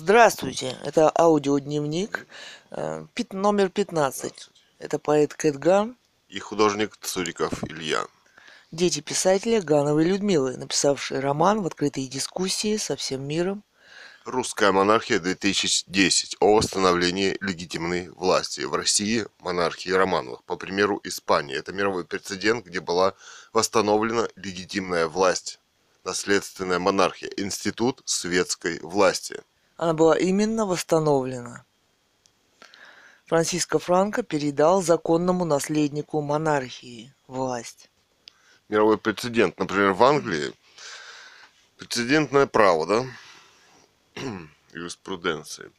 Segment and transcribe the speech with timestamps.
[0.00, 2.26] Здравствуйте, это аудиодневник
[2.70, 4.50] э, пит- номер 15.
[4.78, 5.96] Это поэт Кэтган,
[6.28, 8.04] И художник Цуриков Илья.
[8.70, 13.64] дети писателя Гановой Людмилы, написавшие роман в открытой дискуссии со всем миром.
[14.26, 20.44] Русская монархия 2010 о восстановлении легитимной власти в России монархии Романовых.
[20.44, 21.56] По примеру Испании.
[21.56, 23.14] Это мировой прецедент, где была
[23.54, 25.58] восстановлена легитимная власть.
[26.04, 27.30] Наследственная монархия.
[27.38, 29.40] Институт светской власти.
[29.76, 31.64] Она была именно восстановлена.
[33.26, 37.90] Франциско Франко передал законному наследнику монархии власть.
[38.68, 39.58] Мировой прецедент.
[39.58, 40.54] Например, в Англии
[41.76, 43.04] прецедентное право, да?
[44.72, 45.70] Юриспруденции.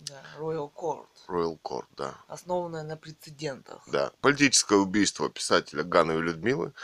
[0.00, 2.14] Да, Royal Court, Royal Court, да.
[2.28, 3.82] основанная на прецедентах.
[3.86, 4.12] Да.
[4.20, 6.74] Политическое убийство писателя Гановой Людмилы.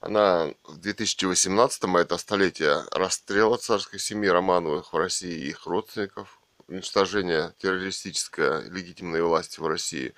[0.00, 7.52] Она в 2018-м, это столетие расстрела царской семьи Романовых в России и их родственников, уничтожение
[7.58, 10.14] террористической легитимной власти в России.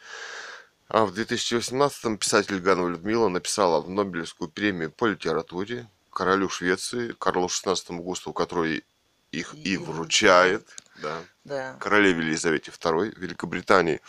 [0.86, 7.46] А в 2018-м писатель Ганова Людмила написала в Нобелевскую премию по литературе королю Швеции Карлу
[7.46, 8.84] XVI Густаву, который
[9.32, 10.68] их и И вручает,
[11.00, 11.76] да, Да.
[11.80, 14.00] королеве Елизавете II Великобритании,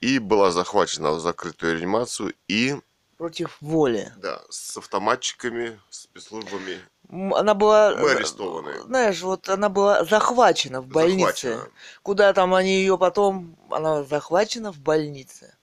[0.00, 2.76] и была захвачена в закрытую реанимацию и
[3.16, 4.12] Против воли.
[4.18, 6.80] да, с автоматчиками, спецслужбами.
[7.08, 8.82] М, Она была, Мы э, арестованы.
[8.82, 11.48] знаешь, вот она была захвачена в больнице.
[11.52, 11.70] захвачена.
[12.02, 15.54] Куда там они ее потом, она захвачена в больнице.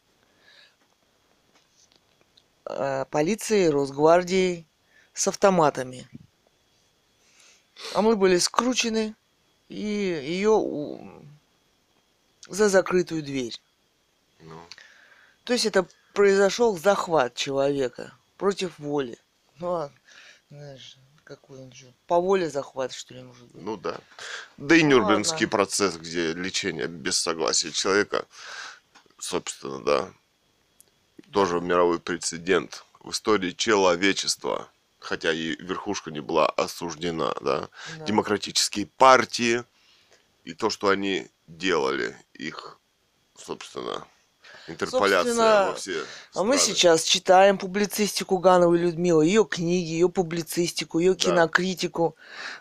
[2.66, 4.66] Э, Полицией, Росгвардией
[5.14, 6.08] с автоматами.
[7.94, 9.14] А мы были скручены
[9.70, 11.22] и ее
[12.48, 13.60] за закрытую дверь.
[14.40, 14.60] Ну,
[15.44, 19.18] То есть это произошел захват человека против воли.
[19.60, 19.92] Ну, а,
[20.50, 23.62] знаешь, какой он же, по воле захват, что ли, может быть.
[23.62, 24.00] ну да.
[24.58, 25.50] Да и Ну Нюрнбергский ладно.
[25.50, 28.26] процесс, где лечение без согласия человека,
[29.20, 30.14] собственно, да,
[31.32, 34.70] тоже мировой прецедент в истории человечества.
[35.00, 37.70] Хотя и верхушка не была осуждена, да.
[37.98, 38.06] Да.
[38.06, 39.64] Демократические партии
[40.46, 42.80] и то, что они делали, их,
[43.38, 44.08] собственно,
[44.68, 46.04] интерполяция Собственно, во все
[46.36, 46.76] А мы страны.
[46.76, 51.20] сейчас читаем публицистику Гановой Людмилы, ее книги, ее публицистику, ее Да.
[51.20, 52.16] кинокритику.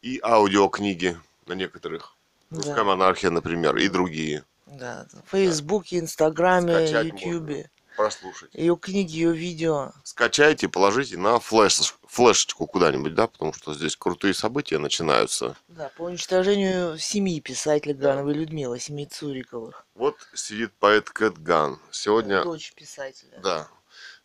[0.03, 2.15] и аудиокниги на некоторых.
[2.51, 2.85] Русская Да.
[2.85, 4.45] монархия, например, и другие.
[4.67, 7.71] Да, в Фейсбуке, Инстаграме, Ютьюбе.
[8.01, 8.55] Прослушать.
[8.55, 9.93] Ее книги, ее видео.
[10.05, 15.55] Скачайте, положите на флеш, флешечку куда-нибудь, да, потому что здесь крутые события начинаются.
[15.69, 19.85] Да, по уничтожению семьи писателя Гановой Людмилы, семьи Цуриковых.
[19.95, 21.79] Вот сидит поэт Кэт Ган.
[21.91, 23.39] Сегодня Дочь писателя.
[23.43, 23.69] Да,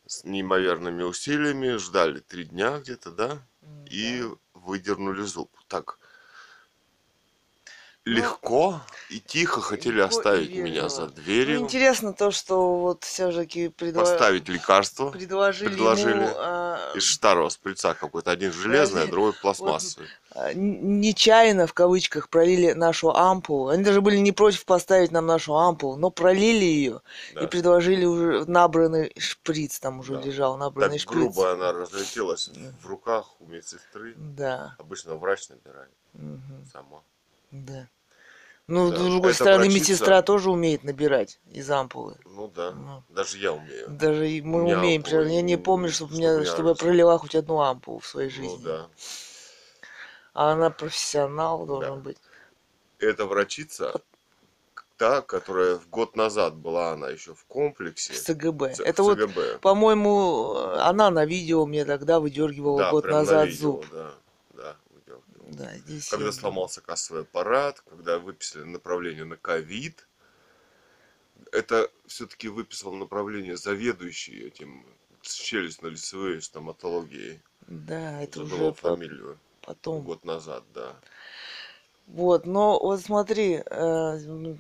[0.08, 5.52] с неимоверными усилиями ждали три дня где-то, да, М, и выдернули зуб.
[5.68, 6.00] Так
[8.06, 13.04] легко и тихо хотели легко и оставить меня за Ну, дверью, интересно то, что вот
[13.04, 18.32] все-таки поставить лекарство предложили, предложили ему а, из старого шприца какой-то.
[18.32, 20.08] Один железный, а другой пластмассовый.
[20.32, 23.70] а, н- нечаянно, в кавычках, пролили нашу ампулу.
[23.70, 27.02] Они даже были не против поставить нам нашу ампулу, но пролили ее
[27.32, 27.48] и Да.
[27.48, 30.22] предложили уже набранный шприц, там уже Да.
[30.22, 31.18] лежал Так набранный шприц.
[31.18, 32.50] грубо она разлетелась
[32.82, 34.14] в руках у медсестры.
[34.16, 34.76] Да.
[34.78, 37.02] Обычно врач набирает мгм, сама.
[37.52, 37.88] Да.
[38.68, 38.98] Ну, Да.
[38.98, 42.18] с другой стороны, врачиха- медсестра тоже умеет набирать из ампулы.
[42.26, 43.04] Ну да, Ну.
[43.10, 43.88] даже я умею.
[43.90, 45.04] Даже и мы умеем.
[45.04, 48.08] ампулы Я не помню, чтобы, чтобы меня, я чтобы я пролила хоть одну ампулу в
[48.08, 48.58] своей жизни.
[48.58, 48.88] Ну да.
[50.34, 52.00] А она профессионал должен Да.
[52.02, 52.18] быть.
[52.98, 53.94] эта врачица,
[54.98, 58.74] та, которая год назад была она еще в комплексе, В ЦГБ.
[58.74, 59.60] ц- Это в вот, ЦГБ.
[59.60, 63.86] по-моему, она на видео мне тогда выдергивала да, год прям на назад видео, зуб.
[63.92, 64.12] Да.
[65.56, 70.08] Да, здесь Когда я- сломался кассовый аппарат, когда выписали направление на ковид,
[71.52, 74.86] это все-таки выписал направление заведующий этим
[75.22, 77.42] челюстно-лицевой стоматологией.
[77.68, 79.40] Да, это Забыл уже фамилию.
[79.62, 80.02] потом.
[80.04, 80.96] Год назад, да.
[82.08, 84.56] Вот, но вот смотри, э,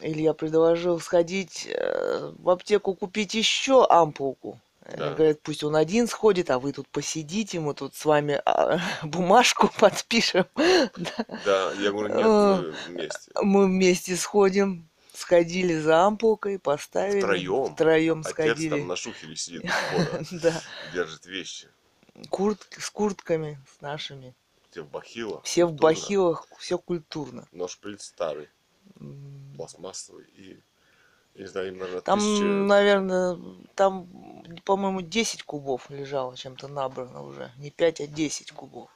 [0.00, 4.60] Илья предложил сходить э, в аптеку купить еще ампулку.
[4.88, 5.14] Они Да.
[5.14, 9.68] говорят, пусть он один сходит, а вы тут посидите, мы тут с вами а, бумажку
[9.78, 10.46] подпишем.
[11.44, 11.72] Да.
[11.80, 12.56] Я говорю, нет, А.
[12.62, 13.30] мы вместе.
[13.42, 14.88] Мы вместе сходим.
[15.12, 17.20] Сходили за ампулкой, поставили.
[17.20, 17.72] Втроем?
[17.74, 18.68] Втроем Отец сходили.
[18.68, 19.64] там на шухере сидит
[20.42, 20.62] Да.
[20.92, 21.68] держит вещи.
[22.28, 24.34] Курт, с куртками, с нашими.
[24.70, 25.42] Все в бахилах.
[25.44, 27.48] Все в бахилах, все культурно.
[27.50, 28.50] Но шприц старый,
[29.56, 30.26] пластмассовый.
[30.36, 30.60] И,
[31.38, 33.38] не знаю, им, наверное, Там, тысяча- наверное,
[33.74, 34.08] там,
[34.64, 37.50] по-моему, 10 кубов лежало чем-то набрано уже.
[37.58, 38.90] Не 5, а 10 кубов.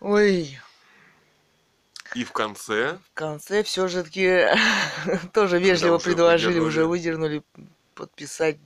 [0.00, 0.58] Ой.
[2.14, 4.46] И в конце в конце все-таки
[5.32, 6.68] тоже вежливо уже предложили, выдернули.
[6.68, 7.42] уже выдернули
[7.94, 8.58] подписать.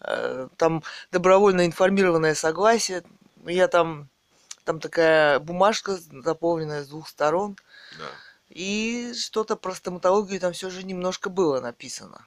[0.00, 3.02] э, Там добровольно информированное согласие.
[3.44, 4.08] Я там,
[4.64, 7.56] там такая бумажка заполненная с двух сторон.
[7.98, 8.04] да,
[8.56, 12.26] И что-то про стоматологию там все же немножко было написано.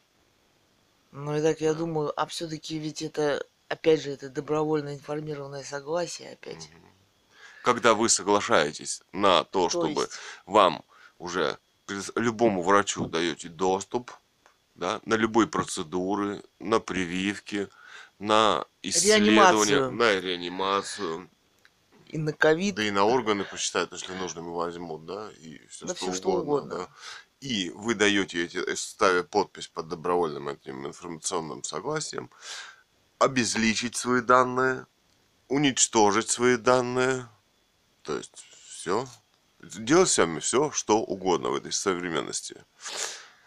[1.12, 6.34] Ну и так я думаю, а все-таки ведь это, опять же, это добровольно информированное согласие
[6.34, 6.70] опять.
[7.64, 10.14] Когда вы соглашаетесь на то, То чтобы есть-
[10.46, 10.86] вам
[11.18, 11.58] уже
[12.16, 14.12] любому врачу даете доступ
[14.76, 17.70] да, на любые процедуры, на прививки,
[18.20, 19.92] на исследования, Реанимацию.
[19.94, 21.30] на реанимацию,
[22.10, 22.76] И на ковид.
[22.76, 26.30] да и на органы посчитают, если нужными возьмут, да, и все, Да что, всё, что
[26.32, 26.76] угодно, угодно.
[26.78, 26.90] да.
[27.40, 32.30] И вы даете эти, э, ставя подпись под добровольным этим информационным согласием,
[33.20, 34.88] обезличить свои данные,
[35.48, 37.30] уничтожить свои данные,
[38.04, 38.34] то есть
[38.68, 39.08] все,
[39.62, 42.64] делать с вами все, что угодно в этой современности.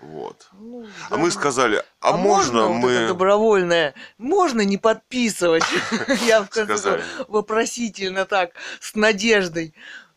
[0.03, 0.49] Вот.
[0.53, 1.17] Ну, А да.
[1.17, 2.91] мы сказали, а, можно, вот мы...
[2.91, 3.95] это добровольное?
[4.19, 5.63] Можно не подписывать?
[6.27, 7.05] Я в конце Сказали.
[7.29, 9.75] вопросительно так, с надеждой.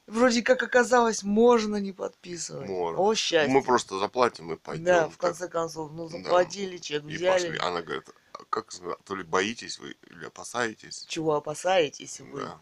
[0.07, 2.67] Вроде как оказалось, можно не подписывать.
[2.67, 2.99] Можно.
[2.99, 3.53] О, счастье.
[3.53, 4.85] Мы просто заплатим и пойдем.
[4.85, 6.17] Да, в конце концов, ну Да.
[6.17, 7.49] заплатили, чек И взяли.
[7.49, 7.57] пошли.
[7.59, 11.05] Она говорит, а как сказать, то ли боитесь вы или опасаетесь?
[11.07, 12.41] Чего опасаетесь вы?
[12.41, 12.57] Да.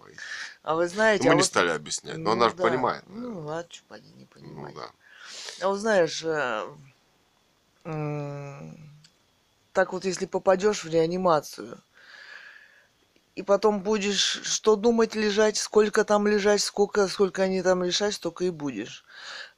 [0.00, 0.20] Боитесь.
[0.62, 2.62] А вы знаете, Ну, мы а не вот- стали объяснять, но ну она же да.
[2.64, 3.04] понимает.
[3.08, 4.74] Ну, а что не Ну понимать?
[4.74, 4.90] да.
[5.60, 6.66] А вот знаешь, э,
[9.72, 11.82] так вот если попадешь в реанимацию,
[13.34, 18.44] и потом будешь что думать лежать, сколько там лежать, сколько, сколько они там решать, столько
[18.44, 19.04] и будешь.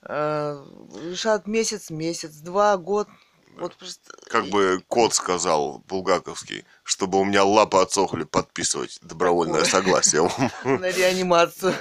[0.03, 0.65] Э,
[1.11, 3.09] Решат месяц, месяц, два, год.
[3.57, 4.13] Вот просто...
[4.29, 9.71] Как бы кот сказал булгаковский, чтобы у меня лапы отсохли, подписывать добровольное Такое.
[9.71, 10.31] согласие.
[10.65, 11.75] на реанимацию.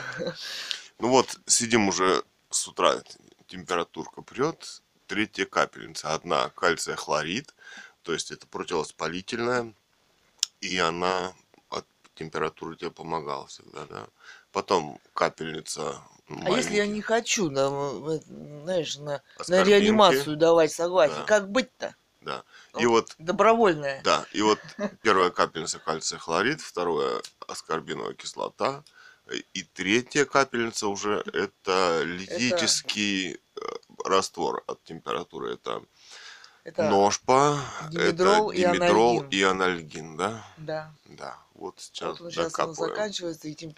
[0.99, 3.01] Ну вот, сидим уже с утра,
[3.53, 6.13] температурка прет, третья капельница.
[6.15, 7.53] Одна кальция хлорид,
[8.01, 9.73] то есть это противовоспалительная,
[10.59, 11.33] и она
[11.69, 11.85] от
[12.15, 14.07] температуры тебе помогала всегда, да.
[14.51, 16.01] Потом капельница
[16.43, 17.69] А если я не хочу, да,
[18.63, 21.25] знаешь, на, на реанимацию давать согласие, Да.
[21.25, 21.95] как быть-то?
[22.21, 22.43] Да.
[22.79, 24.01] И вот Добровольное.
[24.03, 24.59] Да, и вот
[25.03, 28.83] первая капельница кальция хлорид, второе аскорбиновая кислота,
[29.53, 33.37] и третья капельница уже это литический э,
[34.03, 35.53] раствор от температуры.
[35.53, 35.83] Это,
[36.63, 37.59] Это ножпа,
[37.91, 39.29] димедрол это и димедрол анальгин.
[39.39, 40.45] и анальгин, да?
[40.57, 40.93] Да.
[41.05, 42.93] Да, вот сейчас Вот он сейчас он докапываем.
[42.95, 43.75] заканчивается, и тем-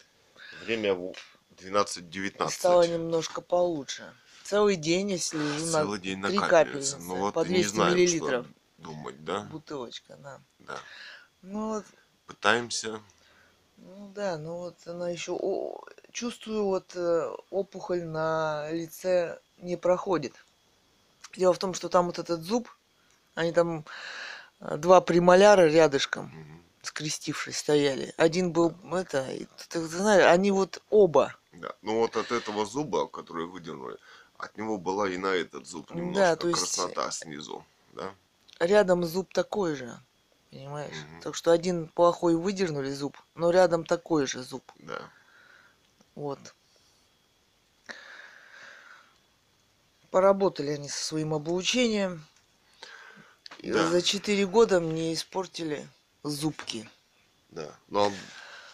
[0.63, 1.13] Время в
[1.57, 2.49] 12-19.
[2.49, 4.13] стало немножко получше.
[4.43, 7.95] Целый день слежу Целый на день три капельницы Ну вот по и не 200 знаем,
[7.95, 8.45] миллилитров.
[8.45, 9.41] что думать, да?
[9.41, 10.39] Бутылочка, да.
[10.59, 10.77] Да.
[11.41, 11.85] Ну вот,
[12.27, 12.99] Пытаемся.
[13.77, 15.37] ну да, ну вот она еще
[16.11, 20.33] чувствую вот э, опухоль на лице не проходит.
[21.35, 22.69] Дело в том, что там вот этот зуб,
[23.35, 23.85] они там
[24.59, 26.31] э, два премоляра рядышком,
[26.81, 28.13] скрестившись, стояли.
[28.17, 29.27] Один был это,
[29.69, 31.35] ты знаешь, они вот оба.
[31.53, 31.73] Да.
[31.81, 33.97] Ну вот от этого зуба, который выдернули,
[34.37, 37.65] от него была и на этот зуб Да, немножко то есть- краснота снизу.
[37.93, 38.13] Да?
[38.59, 39.99] Рядом зуб такой же,
[40.51, 40.95] понимаешь?
[40.95, 41.21] Мгм.
[41.21, 44.63] Так что один плохой выдернули зуб, но рядом такой же зуб.
[44.79, 45.01] Да.
[46.15, 46.39] Вот.
[50.19, 52.25] Поработали они со своим облучением.
[53.59, 53.85] И Да.
[53.89, 55.85] за 4 года мне испортили
[56.23, 56.89] зубки.
[57.49, 57.75] Да.
[57.89, 58.13] Но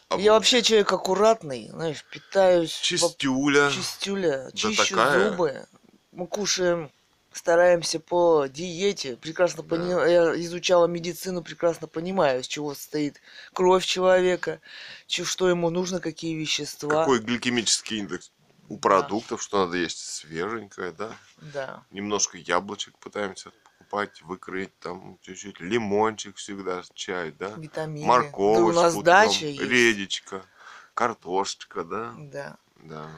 [0.10, 3.72] об- Я вообще человек аккуратный, знаешь, питаюсь по- чистюля.
[3.72, 5.30] чистюля, Да чищу такая.
[5.32, 5.66] зубы.
[6.12, 6.92] Мы кушаем,
[7.34, 9.16] стараемся по диете.
[9.16, 9.70] Прекрасно Да.
[9.70, 13.20] понимаю, я изучала медицину, прекрасно понимаю, из чего состоит
[13.54, 14.62] кровь человека,
[15.08, 17.00] что ему нужно, какие вещества.
[17.02, 18.30] Какой гликемический индекс
[18.72, 21.12] у продуктов, что надо есть свеженькое, да?
[21.54, 21.84] Да.
[21.92, 27.50] Немножко яблочек пытаемся покупать, выкроить там чуть-чуть, лимончик всегда, чай, да?
[27.58, 28.06] Витамины.
[28.06, 29.62] Морковочку, Да у нас дача есть.
[29.62, 30.46] редечка,
[30.94, 32.14] картошечка, да?
[32.18, 32.58] Да.
[32.78, 33.10] Да.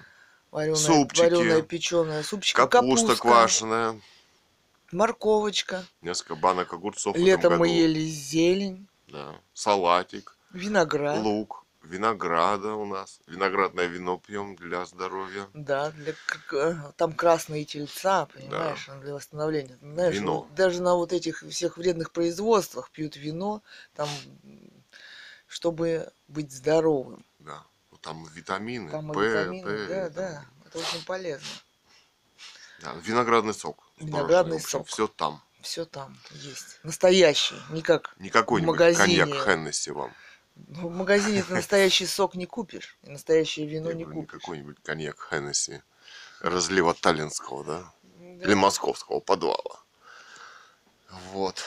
[0.49, 1.21] Вареная, Супчики.
[1.21, 4.01] вареная печеная, супчик, Капуста, капуста, квашеная,
[4.91, 5.85] морковочка.
[6.01, 9.35] несколько банок огурцов Летом мы ели зелень, Да.
[9.53, 11.19] Салатик, виноград.
[11.19, 11.62] лук.
[11.83, 13.19] Винограда у нас.
[13.27, 15.47] Виноградное вино пьем для здоровья.
[15.53, 16.13] Да, для,
[16.53, 19.77] э, там красные тельца, понимаешь, для восстановления.
[19.81, 20.47] Знаешь, Вино.
[20.55, 23.61] даже на вот этих всех вредных производствах пьют вино,
[23.95, 24.09] там,
[25.47, 27.25] чтобы быть здоровым.
[27.39, 27.63] Да.
[27.91, 31.47] Вот Там витамины, Там П, витамины, П, да, там, да, это очень полезно.
[32.81, 32.93] да.
[33.03, 33.83] Виноградный сок.
[33.99, 34.87] Виноградный сок.
[34.87, 35.41] Все там.
[35.61, 36.79] Все там есть.
[36.83, 39.25] Настоящий, не как Не какой-нибудь магазине.
[39.25, 40.11] коньяк Хеннесси вам.
[40.55, 44.29] Ну, в магазине ты настоящий сок не купишь, и настоящее вино не купишь.
[44.41, 45.81] какой-нибудь коньяк Хеннесси.
[46.41, 47.93] Разлива таллинского, да?
[48.19, 48.45] Да.
[48.45, 49.79] Или московского подвала.
[51.31, 51.63] Вот.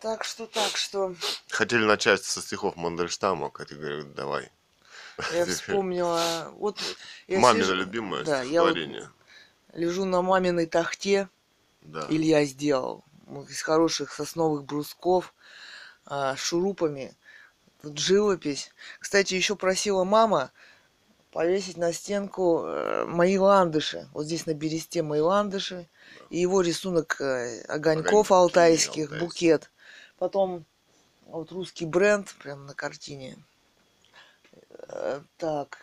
[0.00, 1.14] Так что, так что,
[1.48, 4.50] Хотели начать со стихов Мандельштама, Катя говорит, давай.
[5.32, 6.78] я вспомнила, вот
[7.26, 9.10] я Мамино сижу- любимое да, я вот стихотворение.
[9.72, 11.28] лежу на маминой тахте,
[11.82, 12.06] Да.
[12.10, 13.02] Илья сделал
[13.48, 15.43] из хороших сосновых брусков а,
[16.36, 17.14] шурупами.
[17.82, 18.70] Тут живопись.
[18.98, 20.52] Кстати, еще просила мама
[21.32, 24.08] повесить на стенку э, мои ландыши.
[24.14, 25.88] Вот здесь на бересте мои ландыши.
[26.30, 29.20] И его рисунок э, огоньков Огоньки алтайских, алтайские.
[29.20, 29.70] букет.
[30.16, 30.64] Потом
[31.26, 33.36] вот русский бренд прям на картине.
[34.88, 35.78] Э, Так,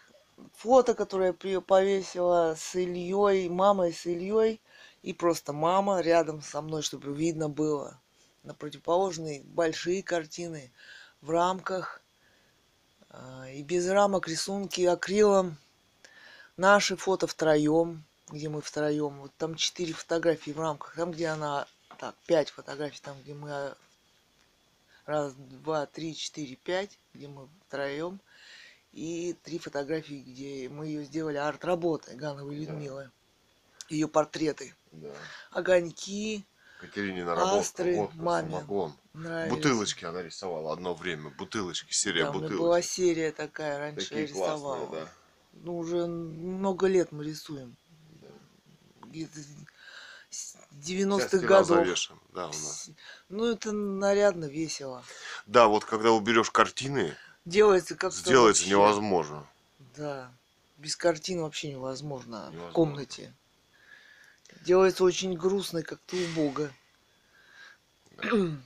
[0.55, 4.61] фото, которое я повесила с Ильей, мамой с Ильей.
[5.03, 7.99] И просто мама рядом со мной, чтобы видно было.
[8.43, 10.71] На противоположной большие картины
[11.21, 12.01] в рамках.
[13.10, 15.57] а, И без рамок рисунки акрилом.
[16.57, 19.19] Наши фото втроем, где мы втроем.
[19.19, 20.95] Вот там четыре фотографии в рамках.
[20.95, 21.67] Там, где она...
[22.00, 23.51] Так, пять фотографий, там, где мы...
[23.51, 23.77] а,
[25.05, 28.19] Раз, два, три, четыре, пять, где мы втроем.
[28.93, 33.10] И три фотографии, где мы ее сделали арт-работой Гановой Людмилы.
[33.89, 34.75] Ее портреты.
[34.91, 35.13] Да.
[35.51, 36.45] Огоньки.
[36.81, 38.50] Катерине наработка, Астры, водка, маме.
[38.51, 38.93] самогон.
[39.13, 39.53] Нравились.
[39.55, 41.29] Бутылочки она рисовала одно время.
[41.29, 42.59] Бутылочки, серия Да, меня бутылочек.
[42.59, 44.77] была серия такая, раньше Такие я рисовала.
[44.88, 45.11] классные, да.
[45.53, 47.75] Ну, уже много лет мы рисуем.
[49.03, 49.39] Где-то
[50.29, 51.67] Вся 90-х стена годов.
[51.85, 52.89] завешена, да, у нас.
[53.29, 55.03] Ну, это нарядно, весело.
[55.45, 59.45] Да, вот когда уберешь картины, Делается как-то сделается вообще- невозможно.
[59.97, 60.31] Да.
[60.77, 62.69] Без картин вообще невозможно, Невозможно.
[62.69, 63.33] в комнате.
[64.61, 66.71] Делается очень грустно и как-то убого.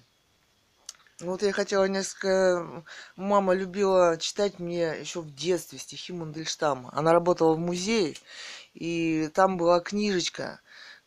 [1.21, 2.83] Вот я хотела несколько...
[3.15, 6.89] Мама любила читать мне еще в детстве стихи Мандельштама.
[6.91, 8.15] Она работала в музее,
[8.73, 10.59] и там была книжечка,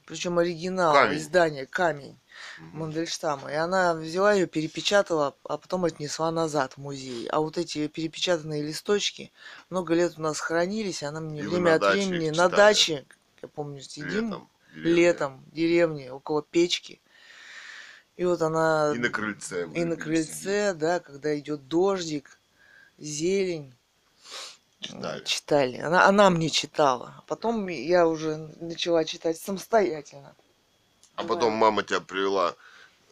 [0.06, 1.18] причем оригинал, Камень.
[1.18, 2.18] издание «Камень».
[2.58, 3.50] Мандельштама.
[3.50, 7.26] И она взяла ее, перепечатала, а потом отнесла назад в музей.
[7.28, 9.32] А вот эти перепечатанные листочки
[9.70, 13.04] много лет у нас хранились, и она мне И время от времени на даче,
[13.42, 14.48] я помню, сидим Летом.
[14.74, 14.94] Деревня.
[14.94, 17.00] летом в деревне около печки.
[18.16, 18.92] И вот она...
[18.94, 19.66] И на крыльце.
[19.74, 22.38] и на крыльце, да, когда идет дождик,
[22.98, 23.72] зелень.
[24.80, 24.92] сидеть.
[24.96, 25.24] Читали.
[25.24, 25.76] Читали.
[25.78, 27.24] Она, она мне читала.
[27.26, 30.34] Потом я уже начала читать самостоятельно.
[31.16, 31.28] А Да.
[31.28, 32.54] потом мама тебя привела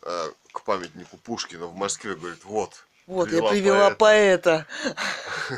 [0.03, 2.85] э, к памятнику Пушкина в Москве, говорит, вот.
[3.07, 4.67] Вот, привела я привела поэта.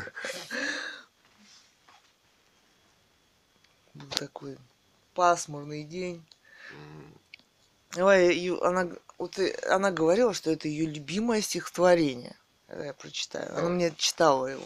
[3.93, 4.57] Был такой
[5.19, 6.25] пасмурный день.
[7.97, 12.37] Ой, и она, вот и она говорила, что это ее любимое стихотворение.
[12.67, 13.49] Когда я прочитаю.
[13.49, 13.71] Она Давай.
[13.73, 14.63] мне читала его.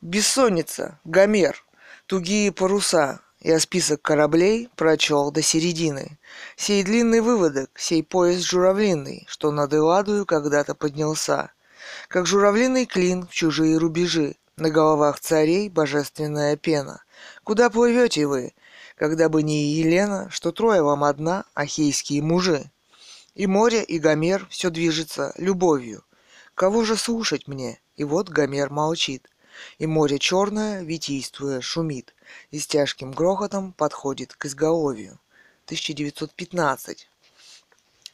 [0.00, 1.64] Бессонница, Гомер,
[2.06, 3.20] тугие паруса.
[3.38, 6.18] Я список кораблей прочел до середины.
[6.56, 11.52] Сей длинный выводок, сей поезд журавлиный, что над Эладою когда-то поднялся.
[12.08, 17.02] Как журавлиный клин в чужие рубежи, на головах царей божественная пена.
[17.44, 18.54] Куда плывете вы,
[18.96, 22.70] когда бы не Елена, что трое вам одна, ахейские мужи?
[23.34, 26.04] И море, и Гомер все движется любовью.
[26.54, 27.80] Кого же слушать мне?
[27.96, 29.28] И вот Гомер молчит.
[29.78, 32.14] И море черное, витийствуя, шумит,
[32.50, 35.18] и с тяжким грохотом подходит к изголовью.
[35.66, 37.08] 1915.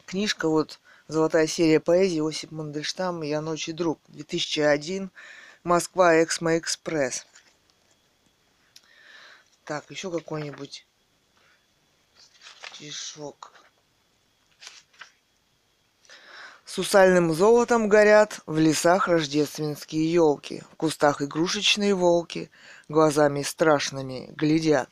[0.06, 3.98] Книжка вот «Золотая серия поэзии» Осип Мандельштам «Я ночь и друг».
[4.08, 5.10] 2001.
[5.66, 7.26] Москва, Эксмо Экспресс.
[9.64, 10.86] Так, еще какой-нибудь
[12.70, 13.52] стишок.
[16.64, 22.48] Сусальным золотом горят в лесах рождественские елки, в кустах игрушечные волки
[22.88, 24.88] глазами страшными глядят.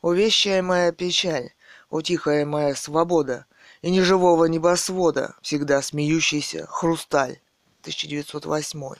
[0.00, 1.50] О вещая моя печаль,
[1.90, 3.46] о тихая моя свобода,
[3.82, 7.40] и неживого небосвода всегда смеющийся хрусталь.
[7.80, 8.94] 1908.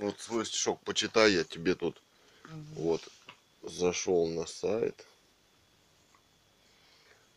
[0.00, 2.00] Вот свой стишок почитай, я тебе тут
[2.72, 3.06] вот
[3.62, 5.06] зашел на сайт.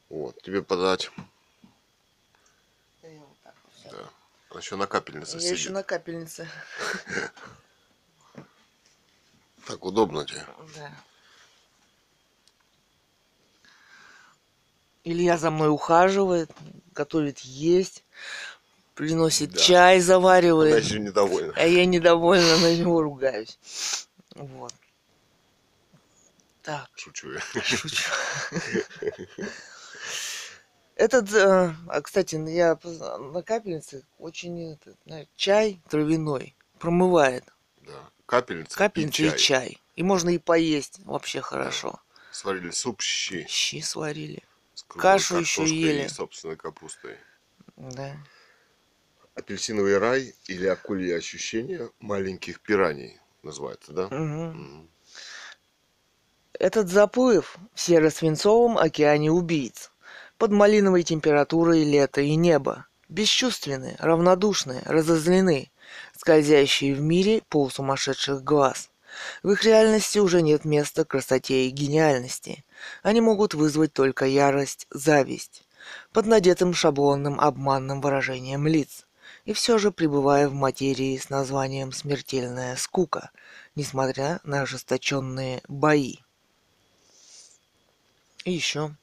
[0.07, 1.11] Вот, тебе подать.
[3.01, 3.89] Да я вот так вот всё.
[3.91, 4.09] Да.
[4.49, 5.57] Она еще на капельнице Я сидит.
[5.57, 6.47] еще на капельнице.
[9.65, 10.45] Так удобно тебе.
[10.75, 10.91] Да.
[15.05, 16.51] Илья за мной ухаживает,
[16.93, 18.03] готовит есть,
[18.95, 19.59] приносит Да.
[19.59, 20.83] чай, Она заваривает.
[20.83, 21.53] еще недовольна.
[21.55, 23.57] А я недовольна, на него ругаюсь.
[24.35, 24.73] Вот.
[26.61, 27.39] Так, Шучу я.
[27.61, 28.11] шучу.
[30.95, 34.95] Этот, э, а, кстати, я на капельнице очень этот,
[35.35, 37.43] чай травяной промывает.
[37.81, 37.93] Да.
[38.25, 39.81] Капельница, Капельница и чай.
[39.95, 41.99] И можно и поесть вообще хорошо.
[42.31, 43.45] Сварили суп щи.
[43.49, 44.43] Щи сварили.
[44.75, 46.05] С Кашу еще ели.
[46.05, 47.17] И собственной капустой.
[47.75, 48.15] Да.
[49.35, 54.07] Апельсиновый рай или акулье ощущение маленьких пираний называется, да?
[54.09, 54.89] Мгм.
[56.53, 59.91] Этот заплыв в серо-свинцовом океане убийц.
[60.37, 62.85] Под малиновой температурой лета и неба.
[63.09, 65.71] Бесчувственные, равнодушные, разозлены,
[66.17, 68.91] скользящие в мире полусумасшедших глаз.
[69.41, 72.63] В их реальности уже нет места красоте и гениальности.
[73.01, 75.63] Они могут вызвать только ярость, зависть.
[76.11, 79.05] Под надетым шаблонным обманным выражением лиц.
[79.45, 83.31] И все же пребывая в материи с названием «смертельная скука»,
[83.75, 86.17] несмотря на ожесточенные бои.
[88.45, 88.95] И еще.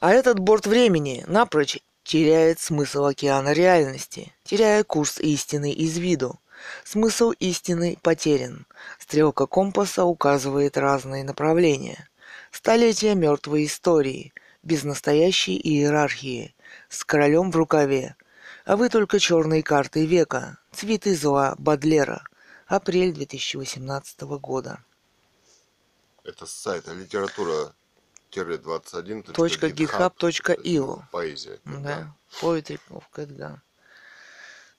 [0.00, 6.40] А этот борт времени напрочь теряет смысл океана реальности, теряя курс истины из виду.
[6.84, 8.66] Смысл истины потерян.
[8.98, 12.08] Стрелка компаса указывает разные направления.
[12.50, 14.32] Столетия мертвой истории,
[14.62, 16.54] без настоящей иерархии,
[16.88, 18.16] с королем в рукаве.
[18.64, 22.24] А вы только черные карты века, цветы зла Бадлера.
[22.66, 24.84] Апрель 2018 года.
[26.22, 27.72] Это с сайта литература
[28.30, 31.02] 21 Точка github.io.
[31.10, 31.58] Поэзия.
[31.64, 33.58] Да, Poetry of Catgun.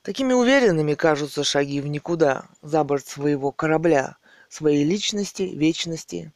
[0.04, 6.32] Такими уверенными кажутся шаги в никуда, за борт своего корабля, своей личности, вечности,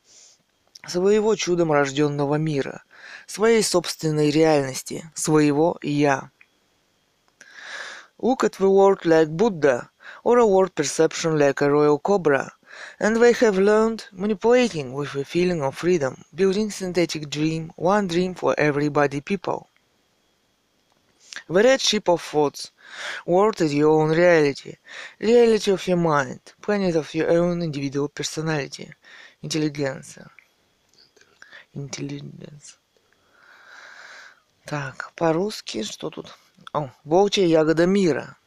[0.85, 2.83] своего чудом рожденного мира,
[3.27, 6.29] своей собственной реальности, своего «я».
[8.19, 9.89] Look at the world like Buddha,
[10.23, 12.53] or a world perception like a royal cobra,
[12.99, 18.33] and they have learned manipulating with the feeling of freedom, building synthetic dream, one dream
[18.33, 19.67] for everybody people.
[21.47, 22.71] The red ship of thoughts,
[23.25, 24.75] world is your own reality,
[25.19, 28.89] reality of your mind, planet of your own individual personality,
[29.41, 30.17] intelligence.
[31.73, 32.77] Intelligence.
[34.65, 36.37] Так, по-русски что тут?
[36.71, 38.37] О, волчья ягода мира.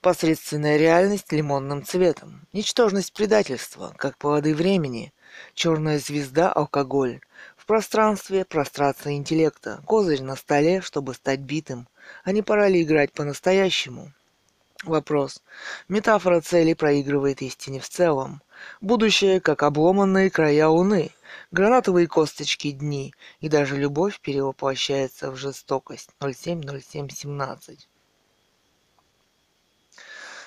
[0.00, 2.46] Посредственная реальность лимонным цветом.
[2.54, 5.12] Ничтожность предательства, как плоды времени.
[5.54, 7.20] Черная звезда– алкоголь.
[7.58, 9.82] В пространстве– прострация интеллекта.
[9.84, 11.88] Козырь на столе, чтобы стать битым.
[12.24, 14.12] А не пора ли играть по-настоящему?
[14.84, 15.42] Вопрос.
[15.88, 18.40] Метафора цели проигрывает истине в целом.
[18.80, 21.10] Будущее, как обломанные края луны,
[21.50, 26.10] гранатовые косточки дни, и даже любовь перевоплощается в жестокость.
[26.20, 27.88] 070717.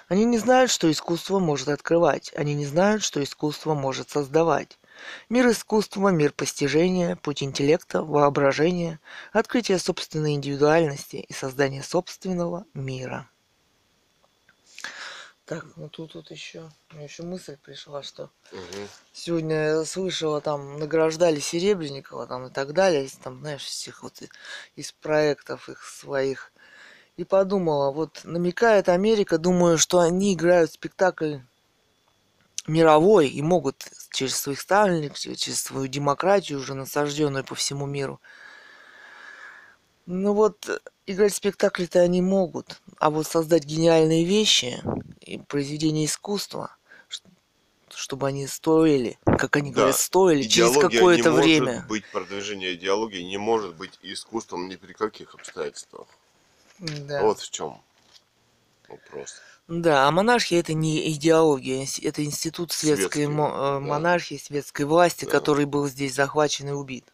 [0.09, 2.31] Они не знают, что искусство может открывать.
[2.35, 4.79] Они не знают, что искусство может создавать.
[5.29, 8.99] Мир искусства, мир постижения, путь интеллекта, воображения,
[9.31, 13.29] открытие собственной индивидуальности и создание собственного мира.
[15.49, 18.87] Так, ну тут, тут еще, еще мысль пришла, что Мгм.
[19.13, 24.13] сегодня я слышала, там награждали Серебренникова там и так далее, там, знаешь, всех вот
[24.75, 26.53] из проектов их своих.
[27.17, 31.37] И подумала, вот намекает Америка, думаю, что они играют спектакль
[32.67, 38.21] мировой и могут через своих ставленников, через свою демократию, уже насажденную по всему миру.
[40.05, 40.69] Ну вот,
[41.07, 44.79] играть спектакли-то они могут, а вот создать гениальные вещи
[45.37, 46.75] произведения искусства,
[47.89, 51.85] чтобы они стоили, как они Да, говорят, стоили через Идеология какое-то не может время.
[51.87, 56.07] быть, продвижение идеологии не может быть искусством ни при каких обстоятельствах.
[56.79, 57.21] Да.
[57.23, 57.81] Вот в чем
[58.87, 59.35] вопрос.
[59.67, 63.79] Да, а монархия это не идеология, это институт светской Светский, мо- э, да.
[63.79, 65.31] монархии, светской власти, Да.
[65.31, 67.05] который был здесь захвачен и убит.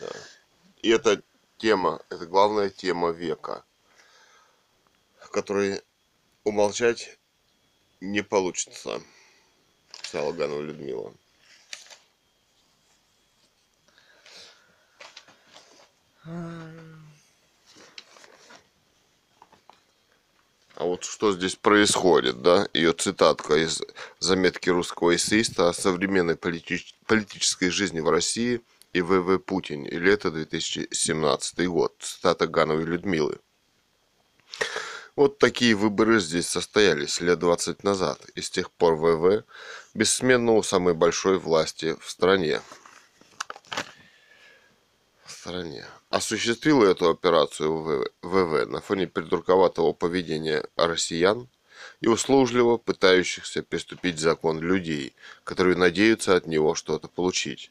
[0.00, 0.08] Да.
[0.82, 1.20] И это
[1.58, 3.64] тема, это главная тема века,
[5.30, 5.82] которой
[6.44, 7.18] умолчать
[8.00, 9.00] не получится,
[10.02, 11.12] писала Ганова Людмила.
[20.80, 22.66] А вот что здесь происходит, да?
[22.72, 23.82] Ее цитатка из
[24.18, 28.62] заметки русского эссеиста о современной полити- политической жизни в России
[28.94, 29.38] и В.В.
[29.38, 29.90] Путине.
[29.90, 31.94] И лето 2017 год.
[31.98, 33.40] Цитата Гановой Людмилы.
[35.20, 39.44] Вот такие выборы здесь состоялись лет 20 назад, и с тех пор ВВ
[39.92, 42.62] бессменно у самой большой власти в стране.
[45.26, 45.84] В стране.
[46.08, 51.48] Осуществила эту операцию ВВ на фоне придурковатого поведения россиян
[52.00, 57.70] и услужливо пытающихся приступить закон людей, которые надеются от него что-то получить.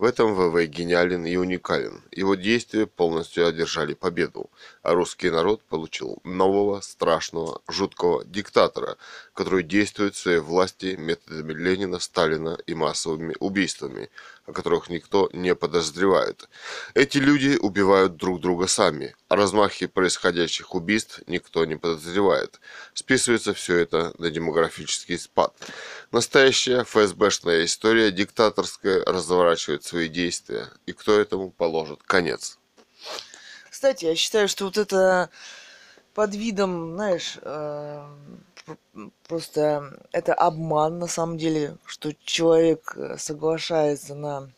[0.00, 2.02] В этом ВВ гениален и уникален.
[2.10, 4.48] Его действия полностью одержали победу,
[4.82, 8.96] а русский народ получил нового, страшного, жуткого диктатора,
[9.34, 14.08] который действует в своей власти методами Ленина, Сталина и массовыми убийствами,
[14.50, 16.48] о которых никто не подозревает.
[16.94, 22.60] Эти люди убивают друг друга сами, о размахе происходящих убийств никто не подозревает.
[22.94, 25.54] Списывается все это на демографический спад.
[26.10, 30.68] Настоящая ФСБшная история диктаторская разворачивает свои действия.
[30.86, 32.58] И кто этому положит конец?
[33.70, 35.30] Кстати, я считаю, что вот это
[36.12, 38.04] под видом, знаешь, э,
[39.26, 44.50] просто это обман на самом деле, что человек э, соглашается на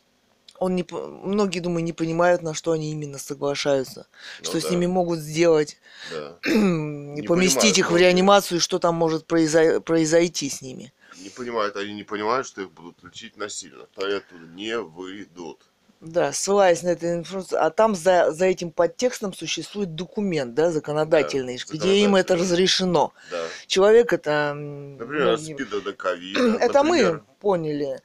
[0.62, 4.06] он не, многие, думаю, не понимают, на что они именно соглашаются,
[4.38, 4.68] ну, что да.
[4.68, 5.76] с ними могут сделать,
[6.10, 6.38] да.
[6.44, 10.92] и поместить их в реанимацию, и что там может произо- произойти с ними.
[11.18, 15.58] Не понимают, они не понимают, что их будут лечить насильно, поэтому не выйдут.
[16.02, 21.58] Да, ссылаясь на эту информацию, а там за, за этим подтекстом существует документ, да, законодательный,
[21.58, 23.12] да, где им это разрешено.
[23.30, 23.44] Да.
[23.68, 24.52] Человек это...
[24.52, 26.40] Например, ну, СПИДа до ковида.
[26.60, 27.12] Это например...
[27.12, 28.00] мы поняли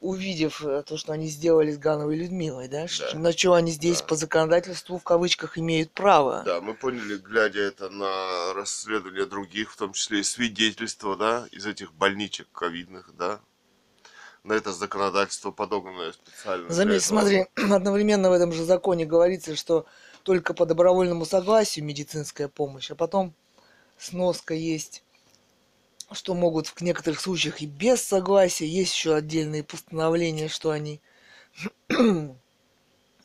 [0.00, 3.18] увидев э, то, что они сделали с Гановой Людмилой, да, да.
[3.18, 4.06] на что они здесь да.
[4.06, 6.42] по законодательству в кавычках имеют право.
[6.46, 11.66] Да, мы поняли, глядя это на расследования других, в том числе и свидетельства, да, из
[11.66, 13.40] этих больничек ковидных, да,
[14.44, 16.70] на это законодательство подогнанное специально.
[16.70, 19.86] Заметь, смотри, одновременно в этом же законе говорится, что
[20.22, 23.34] только по добровольному согласию медицинская помощь, а потом
[23.98, 25.02] сноска есть
[26.12, 28.66] что могут в некоторых случаях и без согласия.
[28.66, 31.00] Есть еще отдельные постановления, что они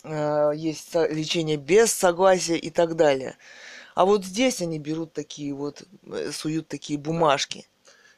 [0.04, 3.38] э, есть лечение без согласия и так далее.
[3.95, 7.67] А вот здесь они берут такие вот, э, суют такие бумажки.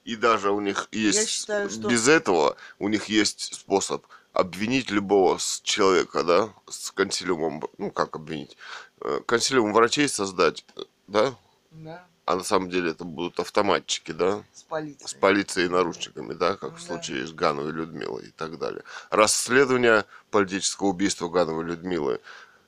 [0.07, 1.89] И даже у них есть, считаю, что...
[1.89, 8.55] без этого, у них есть способ обвинить любого человека, да, с консилиумом, ну как обвинить,
[9.01, 10.63] э, консилиум врачей создать,
[11.07, 11.35] да?
[11.71, 14.43] Да а на самом деле это будут автоматчики, да?
[14.53, 15.07] С полицией.
[15.07, 16.75] С полицией и наручниками, да, как да.
[16.75, 18.83] в случае с Гановой Людмилой и так далее.
[19.09, 22.19] Расследование политического убийства Гановой Людмилы.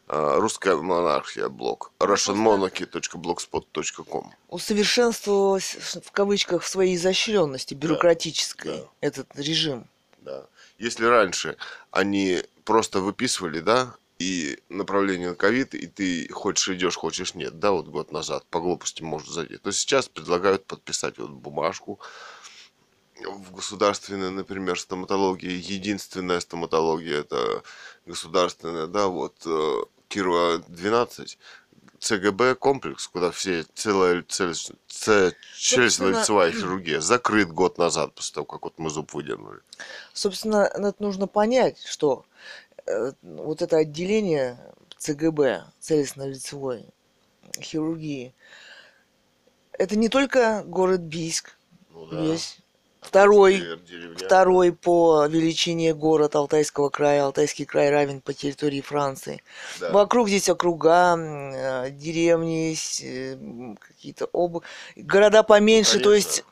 [0.09, 1.91] Русская монархия блог.
[1.99, 8.87] Russianmonarchy.blogspot.com Усовершенствовалась в кавычках в своей изощренности бюрократической да, да.
[9.01, 9.85] этот режим.
[10.21, 10.47] Да.
[10.79, 11.57] Если раньше
[11.91, 17.69] они просто выписывали, да, и направление на ковид, и ты хочешь идешь, хочешь нет, да,
[17.71, 21.99] вот год назад, по глупости может зайти, то сейчас предлагают подписать вот бумажку
[23.23, 27.61] в государственной, например, стоматологии, единственная стоматология, это
[28.05, 31.37] государственная, да, вот э, Кирова 12,
[31.99, 38.89] ЦГБ комплекс, куда все целая челюстно-лицевая хирургия закрыт год назад после того, как вот мы
[38.89, 39.61] зуб выдернули.
[40.13, 42.25] Собственно, это нужно понять, что
[42.89, 44.57] Э, вот это отделение
[44.97, 46.85] ЦГБ, целостно-лицевой
[47.59, 48.33] хирургии,
[49.73, 51.55] это не только город Бийск,
[51.91, 52.21] ну, да.
[52.21, 52.58] весь.
[53.01, 53.63] Второй,
[54.17, 57.23] второй по величине город Алтайского края.
[57.23, 59.41] Алтайский край равен по территории Франции.
[59.79, 59.91] Да.
[59.91, 64.63] Вокруг здесь округа, э, деревни, э, какие-то об...
[64.97, 65.97] города поменьше.
[65.97, 66.43] Ну, то есть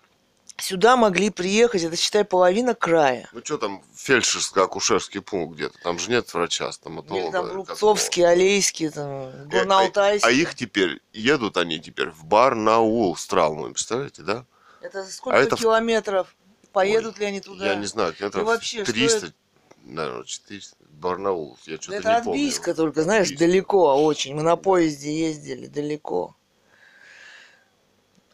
[0.58, 3.30] сюда могли приехать, это считай половина края.
[3.32, 7.24] Ну что там, фельдшерско-акушерский пункт где-то, там же нет врача, стоматолога.
[7.24, 10.28] Нет, там Рубцовский, Алейский, там, Горноалтайский.
[10.28, 14.46] А, а их теперь, едут они теперь в Барнаул с травмами, представляете, да?
[14.88, 15.56] Это сколько а это...
[15.56, 16.36] километров?
[16.72, 17.66] Поедут Ой, ли они туда?
[17.66, 19.36] Я не знаю, километров ну, вообще, 300, это...
[19.84, 20.76] наверное, 400.
[20.90, 22.40] Барнаул, я что-то Это не от помню.
[22.40, 23.40] Бийска только, знаешь, Бийск.
[23.40, 24.34] далеко очень.
[24.34, 26.36] Мы на поезде ездили, далеко.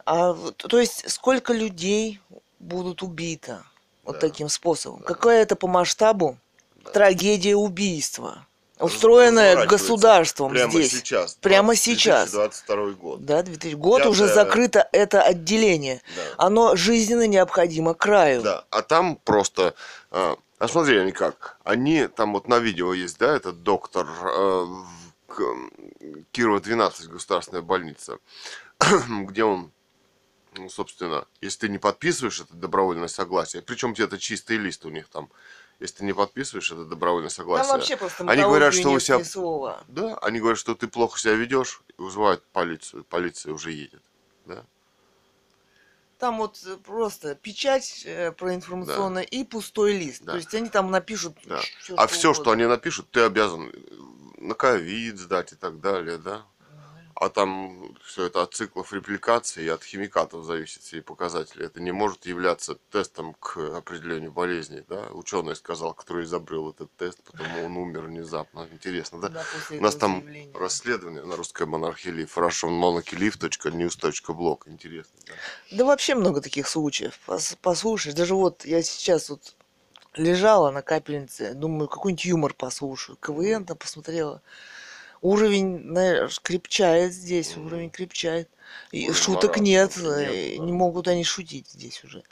[0.06, 2.22] А, то есть сколько людей
[2.60, 3.66] будут убито
[4.04, 4.20] вот да.
[4.20, 5.00] таким способом?
[5.02, 5.06] Да.
[5.06, 6.38] Какая это по масштабу
[6.84, 6.92] да.
[6.92, 8.48] трагедия убийства?
[8.84, 10.92] Устроенная государством прямо здесь.
[10.92, 12.32] Сейчас, прямо сейчас.
[12.32, 13.26] 2022 год.
[13.26, 14.12] Да, 2000 год Пятое...
[14.12, 16.02] уже закрыто это отделение.
[16.16, 16.46] Да.
[16.46, 18.42] Оно жизненно необходимо краю.
[18.42, 19.74] Да, а там просто...
[20.12, 21.58] А, а смотри, они как.
[21.64, 24.66] Они, там вот на видео есть, да, этот доктор э,
[26.32, 28.18] Кирова 12, государственная больница,
[29.08, 29.72] где он
[30.56, 35.08] ну, собственно, если ты не подписываешь это добровольное согласие, причем где-то чистый лист у них
[35.08, 35.30] там,
[35.84, 39.24] если ты не подписываешь это добровольное согласие, там вообще просто они говорят, что у себя,
[39.26, 39.84] слова.
[39.90, 44.02] да, они говорят, что ты плохо себя ведешь, и вызывают полицию, полиция уже едет,
[44.46, 44.64] да.
[46.20, 50.24] Там вот э, просто печать э, проинформационная и пустой лист.
[50.24, 50.32] Да.
[50.34, 51.60] То есть они там напишут Да.
[51.82, 52.54] всё, А все, что угодно.
[52.54, 53.74] они напишут, ты обязан э,
[54.38, 56.46] на ковид сдать и так далее, да?
[57.16, 61.64] А там все это от циклов репликации и от химикатов зависит все показатели.
[61.66, 65.08] Это не может являться тестом к определению болезней, да?
[65.12, 68.68] Ученый сказал, который изобрел этот тест, потому он умер внезапно.
[68.72, 69.30] Интересно, да?
[69.30, 69.44] Да,
[69.78, 70.54] У нас там заявления.
[70.56, 74.60] расследование на русской монархии лив, russianmonarchylive.news.blog.
[74.68, 75.34] Интересно, да?
[75.78, 77.20] Да вообще много таких случаев.
[77.28, 79.54] Пос- Послушаешь, даже вот я сейчас вот
[80.16, 83.18] лежала на капельнице, думаю, какой-нибудь юмор послушаю.
[83.18, 84.42] КВН там посмотрела.
[85.24, 88.50] Уровень, знаешь, крепчает здесь, уровень крепчает.
[88.92, 90.64] И Уровень шуток нет, нет, э, да.
[90.66, 92.24] не могут они шутить здесь уже.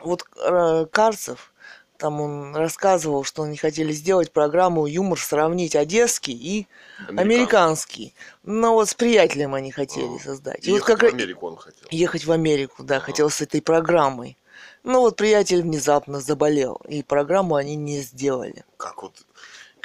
[0.00, 1.52] Вот э, Карцев,
[1.98, 6.66] там он рассказывал, что они хотели сделать программу юмор сравнить одесский и
[7.06, 8.12] американский.
[8.42, 10.24] Но вот с приятелем они хотели Ага.
[10.24, 10.64] создать.
[10.64, 11.88] И И вот ехать как в Америку он хотел.
[11.92, 13.04] ехать в Америку, да, Ага.
[13.04, 14.36] хотел с этой программой.
[14.82, 18.64] Ну вот приятель внезапно заболел, и программу они не сделали.
[18.76, 19.24] Как вот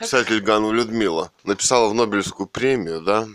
[0.01, 3.27] писатель Гану Людмила написала в Нобелевскую премию, да,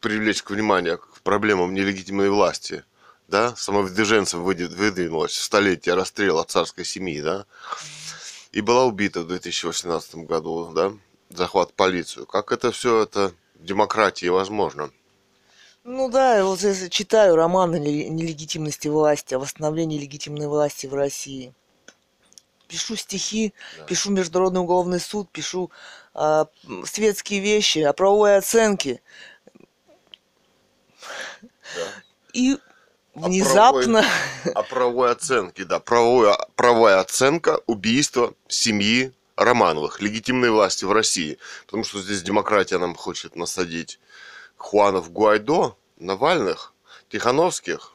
[0.00, 2.84] привлечь к вниманию к проблемам нелегитимной власти,
[3.28, 7.46] да, самовыдвиженцем выдвинулась в столетие расстрела царской семьи, да,
[8.52, 10.92] и была убита в 2018 году, да,
[11.30, 12.26] захват полицию.
[12.26, 14.90] Как это все это в демократии возможно?
[15.84, 20.94] Ну да, вот если читаю роман о неле- нелегитимности власти, о восстановлении легитимной власти в
[20.94, 21.52] России.
[22.74, 23.84] Пишу стихи, Да.
[23.84, 25.70] пишу Международный уголовный суд, пишу
[26.12, 29.00] а, м, светские вещи, о правовой оценке.
[31.00, 31.86] Да.
[32.32, 32.58] И О
[33.14, 34.04] внезапно...
[34.56, 41.38] О правовой оценке, да, правовая, правовая оценка убийства семьи Романовых, легитимной власти в России.
[41.66, 44.00] Потому что здесь демократия нам хочет насадить
[44.56, 46.74] Хуанов Гуайдо, Навальных,
[47.08, 47.92] Тихановских,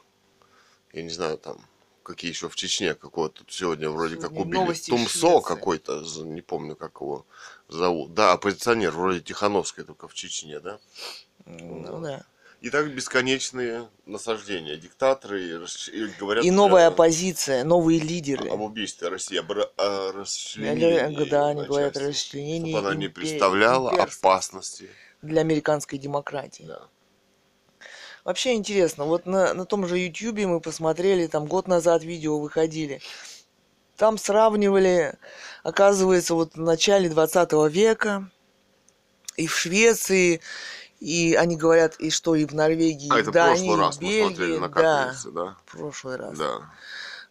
[0.94, 1.58] я не знаю, там,
[2.02, 4.72] какие еще в Чечне, какого тут сегодня вроде как убили.
[4.74, 7.26] Тумсо какой-то, не помню, как его
[7.68, 8.14] зовут.
[8.14, 10.78] Да, оппозиционер, вроде Тихановской, только в Чечне, да?
[11.46, 12.24] Ну да.
[12.60, 14.76] И так бесконечные насаждения.
[14.76, 18.50] Диктаторы и говорят И новая э, оппозиция, новые лидеры.
[18.50, 24.32] об убийстве России, об расчленении Да, они говорят о расчленении чтобы она не представляла имперства
[24.32, 24.90] опасности.
[25.22, 26.64] для американской демократии.
[26.64, 26.82] Да.
[28.30, 33.00] Вообще интересно, вот на, на том же Ютьюбе мы посмотрели, там год назад видео выходили.
[33.96, 35.14] Там сравнивали,
[35.64, 38.30] оказывается, вот в начале 20 века
[39.34, 40.42] и в Швеции,
[41.00, 43.74] и они говорят, и что и в Норвегии, А и это в в Дании, прошлый
[43.74, 45.56] и раз в мы Бельгии, смотрели на да, капельнице, да?
[45.66, 46.38] в прошлый раз.
[46.38, 46.70] Да.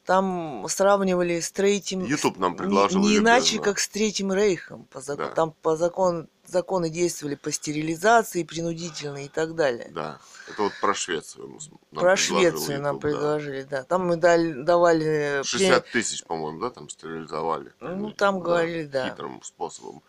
[0.10, 2.04] Там сравнивали с третьим...
[2.04, 3.64] YouTube нам не- предложил Не, иначе, любезно.
[3.64, 4.86] как с третьим рейхом.
[4.86, 5.32] По закон, Да.
[5.36, 9.92] Там по закон, законы действовали по стерилизации, принудительной и так далее.
[9.92, 10.18] Да.
[10.48, 11.48] Это вот про Швецию.
[11.48, 11.60] нам
[11.92, 13.18] нам Про Швецию нам YouTube, да.
[13.20, 13.84] предложили, да.
[13.84, 15.44] Там мы дали, давали...
[15.44, 17.72] 60 тысяч, по-моему, да, там стерилизовали.
[17.80, 19.12] Ну, там говорили, да.
[19.12, 20.02] Хитрым способом.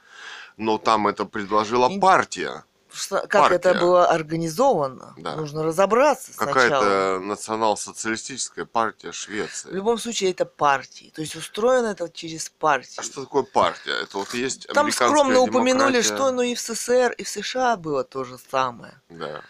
[0.56, 2.64] Но там это предложила партия.
[2.92, 3.80] Что- как это партия.
[3.80, 5.14] было организовано?
[5.16, 5.36] Да.
[5.36, 6.52] Нужно разобраться сначала.
[6.52, 9.70] Какая-то национал-социалистическая партия В Швеции.
[9.70, 11.12] любом случае это партии.
[11.14, 12.94] То есть устроено это через партии.
[12.98, 13.92] А что такое партия?
[14.02, 16.02] Это вот есть Там скромно упомянули, демократия.
[16.02, 19.00] что ну и в СССР, и в США было то же самое.
[19.08, 19.40] Да.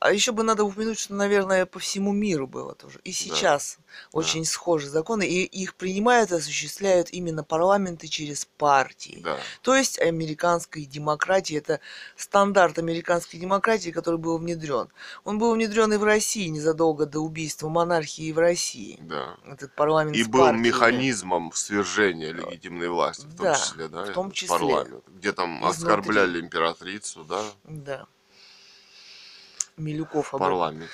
[0.00, 3.00] А еще бы надо упомянуть, что, наверное, по всему миру было тоже.
[3.04, 3.78] И сейчас
[4.12, 9.20] очень схожи законы, и их принимают и осуществляют именно парламенты через партии.
[9.24, 9.38] Да.
[9.62, 11.80] То есть американской демократии, это
[12.16, 14.88] стандарт американской демократии, который был внедрен.
[15.24, 18.98] Он был внедрен и в России незадолго до убийства монархии в России.
[19.00, 19.36] Да.
[19.46, 20.66] Этот парламент И был партиями.
[20.68, 24.48] механизмом свержения легитимной власти, в том Да, числе, да, в том числе.
[24.48, 25.70] парламент, где там Изнутри.
[25.70, 28.06] оскорбляли императрицу, да, Да.
[29.78, 30.88] Милюков об парламенте.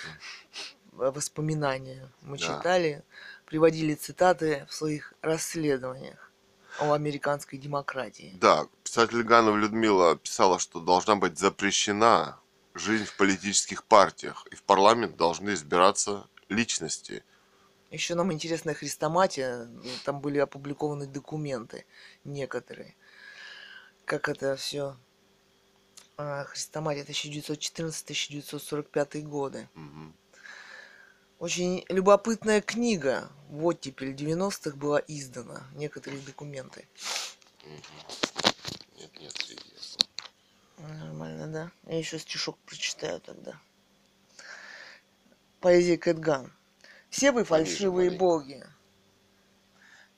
[0.92, 2.44] э, воспоминания мы Да.
[2.58, 3.02] читали,
[3.46, 6.30] приводили цитаты в своих расследованиях
[6.78, 8.32] о американской демократии.
[8.40, 12.38] Да, писатель Ганова Людмила писала, что должна быть запрещена
[12.74, 17.24] жизнь в политических партиях, и в парламент должны избираться личности.
[17.90, 19.68] Еще нам интересная хрестоматия,
[20.04, 21.86] там были опубликованы документы
[22.24, 22.96] некоторые.
[24.04, 24.96] Как это все
[26.16, 29.68] хрестоматия 1914-1945 годы.
[29.74, 30.14] Мгм.
[31.38, 35.62] Очень любопытная книга в оттепель 90-х была издана.
[35.74, 36.88] Некоторые документы.
[38.96, 39.62] Нет, нет, среди.
[40.78, 41.70] Нормально, да?
[41.90, 43.60] Я еще стишок прочитаю тогда.
[45.60, 46.52] Поэзия Кэтган.
[47.10, 48.64] Все вы фальшивые боги.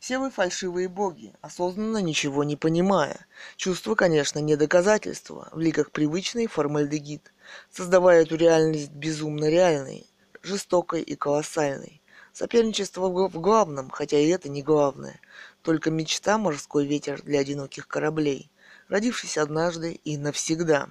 [0.06, 3.26] Все вы фальшивые боги, осознанно ничего не понимая.
[3.56, 7.32] Чувства, конечно, не доказательства, в ликах привычный формальдегид,
[7.72, 10.08] создавая эту реальность безумно реальной,
[10.42, 12.02] жестокой и колоссальной.
[12.32, 15.20] Соперничество в главном, хотя и это не главное,
[15.62, 18.52] только мечта морской ветер для одиноких кораблей,
[18.88, 20.88] родившись однажды и навсегда.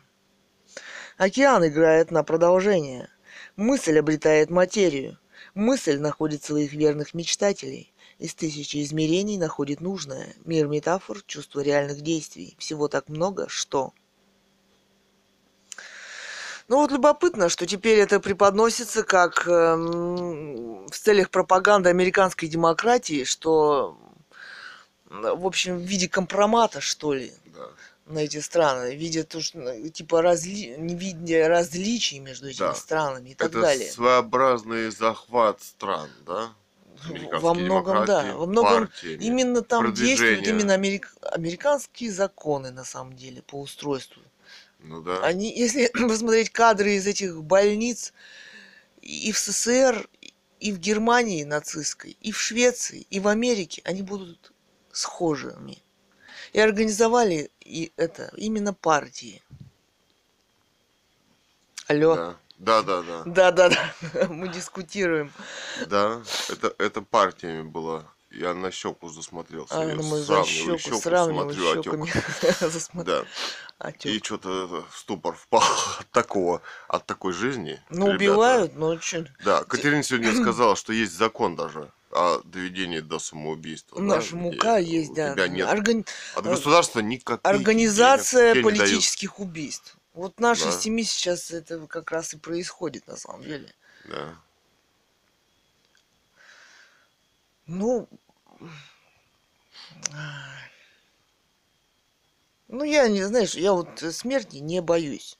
[1.15, 3.07] Океан играет на продолжение.
[3.55, 5.17] Мысль обретает материю.
[5.53, 7.93] Мысль находит своих верных мечтателей.
[8.17, 10.33] Из тысячи измерений находит нужное.
[10.45, 12.55] Мир метафор, чувство реальных действий.
[12.57, 13.93] Всего так много, что...
[16.67, 23.99] Ну вот любопытно, что теперь это преподносится как эм, в целях пропаганды американской демократии, что,
[25.09, 27.67] в общем, в виде компромата, что ли, Да.
[28.07, 30.75] на эти страны, видя то, что, типа, разли...
[30.79, 32.73] не видя различий между этими Да.
[32.73, 33.91] странами и так Это далее.
[33.91, 36.49] своеобразный захват стран, да?
[37.31, 38.35] Во многом, да.
[38.35, 39.23] Во многом партиями.
[39.23, 44.21] именно там действуют именно америк- американские законы, на самом деле, по устройству.
[44.79, 45.19] Ну да.
[45.23, 48.13] Они, если посмотреть кадры из этих больниц
[49.01, 50.07] и в СССР,
[50.59, 54.51] и в Германии нацистской, и в Швеции, и в Америке, они будут
[54.91, 55.77] схожими.
[56.53, 59.41] И организовали и это именно партии.
[61.87, 62.15] Алло.
[62.15, 62.37] Да.
[62.57, 63.23] Да, да, да.
[63.25, 64.27] Да, да, да.
[64.29, 65.31] Мы дискутируем.
[65.87, 68.05] Да, это, это партиями было.
[68.31, 69.79] Я на щеку засмотрелся.
[69.79, 72.63] А, я ну, мы за сравниваю щеку, сравниваю смотрю, отек.
[72.63, 73.03] щеками.
[73.03, 73.25] Да.
[73.77, 74.11] Отек.
[74.11, 75.63] И что-то в ступор впал
[75.99, 77.81] от такого, от такой жизни.
[77.89, 79.25] Ну, Ребята, убивают, но что...
[79.43, 83.99] Да, Катерина сегодня сказала, что есть закон даже о доведении до самоубийства.
[83.99, 85.33] да, Наша где мука есть, у да.
[85.33, 89.94] тебя нет Органи- от государства никаких Организация денег, политических убийств.
[90.15, 90.79] Вот в нашей Да.
[90.79, 93.73] семье сейчас это как раз и происходит, на самом деле.
[94.05, 94.39] Да.
[97.67, 98.07] Ну...
[102.67, 105.37] Ну, я не, знаешь, я вот э, смерти не боюсь.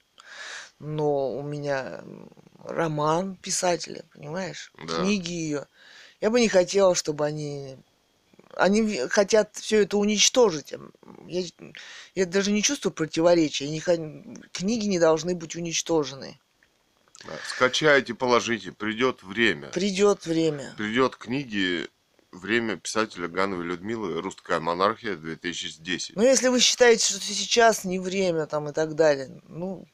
[0.77, 2.03] Но у меня
[2.63, 4.71] роман писателя, понимаешь?
[4.77, 4.97] Да.
[4.99, 5.67] Книги ее.
[6.21, 7.77] Я бы не хотела, чтобы они...
[8.55, 10.73] Они хотят все это уничтожить.
[11.27, 11.43] Я,
[12.15, 13.69] я даже не чувствую противоречия.
[13.69, 16.39] Не Книги не должны быть уничтожены.
[17.47, 19.69] Скачайте, положите, придет время.
[19.69, 20.73] Придет время.
[20.77, 21.89] Придет книги
[22.35, 26.13] Время писателя Гановой Людмилы «Русская монархия 2010».
[26.15, 29.87] Но если вы считаете, что сейчас не время там и так далее, ну,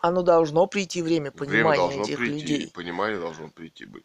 [0.00, 2.70] оно должно прийти время Время понимания должно этих прийти, людей.
[2.72, 4.04] понимание должно прийти быть.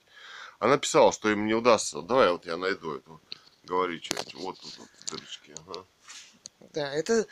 [0.57, 2.01] Она писала, что им не удастся.
[2.01, 3.21] Давай вот я найду эту.
[3.65, 4.33] Говори что-нибудь.
[4.35, 5.53] Вот тут вот дырочки.
[5.67, 5.85] Ага.
[6.73, 7.25] Да, это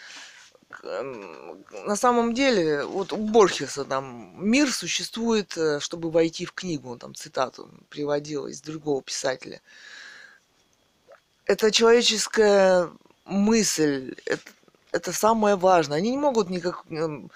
[0.84, 6.91] эм, на самом деле, вот у Борхеса там мир существует, э, чтобы войти в книгу,
[6.91, 9.62] он там цитату приводил из другого писателя.
[11.46, 12.89] Это человеческая
[13.26, 14.52] мысль, это,
[14.91, 15.98] это самое важное.
[15.98, 17.30] Они не могут никак, эм,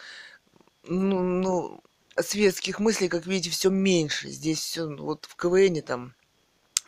[0.83, 1.81] ну, ну,
[2.19, 4.29] светских мыслей, как видите, все меньше.
[4.29, 6.13] Здесь все, вот в КВН там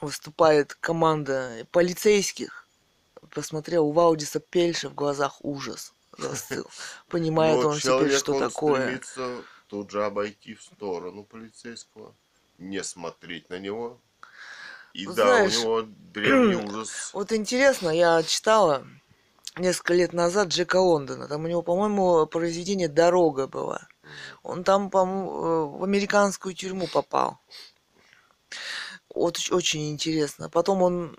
[0.01, 2.67] выступает команда полицейских.
[3.31, 6.69] Посмотрел у Ваудиса Пельша в глазах ужас застыл.
[7.09, 9.01] Понимает Вот он теперь, что такое.
[9.67, 12.15] тут же обойти в сторону полицейского,
[12.57, 13.99] не смотреть на него.
[14.93, 15.81] И да, у него
[16.13, 17.11] древний ужас.
[17.13, 18.85] Вот интересно, я читала
[19.57, 21.27] несколько лет назад Джека Лондона.
[21.27, 23.87] Там у него, по-моему, произведение «Дорога» было.
[24.41, 27.39] Он там, по-моему, в американскую тюрьму попал.
[29.13, 30.49] Вот оч- очень интересно.
[30.49, 31.17] Потом он,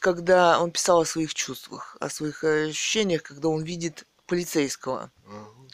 [0.00, 5.10] когда он писал о своих чувствах, о своих э, ощущениях, когда он видит полицейского.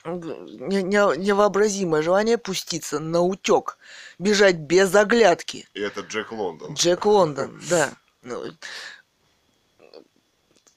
[0.04, 3.78] Не- не- Невообразимое желание пуститься на утек,
[4.18, 5.66] бежать без оглядки.
[5.74, 6.74] И это Джек Лондон.
[6.74, 7.90] Джек Лондон, да.
[8.22, 8.44] Ну,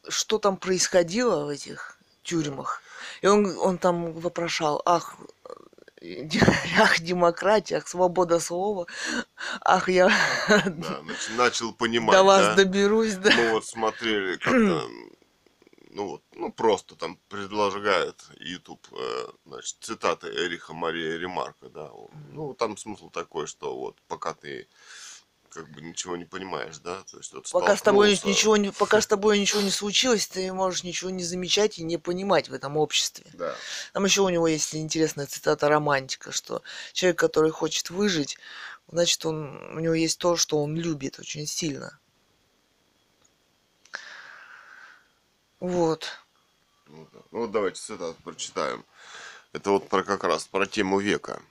[0.08, 2.82] Что там происходило в этих тюрьмах?
[3.22, 5.18] И он, он там вопрошал, ах,
[6.80, 8.88] ах, демократия, ах, свобода слова,
[9.62, 10.08] ах, я
[10.48, 12.56] Да, нач- начал понимать, до вас да?
[12.56, 13.32] доберусь, да.
[13.36, 14.88] Мы вот смотрели как-то,
[15.90, 21.90] ну вот, ну просто там предлагает YouTube, э, значит, цитаты Эриха Мария Ремарка, да.
[22.32, 24.68] Ну, там смысл такой, что вот пока ты
[25.58, 29.02] как бы ничего не понимаешь, да, то есть вот Пока с тобой ничего не, пока
[29.02, 32.78] с тобой ничего не случилось, ты можешь ничего не замечать и не понимать в этом
[32.78, 33.26] обществе.
[33.34, 33.56] Да,
[33.92, 36.62] Там еще у него есть интересная цитата романтика, что
[36.94, 38.38] человек, который хочет выжить,
[38.88, 41.98] значит, он, у него есть то, что он любит очень сильно.
[45.60, 46.08] Вот.
[46.86, 47.20] ну, да.
[47.32, 48.86] Ну, вот давайте цитату прочитаем.
[49.54, 51.42] Это вот про как раз про тему века.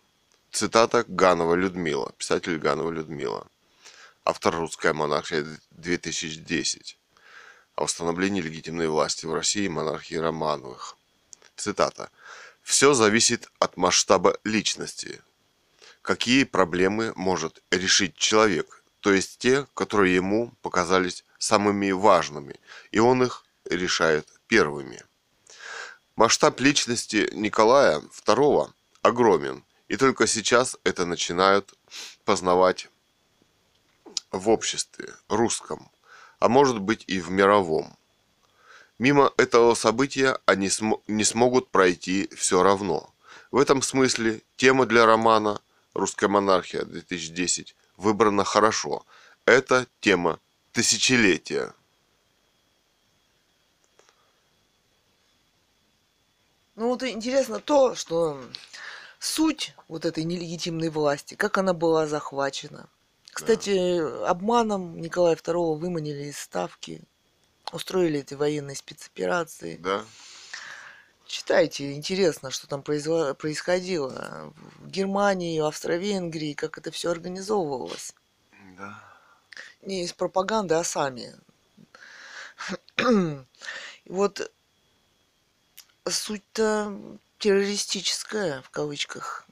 [0.52, 3.48] Цитата Ганова Людмила, писатель Ганова Людмила.
[4.28, 6.96] Автор «Русская монархия 2010».
[7.76, 10.96] О восстановлении легитимной власти в России монархии Романовых.
[11.54, 12.10] Цитата.
[12.60, 15.22] «Все зависит от масштаба личности.
[16.02, 22.56] какие проблемы может решить человек, то есть те, которые ему показались самыми важными,
[22.90, 25.04] и он их решает первыми.
[26.16, 28.72] Масштаб личности Николая II
[29.02, 31.74] огромен, и только сейчас это начинают
[32.24, 32.88] познавать
[34.36, 35.90] в обществе русском,
[36.38, 37.96] а может быть и в мировом.
[38.98, 43.12] Мимо этого события они см- не смогут пройти все равно.
[43.50, 45.60] В этом смысле тема для романа
[45.94, 49.04] «Русская монархия-2010» выбрана хорошо.
[49.44, 50.40] Это тема
[50.72, 51.74] тысячелетия.
[56.74, 58.42] Ну вот интересно то, что
[59.18, 62.88] суть вот этой нелегитимной власти, как она была захвачена.
[63.36, 67.02] Кстати, обманом Николая II выманили из ставки,
[67.70, 69.76] устроили эти военные спецоперации.
[69.76, 70.06] Да?
[71.26, 78.14] Читайте, интересно, что там произво- происходило в Германии, в Австро-Венгрии, как это все организовывалось.
[78.78, 79.04] Да.
[79.82, 81.34] Не из пропаганды, а сами.
[82.96, 83.44] И
[84.06, 84.50] вот
[86.08, 86.98] суть-то
[87.38, 89.46] террористическая, в кавычках,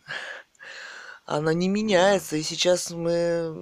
[1.25, 2.37] она не меняется.
[2.37, 3.53] И сейчас мы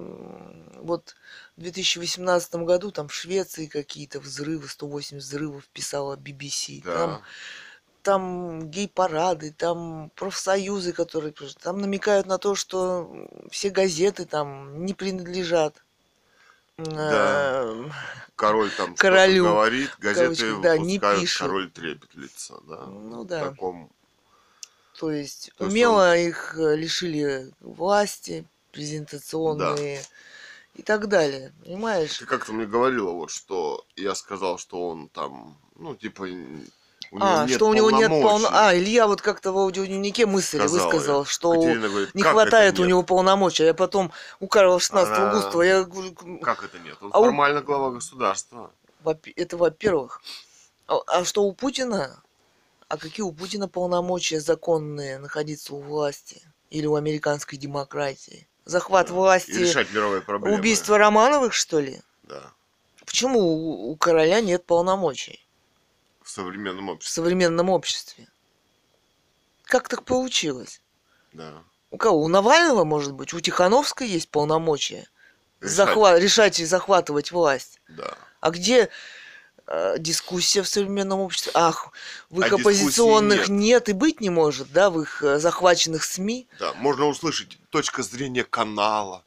[0.79, 1.15] вот
[1.55, 6.81] в 2018 году там в Швеции какие-то взрывы, 108 взрывов писала BBC.
[6.83, 6.93] Да.
[6.93, 7.21] Там,
[8.01, 11.33] там гей-парады, там профсоюзы, которые...
[11.61, 13.09] Там намекают на то, что
[13.49, 15.81] все газеты там не принадлежат
[16.77, 17.63] Да.
[17.65, 17.89] э,
[18.35, 21.47] Король там Королю, говорит, газеты кавычках, да, не пишут.
[21.47, 22.85] король трепет лица, да?
[22.87, 23.49] Ну В да.
[23.49, 23.89] таком
[24.99, 30.01] То есть То есть умело их э, лишили власти, презентационные
[30.75, 31.53] и так далее.
[31.63, 32.17] Понимаешь?
[32.17, 37.27] Ты как-то мне говорила, вот что я сказал, что он там, ну, типа, у него
[37.27, 38.43] а, нет что у него нет полномочий.
[38.43, 38.49] полно...
[38.51, 41.25] А, Илья вот как-то в аудиодневнике мысль Сказала высказал, я.
[41.25, 43.63] что Катерина говорит, не «Как это хватает у него полномочий.
[43.63, 46.97] А я потом у Карла 16 Она- Густава, я говорю, Как это нет?
[47.01, 48.71] Он А у- формально глава государства.
[49.35, 50.21] Это во-первых.
[50.87, 52.19] А, а что у Путина?
[52.93, 56.43] А какие у Путина полномочия законные находиться у власти?
[56.69, 58.47] Или у американской демократии?
[58.65, 59.13] Захват Да.
[59.15, 60.55] власти, И решать мировые проблемы.
[60.59, 62.01] убийство Романовых, что ли?
[62.21, 62.51] Да.
[63.03, 65.43] Почему у, у короля нет полномочий
[66.21, 67.15] В современном в обществе.
[67.15, 68.27] современном обществе?
[69.63, 70.79] Как так получилось?
[71.31, 71.63] Да.
[71.89, 72.21] У кого?
[72.21, 73.33] У Навального, может быть?
[73.33, 75.07] У Тихановской есть полномочия
[75.61, 75.75] Решать.
[75.79, 77.81] захва- решать и захватывать власть.
[77.87, 78.15] Да.
[78.39, 78.89] А где
[79.99, 81.51] дискуссия в современном обществе?
[81.55, 81.91] Ах,
[82.29, 83.87] в их А оппозиционных нет.
[83.87, 83.89] нет.
[83.89, 86.47] и быть не может, да, в их э, захваченных СМИ.
[86.59, 86.73] Да.
[86.75, 89.23] Можно услышать точка зрения канала.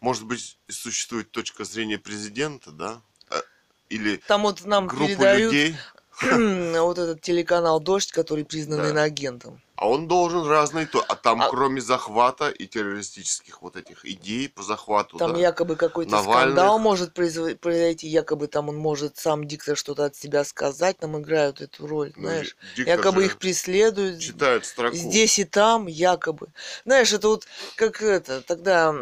[0.00, 3.00] Может быть, существует точка зрения президента, да?
[3.30, 3.40] Э,
[3.88, 5.76] Или Там вот нам группу передают людей.
[6.80, 8.90] вот этот телеканал «Дождь», который признан Да.
[8.90, 9.60] иноагентом.
[9.76, 11.04] А он должен разные то.
[11.06, 15.76] А там, А- кроме захвата и террористических вот этих идей по захвату, Там да, якобы
[15.76, 16.54] какой-то Навальных.
[16.54, 21.60] скандал может произойти, якобы там он может сам диктор что-то от себя сказать, нам играют
[21.60, 22.56] эту роль, ну, знаешь.
[22.76, 24.96] Якобы их преследуют, читают строку.
[24.96, 26.48] здесь и там, якобы.
[26.84, 27.46] Знаешь, это вот
[27.76, 28.94] как это, тогда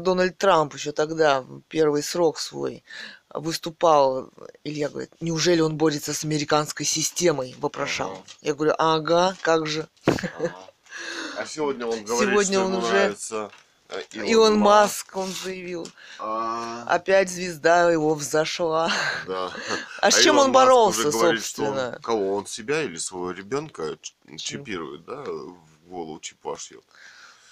[0.00, 2.82] Дональд Трамп еще тогда, первый срок свой,
[3.34, 4.30] выступал,
[4.64, 8.12] Илья говорит, неужели он борется с американской системой, вопрошал.
[8.12, 8.22] Ага.
[8.42, 9.88] Я говорю, ага, как же.
[10.06, 10.54] Ага.
[11.36, 13.50] А сегодня он говорит, Сегодня что он ему уже- нравится
[13.88, 15.88] э, Илон Маск, он заявил.
[16.18, 18.90] А, Опять звезда его взошла.
[19.26, 19.50] да.
[20.00, 21.98] А с А чем Илон он Маск боролся, уже говорит, что он- собственно?
[22.02, 23.96] кого он себя или своего ребенка
[24.36, 26.84] чипирует, да, в голову чипа шьет.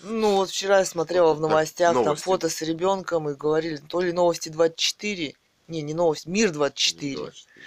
[0.02, 2.24] Ну, вот вчера я смотрела в новостях, там новости.
[2.24, 5.34] фото с ребенком, и говорили, то ли новости 24,
[5.70, 7.16] не, не новости, мир 24.
[7.16, 7.66] 24.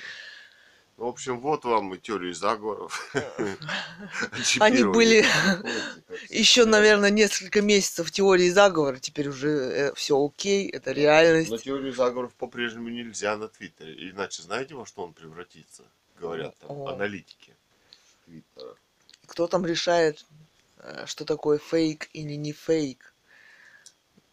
[0.97, 3.11] Ну, в общем, вот вам и теории заговоров.
[4.59, 5.25] Они были
[6.29, 11.63] еще, наверное, несколько месяцев теории заговора, теперь уже все окей, это Но реальность.
[11.63, 14.11] теорию заговоров по-прежнему нельзя на Твиттере.
[14.11, 15.83] Иначе знаете, во что он превратится?
[16.19, 17.55] Говорят там аналитики
[18.25, 18.75] Твиттера.
[19.25, 20.23] Кто там решает,
[20.77, 23.13] э, что такое фейк или не фейк?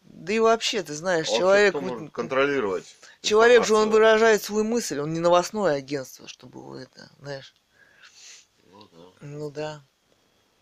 [0.03, 4.63] Да и вообще, ты знаешь, человек, кто вот- может контролировать человек же он выражает свою
[4.63, 7.53] мысль, он не новостное агентство, чтобы его это, знаешь.
[8.71, 8.97] Ну да.
[9.21, 9.81] Ну да.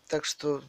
[0.08, 0.62] Так что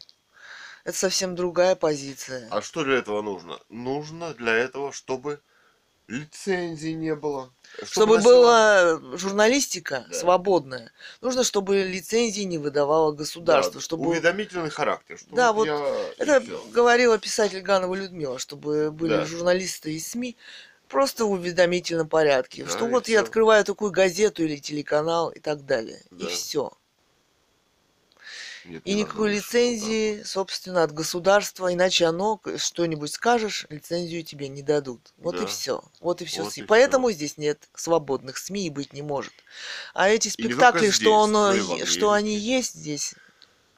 [0.84, 2.48] это совсем другая позиция.
[2.52, 3.60] А что для этого нужно?
[3.70, 5.42] Нужно для этого, чтобы
[6.08, 7.54] лицензии не было.
[7.84, 8.22] Чтобы носила-
[9.02, 10.14] была журналистика Да.
[10.14, 15.18] свободная, нужно, чтобы лицензии не выдавало государство, Да, чтобы уведомительный характер.
[15.18, 19.26] Что Да, вот я- и это говорила писатель Ганова Людмила, чтобы были Да.
[19.26, 20.36] журналисты из СМИ
[20.92, 23.22] просто в уведомительном порядке, Да, что и вот я всё.
[23.22, 26.28] открываю такую газету или телеканал и так далее, и Да.
[26.28, 26.72] все.
[28.64, 29.96] Нет, И не никакой ничего, да.
[29.96, 35.14] лицензии, собственно, от государства, иначе оно что-нибудь скажешь, лицензию тебе не дадут.
[35.18, 35.46] Вот и Да.
[35.46, 35.84] все.
[36.00, 36.44] Вот и все.
[36.44, 39.34] Вот и Поэтому здесь нет свободных СМИ и быть не может.
[39.94, 43.16] А эти И спектакли, что, оно, и что они есть здесь,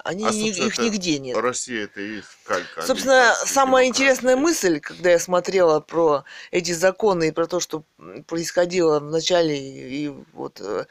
[0.04, 1.38] они А, их нигде нет.
[1.38, 2.82] Россия это и калька.
[2.82, 7.86] Собственно, самая интересная мысль, когда я смотрела про эти законы и про то, что
[8.28, 10.86] происходило в начале и вот э,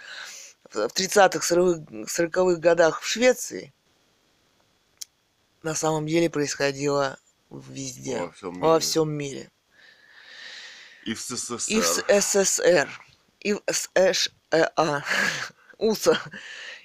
[0.71, 3.73] в 30-х, 40-х годах в Швеции,
[5.63, 7.19] на самом деле происходило
[7.51, 8.81] везде, Во всем во мире.
[8.81, 9.51] всем мире.
[11.05, 11.73] И в СССР.
[11.73, 12.89] И в СССР,
[13.41, 15.05] и в США,
[15.79, 16.19] УСА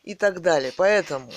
[0.04, 0.74] и так далее.
[0.76, 1.32] Поэтому,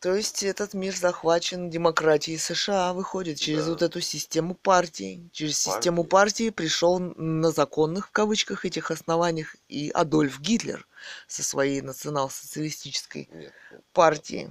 [0.00, 3.70] то есть этот мир захвачен демократией США, выходит через Да.
[3.70, 5.28] вот эту систему партий.
[5.32, 6.10] Через систему Партии.
[6.10, 10.86] партии пришел на законных, в кавычках, этих основаниях и Адольф Гитлер
[11.26, 14.50] со своей национал-социалистической ну, партией.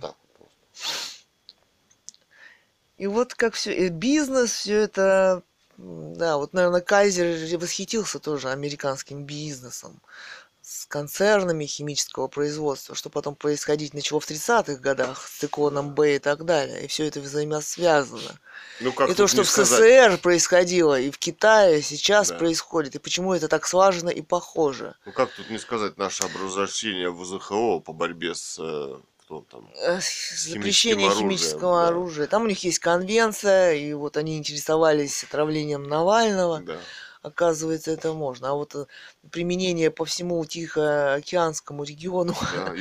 [2.97, 5.43] И вот как все, бизнес, все это,
[5.77, 10.01] да, вот, наверное, Кайзер восхитился тоже американским бизнесом
[10.81, 16.19] с концернами химического производства, что потом происходить начало в 30-х годах с циклоном Б и
[16.19, 16.83] так далее.
[16.83, 18.39] И все это взаимосвязано.
[18.81, 19.79] Ну, как и то, что в сказать?
[19.79, 22.35] СССР происходило, и в Китае сейчас Да.
[22.35, 24.95] происходит, и почему это так слаженно и похоже.
[25.05, 28.57] Ну, как тут не сказать наше образование в ЗХО по борьбе с...
[28.59, 29.67] э, Кто там?
[30.37, 31.87] Запрещение оружием, химического да.
[31.87, 32.27] оружия.
[32.27, 36.59] Там у них есть конвенция, и вот они интересовались отравлением Навального.
[36.59, 36.77] Да.
[37.25, 38.51] Оказывается, это можно.
[38.51, 38.85] А вот э,
[39.31, 42.73] применение по всему Тихоокеанскому региону да,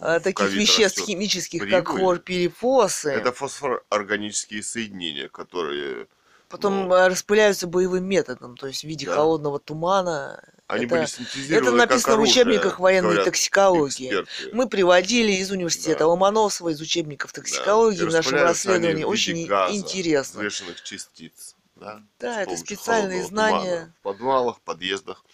[0.00, 6.06] а, таких веществ растет химических, как хлорпирифосы, Это фосфорорганические соединения, которые...
[6.48, 9.16] потом ну, э, распыляются боевым методом, то есть в виде Да.
[9.16, 10.42] холодного тумана.
[10.66, 14.06] Они это, были синтезированы это написано как в оружие, учебниках военной говорят токсикологии.
[14.06, 14.54] эксперты.
[14.54, 16.06] Мы приводили из университета Да.
[16.06, 19.04] Ломоносова, из учебников токсикологии Да, в нашем расследовании.
[19.04, 20.42] Очень газа, интересно.
[20.84, 21.56] частиц.
[21.80, 23.54] Да, Да, это специальные знания.
[23.56, 25.24] тумана В подвалах, подъездах.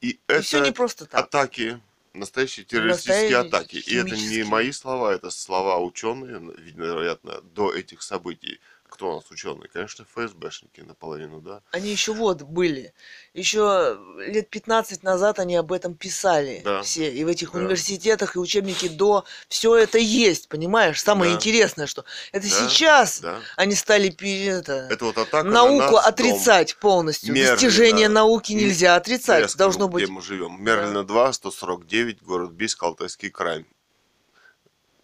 [0.00, 1.24] И И это не просто так.
[1.24, 1.80] атаки,
[2.14, 3.76] настоящие террористические Настоящие атаки.
[3.76, 6.38] И это не мои слова, это слова ученые,
[6.72, 8.60] вероятно, до этих событий.
[8.96, 9.68] Кто у нас ученые?
[9.68, 11.60] Конечно, ФСБшники наполовину, да?
[11.70, 12.94] Они еще вот были.
[13.34, 16.80] Еще лет 15 назад они об этом писали Да.
[16.82, 17.12] все.
[17.12, 17.58] И в этих Да.
[17.58, 19.26] университетах, и учебники до.
[19.48, 21.02] Все это есть, понимаешь?
[21.02, 21.36] Самое Да.
[21.36, 23.40] интересное, что это Да, сейчас Да.
[23.56, 24.08] они стали
[24.46, 26.00] это, Это вот атака на науку наш дом.
[26.06, 27.34] отрицать полностью.
[27.34, 27.52] Мерлина.
[27.52, 29.50] Достижения науки нельзя отрицать.
[29.50, 30.08] скажу, Должно где быть.
[30.08, 30.56] мы живем.
[30.64, 33.66] Мерлина 2, 149, город Бийск, Алтайский край.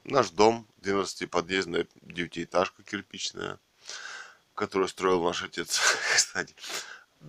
[0.05, 3.59] Наш дом, 12-подъездная девятиэтажка кирпичная,
[4.63, 5.81] которую строил наш отец,
[6.15, 6.55] кстати,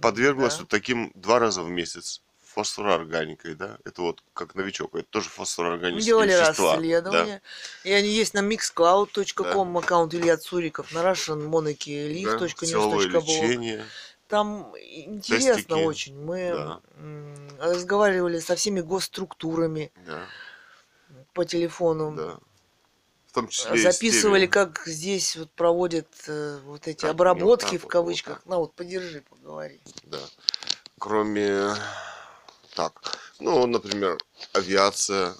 [0.01, 0.59] подверглась Да.
[0.61, 3.79] вот таким два раза в месяц фосфороорганикой, да?
[3.85, 6.73] Это вот как новичок, это тоже Мы фосфороорганические делали вещества.
[6.75, 7.41] расследование.
[7.83, 9.79] И они есть на mixcloud.com Да.
[9.79, 12.65] аккаунт Илья Цуриков, на Да, russianmonarchyleaf.news.blog.
[12.65, 13.83] силовое лечение.
[14.27, 15.71] Там интересно Тестики.
[15.85, 16.15] очень.
[16.23, 16.81] Мы Да.
[17.59, 20.21] разговаривали со всеми госструктурами Да,
[21.33, 22.11] по телефону.
[22.15, 22.37] да.
[23.33, 28.41] Том числе Записывали, как здесь вот проводят э, вот эти не обработки вот в кавычках.
[28.45, 29.81] вот На вот подержи, поговори.
[30.03, 30.19] Да.
[30.99, 31.73] Кроме...
[32.75, 34.17] Так, ну, например,
[34.53, 35.35] авиация,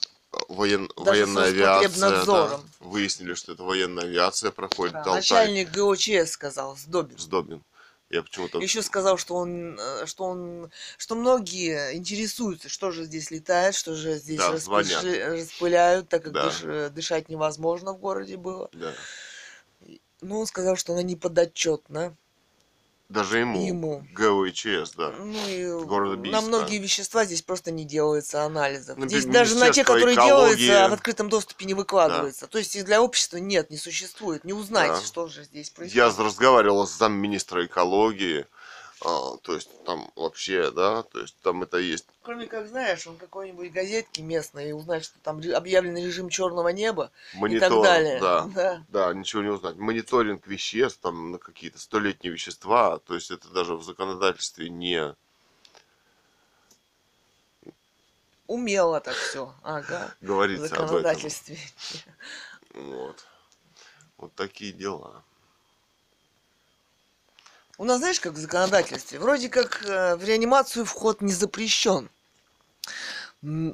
[0.50, 0.90] воен...
[0.98, 2.26] Даже военная авиация.
[2.26, 2.60] Да.
[2.80, 5.14] Выяснили, что это военная авиация проходит Да.
[5.14, 7.18] Начальник ГОЧС сказал, Сдобин.
[7.20, 7.64] Сдобин.
[8.14, 8.60] Я почему-то...
[8.60, 13.96] Еще сказал, что он, э, что он, что многие интересуются, что же здесь летает, что
[13.96, 16.48] же здесь Да, распыш- распыляют, так как Да.
[16.48, 18.70] дыш- э, дышать невозможно в городе было.
[18.74, 18.94] Да.
[20.22, 22.16] Ну, он сказал, что она не подотчетна
[23.14, 23.66] Даже ему.
[23.66, 24.04] ему.
[24.14, 25.12] ГОИЧС, да.
[25.20, 26.42] Ну и Города на Бийска.
[26.42, 28.98] многие вещества здесь просто не делается анализов.
[28.98, 30.28] Ну, здесь даже на те, которые экологии.
[30.66, 32.48] делаются, а в открытом доступе не выкладывается.
[32.48, 34.44] То есть и для общества нет, не существует.
[34.44, 35.02] Не узнать, Да.
[35.02, 36.20] что же здесь Я происходит.
[36.20, 38.48] разговаривал с замминистра экологии.
[39.04, 42.06] А, то есть там вообще, да, то есть там это есть.
[42.22, 47.12] Кроме как, знаешь, он какой-нибудь газетки местной и узнать, что там объявлен режим черного неба
[47.34, 48.20] и Монитор, так далее.
[48.22, 48.50] да.
[48.56, 48.84] да.
[48.90, 49.76] Да, ничего не узнать.
[49.76, 55.16] Мониторинг веществ, там на какие-то столетние вещества, то есть это даже в законодательстве не
[58.48, 59.54] Умело так все.
[59.64, 60.14] Ага.
[60.22, 60.88] В говорится об этом.
[60.88, 61.58] законодательстве.
[62.74, 63.28] Вот.
[64.18, 65.24] Вот такие дела.
[67.78, 69.20] У нас, знаешь, как в законодательстве?
[69.20, 72.10] Вроде как э, в реанимацию вход не запрещен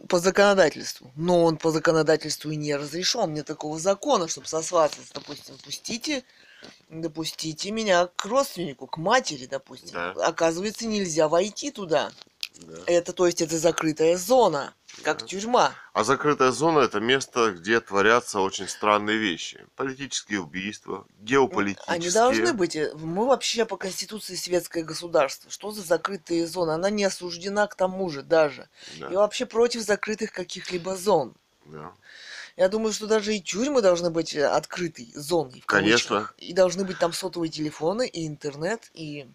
[0.07, 1.11] по законодательству.
[1.15, 3.33] Но он по законодательству и не разрешен.
[3.33, 6.23] Нет такого закона, чтобы сослаться, допустим, пустите,
[6.89, 9.93] допустите меня к родственнику, к матери, допустим.
[9.93, 10.11] Да.
[10.25, 12.11] Оказывается, нельзя войти туда.
[12.59, 12.77] Да.
[12.87, 15.25] Это, то есть, это закрытая зона, как Да.
[15.25, 15.73] тюрьма.
[15.93, 19.65] А закрытая зона это место, где творятся очень странные вещи.
[19.75, 21.93] Политические убийства, геополитические.
[21.95, 22.75] Они должны быть.
[22.75, 25.49] э, Мы вообще по Конституции светское государство.
[25.49, 26.71] Что за закрытые зоны?
[26.71, 28.67] Она не осуждена к тому же даже.
[28.99, 31.35] Да, И вообще против закрытых каких-либо зон.
[31.65, 31.93] да.
[32.57, 35.63] Я думаю, что даже и тюрьмы должны быть э, открытой зоной.
[35.65, 36.17] Конечно.
[36.17, 36.35] кавычках.
[36.39, 39.27] И должны быть там сотовые телефоны, и интернет, и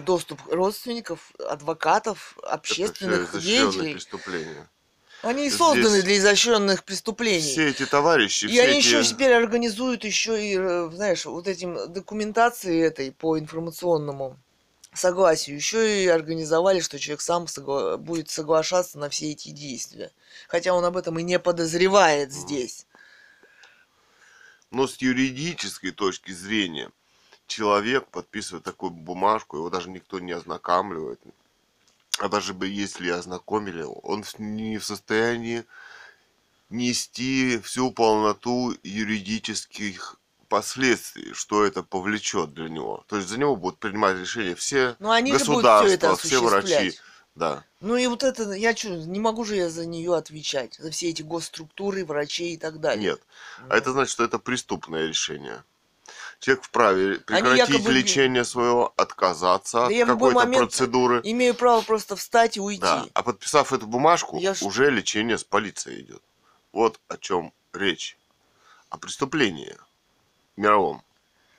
[0.00, 3.92] доступ родственников, адвокатов, Это общественных изощренные деятелей.
[3.94, 4.70] преступления.
[5.22, 7.40] Они и Здесь созданы для изощренных преступлений.
[7.40, 8.86] Все эти товарищи, И все они эти...
[8.86, 14.38] еще теперь организуют еще и, э, знаешь, вот этим документацией этой по информационному
[14.94, 15.56] согласию.
[15.56, 20.10] Еще и организовали, что человек сам согла- будет соглашаться на все эти действия.
[20.48, 22.86] Хотя он об этом и не подозревает здесь.
[24.70, 26.90] Но с юридической точки зрения
[27.50, 31.20] человек подписывает такую бумажку, его даже никто не ознакомливает.
[32.18, 35.64] А даже бы если ознакомили, он не в состоянии
[36.70, 40.16] нести всю полноту юридических
[40.48, 43.04] последствий, что это повлечет для него.
[43.08, 46.42] То есть за него будут принимать решения все Но они же будут все государства, все
[46.42, 46.98] врачи.
[47.36, 47.64] Да.
[47.80, 51.08] Ну и вот это, я что, не могу же я за нее отвечать, за все
[51.10, 53.12] эти госструктуры, врачей и так далее.
[53.12, 53.20] Нет.
[53.60, 55.62] Ну, А это значит, что это преступное решение.
[56.40, 61.20] Человек вправе прекратить якобы- лечение своего, отказаться Да от какой-то процедуры.
[61.22, 62.80] Имею право просто встать и уйти.
[62.80, 63.06] Да.
[63.12, 66.22] А подписав эту бумажку, Я уже лечение с полицией идет.
[66.72, 68.16] Вот о чем речь.
[68.88, 69.76] О преступлении
[70.56, 71.02] мировом.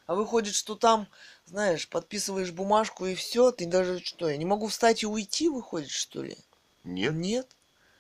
[0.07, 1.07] А выходит, что там,
[1.45, 5.91] знаешь, подписываешь бумажку и все, ты даже что, я не могу встать и уйти, выходит,
[5.91, 6.36] что ли?
[6.84, 7.13] Нет.
[7.13, 7.47] Нет.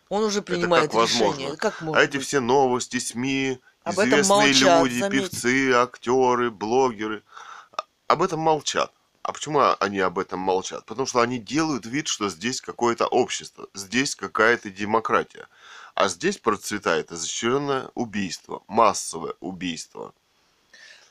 [0.09, 1.27] Он уже принимает как решение.
[1.29, 1.57] возможно?
[1.57, 2.25] Как А может эти быть?
[2.25, 5.31] все новости, СМИ, Об этом известные молчат, люди, заметь.
[5.31, 7.23] певцы, актеры, блогеры,
[7.71, 8.91] а- об этом молчат.
[9.23, 10.85] А почему они об этом молчат?
[10.85, 15.47] Потому что они делают вид, что здесь какое-то общество, здесь какая-то демократия.
[15.93, 20.13] А здесь процветает изощренное убийство, массовое убийство.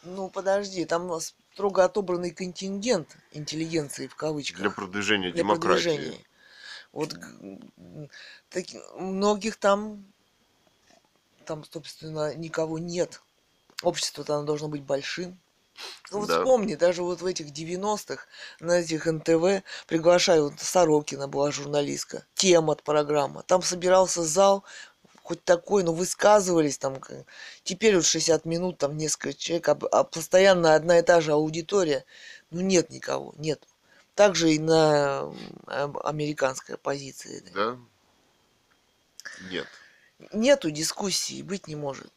[0.02, 4.60] Ну, подожди, там строго отобранный контингент интеллигенции в кавычках.
[4.60, 5.84] Для продвижения для демократии.
[5.84, 6.24] продвижения.
[6.92, 7.14] Вот
[8.48, 10.04] таки- многих там,
[11.50, 13.20] там, собственно, никого нет.
[13.82, 15.36] Общество-то оно должно быть большим.
[16.12, 16.38] Ну вот Да.
[16.38, 18.26] вспомни, даже вот в этих 90-х
[18.60, 23.42] на этих НТВ приглашают вот Сорокина была журналистка, тема от программа.
[23.42, 24.62] Там собирался зал,
[25.24, 27.00] хоть такой, но высказывались там.
[27.64, 32.04] Теперь вот 60 минут, там несколько человек, а, а постоянно одна и та же аудитория.
[32.52, 33.60] Ну нет никого, нет.
[34.14, 35.32] Также и на
[35.66, 37.42] м, американской оппозиции.
[37.52, 37.76] Да?
[39.50, 39.66] Нет.
[40.32, 42.08] Нету дискуссии, быть не может.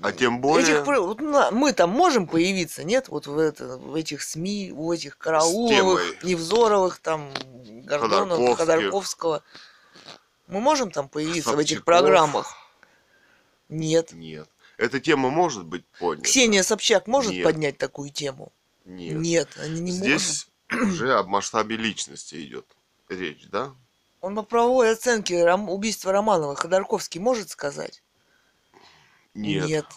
[0.00, 3.08] А тем более Этих, вот на- мы там можем появиться, нет?
[3.08, 6.24] Вот в, это, в этих СМИ, в этих Карауловых.
[6.24, 7.30] Невзоровых, там,
[7.86, 8.56] Ходорковских.
[8.56, 9.42] Ходорковского.
[10.46, 11.84] Мы можем там появиться в этих Собчаков.
[11.84, 12.56] программах?
[13.68, 14.12] Нет.
[14.12, 14.48] нет.
[14.78, 16.24] Эта тема может быть поднята?
[16.28, 17.44] Ксения Собчак может Нет.
[17.44, 18.52] поднять такую тему?
[18.84, 19.48] Нет.
[19.58, 20.06] они не могут.
[20.06, 22.66] Здесь уже об масштабе личности идет
[23.08, 23.74] речь, да?
[24.22, 28.02] Он по правовой оценке ром- убийства Романова Ходорковский может сказать?
[29.34, 29.84] Нет.
[29.84, 29.96] Он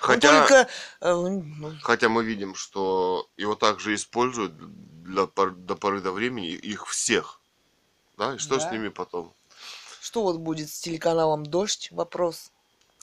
[0.00, 0.68] Хотя, только...
[1.00, 4.54] э, ну, хотя мы видим, что его также используют
[5.02, 7.40] для, до поры до времени их всех.
[8.18, 8.34] Да?
[8.34, 8.70] И что с Да.
[8.70, 9.32] ними потом?
[10.00, 11.88] Что вот будет с телеканалом «Дождь»?
[11.90, 12.52] Вопрос.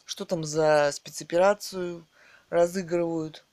[0.05, 2.05] Что там за спецоперацию
[2.49, 3.43] разыгрывают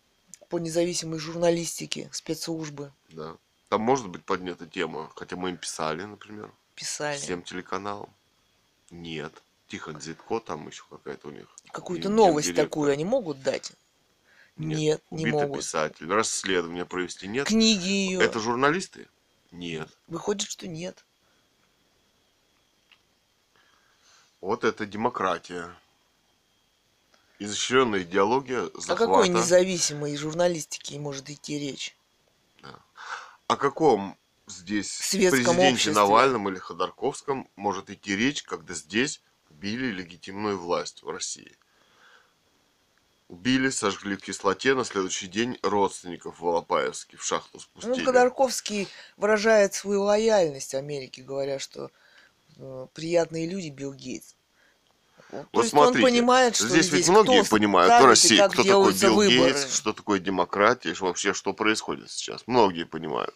[0.51, 2.93] по независимой журналистике спецслужбы?
[3.09, 3.37] Да.
[3.71, 7.17] Там может быть поднята тема, хотя мы им писали, например, Писали.
[7.17, 8.13] всем телеканалам.
[8.91, 9.33] Нет.
[9.69, 11.47] Тихон Зитко, там еще какая-то у них.
[11.71, 12.67] Какую-то новость гендиректор.
[12.67, 13.73] такую они могут дать?
[14.57, 15.61] Нет, не Убитый могут.
[15.61, 16.09] писатель.
[16.13, 17.47] Расследование провести нет.
[17.47, 18.21] Книги ее.
[18.21, 19.09] Это журналисты?
[19.53, 19.89] Нет.
[20.09, 21.05] Выходит, что нет.
[24.41, 25.73] Вот это демократия.
[27.39, 28.93] Изощренная идеология захвата.
[28.93, 31.97] О какой независимой журналистике может идти речь?
[33.47, 34.19] О каком
[34.53, 35.93] здесь Светском президенте обществе.
[35.93, 41.57] Навальном или Ходорковском может идти речь, когда здесь убили легитимную власть в России?
[43.29, 47.99] Убили, сожгли в кислоте, на следующий день родственников в Алапаевске в шахту спустили.
[47.99, 51.91] Ну, Ходорковский выражает свою лояльность Америке, говоря, что
[52.59, 54.35] э, приятные люди Билл Гейтс.
[55.31, 58.63] Вот, То смотрите, он понимает, что здесь, здесь ведь многие кто понимают и России, кто
[58.63, 59.53] такой Билл выборы.
[59.53, 62.43] Гейтс, что такое демократия, что вообще что происходит сейчас.
[62.47, 63.35] Многие понимают.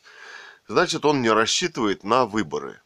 [0.69, 2.81] Значит, он не рассчитывает на выборы,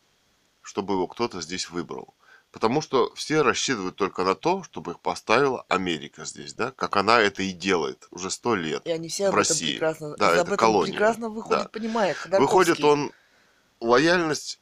[0.62, 2.14] чтобы его кто-то здесь выбрал.
[2.53, 7.20] Потому что все рассчитывают только на то, чтобы их поставила Америка здесь, да, как она
[7.20, 8.85] это и делает уже сто лет.
[8.87, 9.72] И они все в об этом России.
[9.72, 10.93] прекрасно, Да, об это этом колония.
[10.93, 11.68] прекрасно выходит, Да.
[11.68, 12.16] понимает.
[12.26, 13.12] Выходит, он
[13.78, 14.61] лояльность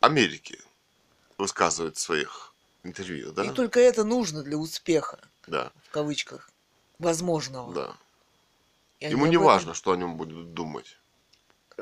[0.00, 0.60] Америки
[1.36, 2.54] высказывает в своих
[2.84, 3.44] интервью, да?
[3.44, 6.48] И только это нужно для успеха, Да, в кавычках,
[7.00, 7.74] возможного.
[7.74, 7.96] да.
[9.00, 10.98] Ему не этом, важно, что о нем будут думать.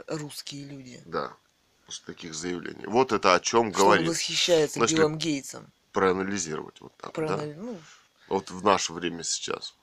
[0.06, 1.02] Русские люди.
[1.06, 1.32] Да,
[1.86, 2.86] после таких заявлений.
[2.86, 4.08] Вот это о чем Что он говорит.
[4.08, 5.72] восхищается Значит, Биллом Гейтсом.
[5.92, 7.22] Проанализировать вот так, да?
[7.22, 7.78] Проанали- Ну,
[8.28, 9.74] Вот в наше время сейчас.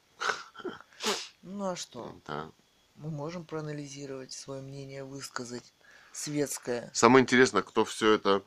[1.43, 2.19] ну а что?
[2.27, 2.51] Да.
[2.95, 5.73] Мы можем проанализировать свое мнение, высказать
[6.11, 6.89] светское.
[6.93, 8.43] Самое интересное, кто все это,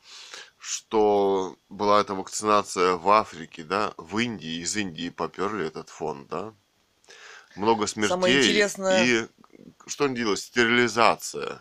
[0.58, 6.52] что была эта вакцинация в Африке, да, в Индии, из Индии поперли этот фонд, да.
[7.56, 8.08] Много смертей.
[8.10, 9.28] Самое интересное- И
[9.86, 10.40] что они делают?
[10.40, 11.60] Стерилизация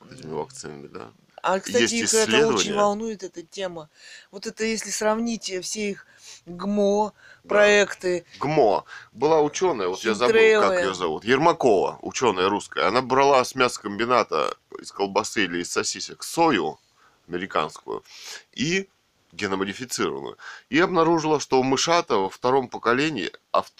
[0.00, 1.12] вот этими вакцинами, да.
[1.42, 3.88] А, кстати, Есть их это очень волнует, эта тема.
[4.30, 6.06] Вот это если сравнить э, все их
[6.44, 7.14] ГМО,
[7.48, 8.84] проекты, ГМО.
[9.12, 11.24] Была ученая, вот я забыл, как ее зовут.
[11.24, 12.88] Ермакова, ученая русская.
[12.88, 16.78] Она брала с мясокомбината из колбасы или из сосисек сою
[17.26, 18.04] американскую
[18.52, 18.88] и
[19.32, 20.36] геномодифицированную.
[20.68, 23.72] И обнаружила, что у мышата во втором поколении ав-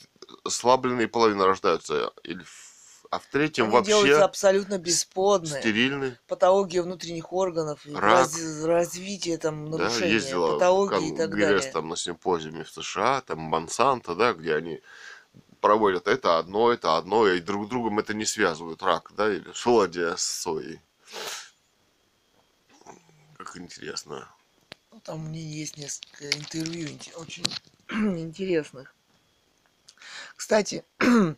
[0.49, 2.13] слабленные половины рождаются.
[2.23, 2.70] Или в-
[3.11, 5.61] а в третьем они делаются вообще абсолютно бесплодные.
[5.61, 6.17] стерильны.
[6.29, 8.03] Патология внутренних органов, Рак.
[8.03, 11.73] раз- развитие там Да, нарушения, ездила в патологии и так далее.
[11.73, 14.81] там на симпозиуме в США, там Монсанто, да, где они
[15.61, 19.53] проводят это одно, это одно, и друг с другом это не связывают, рак, да, или
[19.53, 20.81] шелодия с соей.
[23.37, 24.29] Как интересно.
[24.93, 27.45] Ну, там у меня есть несколько интервью инте- очень
[27.91, 28.95] интересных.
[30.37, 30.85] Кстати,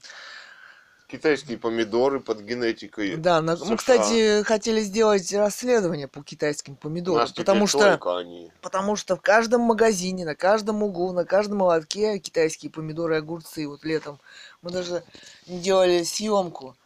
[1.12, 3.16] Китайские помидоры под генетикой.
[3.16, 8.50] да, на- мы, кстати, хотели сделать расследование по китайским помидорам, потому что, они.
[8.62, 13.68] потому что в каждом магазине, на каждом углу, на каждом молотке китайские помидоры и огурцы.
[13.68, 14.18] Вот летом
[14.62, 15.04] мы даже
[15.46, 16.76] делали съемку.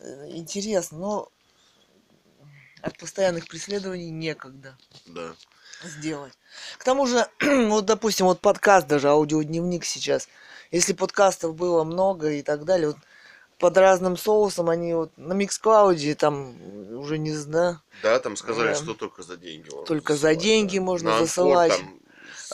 [0.00, 1.28] Э, Интересно, но
[2.82, 4.76] от постоянных преследований некогда.
[5.06, 5.34] Да.
[5.84, 6.34] сделать.
[6.76, 10.28] К тому же, вот, допустим, вот подкаст, даже аудиодневник сейчас,
[10.70, 12.98] если подкастов было много и так далее, вот
[13.62, 16.56] под разным соусом они вот на Миксклауде там
[16.98, 18.74] уже не знаю, Да, там сказали, Да.
[18.74, 20.84] что только за деньги Только за засылать, деньги да.
[20.84, 21.72] можно На засылать.
[21.78, 21.98] там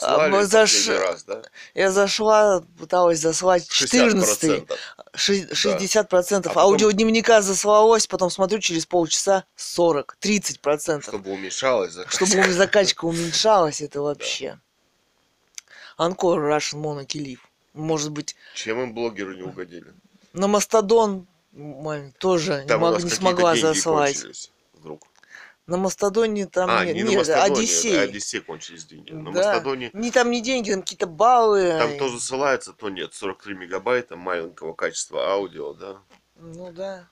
[0.01, 1.41] А, заш- раз, да?
[1.73, 4.77] я зашла, пыталась заслать 14 60%.
[5.15, 11.11] ши- 60 процентов А потом- аудиодневника заслалось, потом смотрю через полчаса 40, 30 процентов.
[11.11, 12.25] Чтобы уменьшалось закачка.
[12.27, 14.59] Чтобы у- закачка уменьшалась, это вообще.
[15.97, 17.39] Анкор Russian Leaf.
[17.73, 19.91] Может быть, Чем им блогеры не угодили?
[20.33, 21.27] На Мастодон
[22.19, 24.51] тоже не, Там у мог- не смогла заслать.
[24.73, 25.03] вдруг.
[25.67, 28.03] На Мастодоне там а, нет, не на нет, Мастодоне, Одиссей.
[28.03, 29.11] Одиссей кончились деньги.
[29.11, 29.51] На Да.
[29.51, 31.77] Мастодоне Не там не деньги, там какие-то баллы.
[31.77, 33.13] там то засылается, то нет.
[33.13, 35.97] 43 мегабайта маленького качества аудио, да.
[36.37, 37.07] Ну да.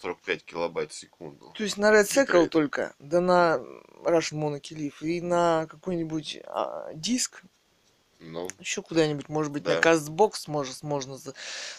[0.00, 1.52] 45 килобайт в секунду.
[1.56, 3.60] То есть на Red Circle только, да на
[4.04, 7.42] Russian Leaf и на какой-нибудь а, диск
[8.20, 9.76] Ну, еще куда-нибудь, может быть, Да.
[9.76, 11.16] на Castbox может, можно.
[11.16, 11.34] за-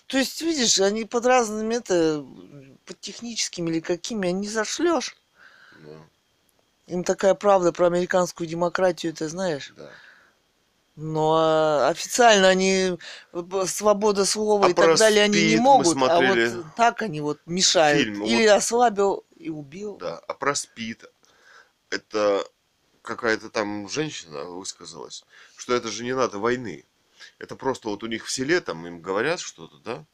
[0.08, 2.26] То есть, видишь, они под разными это,
[2.86, 5.16] под техническими или какими, они зашлешь.
[5.86, 5.98] да,
[6.88, 9.74] Им такая правда про американскую демократию, ты знаешь.
[9.78, 9.90] да.
[10.96, 12.98] Но а, официально они
[13.32, 16.66] б- свобода слова А и так далее они не СПИД мы могут, а смотрели вот
[16.76, 18.04] так они вот мешают.
[18.04, 19.98] фильм, Или ослабил и убил.
[19.98, 21.06] Да, а про СПИД
[21.90, 22.44] это
[23.10, 25.26] какая-то там женщина высказалась,
[25.57, 26.86] что это же не надо войны.
[27.39, 30.05] Это просто вот у них в селе там им говорят что-то, да?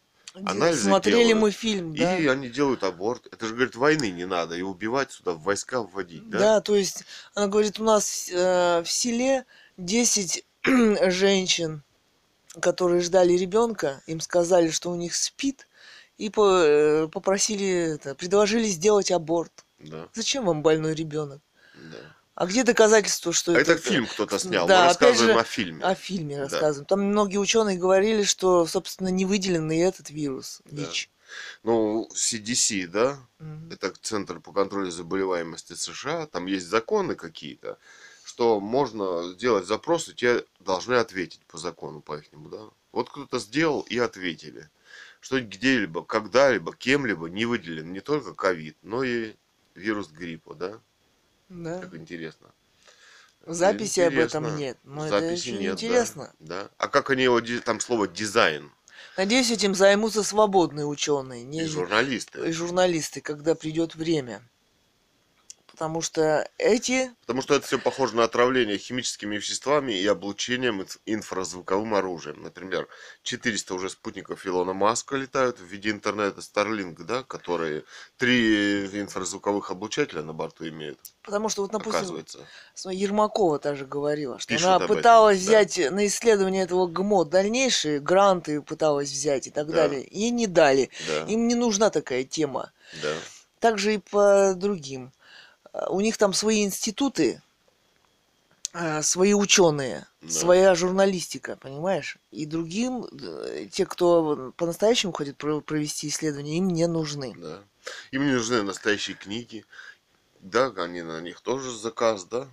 [0.43, 1.41] анализы Смотрели делают.
[1.41, 2.17] мы фильм, да.
[2.17, 3.27] И они делают аборт.
[3.31, 4.55] Это же, говорит, войны не надо.
[4.55, 6.39] И убивать сюда, в войска вводить, да?
[6.39, 9.45] Да, то есть, она говорит, у нас э, в селе
[9.77, 10.45] 10
[11.07, 11.83] женщин,
[12.59, 15.67] которые ждали ребенка, им сказали, что у них спит,
[16.17, 19.65] и по- э, попросили, это, предложили сделать аборт.
[19.79, 21.41] Да, Зачем вам больной ребенок?
[22.35, 22.43] Да.
[22.43, 23.73] А где доказательства, что А это...
[23.73, 24.67] это фильм кто-то снял.
[24.67, 25.83] Да, Мы рассказываем же, о фильме.
[25.83, 26.41] О фильме Да.
[26.43, 26.85] рассказываем.
[26.85, 30.81] Там многие ученые говорили, что, собственно, не выделен и этот вирус, Да.
[30.83, 31.09] ВИЧ.
[31.63, 33.17] Ну, CDC, да?
[33.39, 33.71] Мгм.
[33.71, 36.27] Это Центр по контролю заболеваемости США.
[36.27, 37.77] Там есть законы какие-то,
[38.23, 42.59] что можно сделать запрос, и тебе должны ответить по закону по ихнему, да?
[42.91, 44.69] Вот кто-то сделал и ответили.
[45.19, 49.33] Что где-либо, когда-либо, кем-либо не выделен не только ковид, но и
[49.73, 50.79] вирус гриппа, да?
[51.49, 51.79] Да.
[51.79, 52.51] Как интересно.
[53.45, 54.57] Записи об этом Интересно.
[54.57, 54.77] нет.
[54.83, 56.33] Но это Записи очень нет, да, интересно.
[56.39, 56.69] Да.
[56.77, 58.71] А как они его, там слово дизайн
[59.17, 62.49] Надеюсь, этим займутся свободные ученые, не и журналисты.
[62.49, 64.41] и журналисты, когда придет время.
[65.75, 70.99] Потому что эти Потому что это все похоже на отравление химическими веществами и облучением инф-
[71.05, 72.41] инфразвуковым оружием.
[72.41, 72.87] Например,
[73.23, 77.83] 400 уже спутников Илона Маска летают в виде интернета Starlink, да, которые
[78.17, 82.39] три инфразвуковых облучателя на борту имеют, Потому что вот, допустим, оказывается.
[82.85, 85.43] Ермакова даже говорила, что Пишут она этом, пыталась да.
[85.43, 89.73] взять на исследование этого ГМО дальнейшие гранты пыталась взять и так Да.
[89.73, 90.07] далее.
[90.09, 90.89] Ей не дали.
[91.07, 92.71] Да, Им не нужна такая тема.
[93.01, 93.13] да.
[93.59, 95.11] Также и по другим.
[95.75, 97.41] А, У них там свои институты,
[98.73, 100.29] а, свои ученые, Да.
[100.29, 102.17] своя журналистика, понимаешь?
[102.31, 107.33] И другим, э, те, кто по-настоящему про- провести исследования, им не нужны.
[107.37, 107.63] Да.
[108.11, 109.65] Им не нужны настоящие книги.
[110.41, 112.47] Да, они на них тоже заказ, да,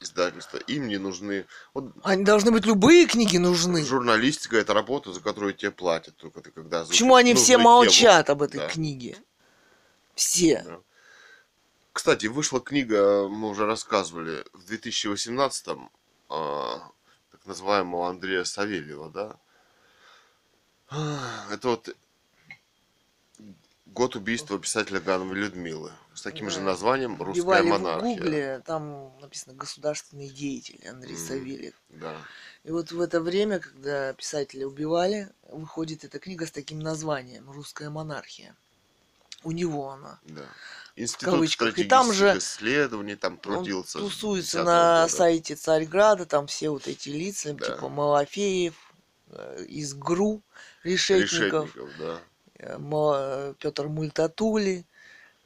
[0.00, 0.58] издательства.
[0.58, 1.46] Им не нужны.
[1.74, 3.84] Вот Они должны быть любые книги нужны.
[3.84, 6.16] журналистика это работа, за которую тебе платят.
[6.16, 8.68] Только ты когда Почему они все молчат об этой Да.
[8.68, 9.16] книге?
[10.14, 10.62] Все.
[10.66, 10.78] Да.
[11.98, 15.90] Кстати, вышла книга, мы уже рассказывали, в 2018-м,
[16.28, 16.92] а,
[17.32, 19.36] так называемого Андрея Савельева, да?
[20.90, 21.96] А, Это вот
[23.86, 25.90] год убийства писателя Гановой Людмилы.
[26.14, 26.66] С таким же Да.
[26.66, 28.16] названием «Русская Вбивали в монархия».
[28.16, 31.26] гугле, там написано «Государственный деятель» Андрей М.
[31.26, 31.74] Савельев.
[31.88, 32.16] Да.
[32.62, 37.90] И вот в это время, когда писателя убивали, выходит эта книга с таким названием «Русская
[37.90, 38.54] монархия».
[39.42, 40.20] У него она.
[40.22, 40.46] Да.
[41.02, 41.78] Институт кавычках.
[41.78, 43.98] И там же исследований там Он трудился.
[43.98, 45.14] с тусуется 10-го на года.
[45.16, 47.66] сайте Царьграда, там все вот эти лица, Да.
[47.66, 48.74] типа Малафеев,
[49.30, 50.42] э, из ГРУ,
[50.82, 53.54] Решетников, Решетников, да.
[53.58, 54.86] Петр Мультатули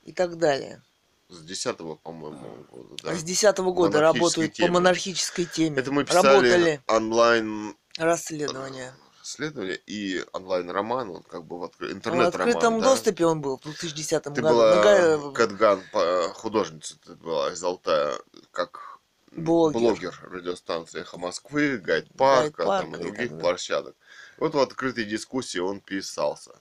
[0.04, 0.82] и так далее.
[1.28, 3.10] С 10 по-моему, года, да.
[3.10, 4.68] А с 10 года Монархической работают теме.
[4.68, 5.78] по монархической теме.
[5.78, 8.94] Это мы писали Работали онлайн расследования.
[9.22, 12.48] Исследование и онлайн-роман, он как бы в откры- В интернет-роман.
[12.48, 12.86] открытом да.
[12.86, 14.54] доступе он был в 2010 Ты году.
[14.54, 18.14] была Нога- Кэтган, по- художница ты была из Алтая,
[18.50, 18.98] как
[19.30, 19.80] Блогер.
[19.80, 23.40] блогер радиостанции «Эхо Москвы», Гайд Парка, там, и и других так далее.
[23.40, 23.96] площадок.
[24.38, 26.52] Вот в открытой дискуссии он писался.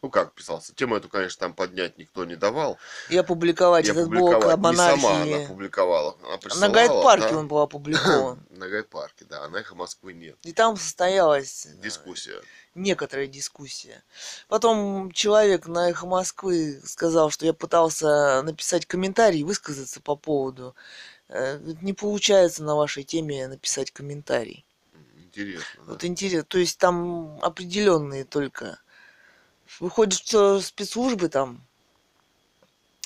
[0.00, 0.72] Ну как писался?
[0.74, 2.78] Тему эту, конечно, там поднять никто не давал.
[3.10, 4.60] И опубликовать И этот блог о опубликовать.
[4.60, 5.44] Не сама она монархии.
[5.46, 6.16] опубликовала.
[6.22, 7.38] Она На присылала, Гайд-парке да.
[7.38, 8.46] он был опубликован.
[8.50, 9.44] На Гайд-парке, да.
[9.44, 10.36] А на «Эхо Москвы» нет.
[10.44, 12.40] И там состоялась э, Дискуссия.
[12.76, 14.04] некоторая дискуссия.
[14.46, 20.76] Потом человек на «Эхо Москвы» сказал, что я пытался написать комментарий, высказаться по поводу.
[21.28, 24.64] Э, Не получается на вашей теме написать комментарий.
[25.16, 25.64] Интересно.
[25.86, 25.92] да.
[25.92, 28.78] Вот интересно, то есть там определенные только.
[29.80, 31.60] Выходит, что спецслужбы там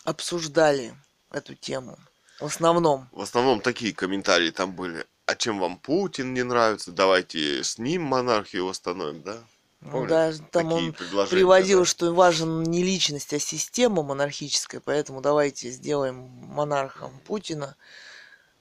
[0.05, 0.95] обсуждали
[1.31, 1.99] эту тему.
[2.41, 3.09] В основном.
[3.13, 5.07] В основном такие комментарии там были.
[5.27, 6.91] А чем вам Путин не нравится?
[6.91, 9.39] Давайте с ним монархию восстановим, да?
[9.81, 11.85] Ну, да, там Такие он приводил, да.
[11.85, 17.77] что важен не личность, а система монархическая, поэтому давайте сделаем монархом Путина.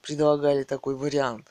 [0.01, 1.50] Предлагали такой вариант.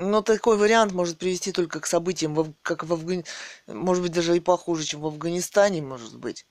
[0.00, 3.26] Но такой вариант может привести только к событиям, как в Афгани...
[3.66, 6.46] может быть, даже и похуже, чем в Афганистане, может быть.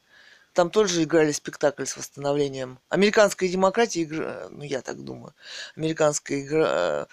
[0.53, 2.79] Там тоже играли спектакль с восстановлением.
[2.89, 4.49] Американская демократия, игра...
[4.51, 5.33] ну я так думаю,
[5.75, 7.07] американская игра...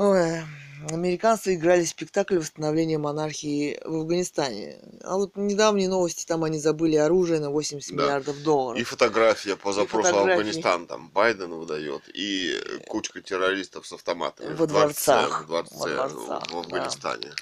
[0.00, 0.44] Ой,
[0.90, 4.78] американцы играли спектакль восстановления монархии в Афганистане.
[5.02, 8.04] А вот недавние новости, там они забыли оружие на 80 Да.
[8.04, 8.80] миллиардов долларов.
[8.80, 10.38] И фотография по запросу фотографии.
[10.40, 12.54] Афганистан там Байден выдает, и
[12.86, 15.42] кучка террористов с автоматами Во в дворце, дворцах.
[15.42, 17.32] в дворце Во дворцах, в Афганистане.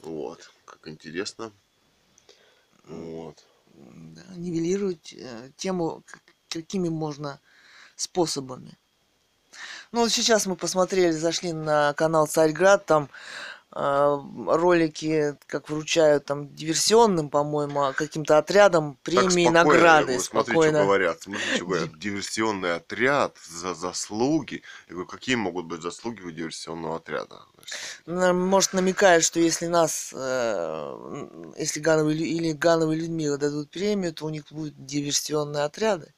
[0.00, 1.52] Вот, как интересно.
[2.84, 3.44] Вот.
[3.74, 6.04] Да, нивелировать э, тему
[6.48, 7.38] какими можно
[7.96, 8.78] способами.
[9.94, 13.08] Ну вот сейчас мы посмотрели, зашли на канал Царьград, там
[13.70, 14.18] э,
[14.48, 20.04] ролики, как вручают там диверсионным, по-моему, а каким-то отрядам Так премии, спокойно, награды.
[20.06, 20.78] говорю, смотри, спокойно.
[20.78, 21.22] что говорят.
[21.22, 21.96] Смотри, что говорят.
[22.00, 24.62] Диверсионный отряд за заслуги.
[24.88, 27.42] Я говорю, какие могут быть заслуги у диверсионного отряда?
[28.06, 34.26] Может, намекает, что если нас, э, если Гановой Лю- или Гановой Людмиле дадут премию, то
[34.26, 36.12] у них будут диверсионные отряды.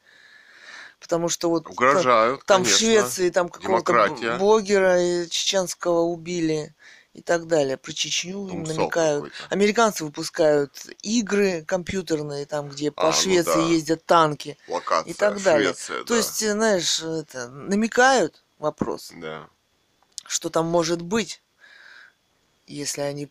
[1.00, 2.78] Потому что вот там- Угрожают, там в конечно.
[2.78, 6.74] Швеции там какого-то блогера э, чеченского убили
[7.12, 7.76] и так далее.
[7.76, 9.32] Про Чечню им намекают.
[9.50, 13.68] Американцы выпускают игры компьютерные, там, где по А, ну Швеции да.
[13.68, 15.68] ездят танки Локация, и так далее.
[15.68, 16.16] Швеция, То да.
[16.16, 19.48] есть, э, знаешь, это, намекают вопрос, Да.
[20.26, 21.42] что там может быть,
[22.66, 23.30] если они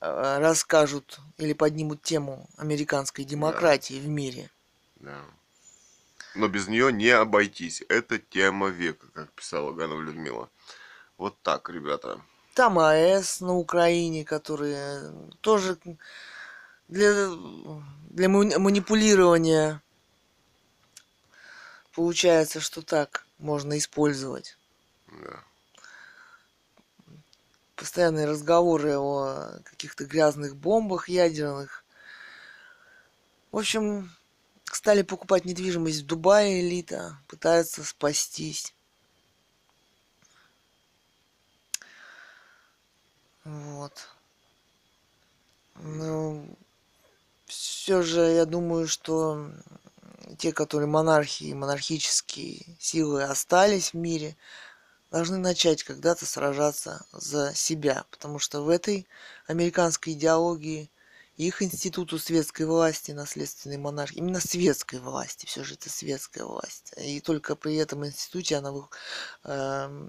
[0.00, 4.50] э, расскажут или поднимут тему американской демократии в мире.
[4.96, 5.16] Да.
[6.34, 7.82] Но без нее не обойтись.
[7.88, 10.50] Это тема века, как писала Ганова Людмила.
[11.16, 12.20] Вот так, ребята.
[12.54, 15.78] Там АЭС на Украине, которые тоже
[16.88, 17.30] для,
[18.10, 19.80] для ма- манипулирования
[21.92, 24.58] получается, что так можно использовать.
[25.08, 25.40] Да.
[27.76, 31.84] Постоянные разговоры о каких-то грязных бомбах ядерных.
[33.52, 34.10] В общем,
[34.64, 38.74] стали покупать недвижимость в Дубае элита, пытаются спастись.
[43.44, 44.08] Вот.
[45.76, 46.56] Ну,
[47.46, 49.50] все же я думаю, что
[50.38, 54.36] те, которые монархии, монархические силы остались в мире,
[55.10, 59.06] должны начать когда-то сражаться за себя, потому что в этой
[59.46, 60.90] американской идеологии
[61.36, 67.20] их институту светской власти, наследственной монархии, именно светской власти, все же это светская власть, и
[67.20, 68.72] только при этом институте она
[69.44, 70.08] э,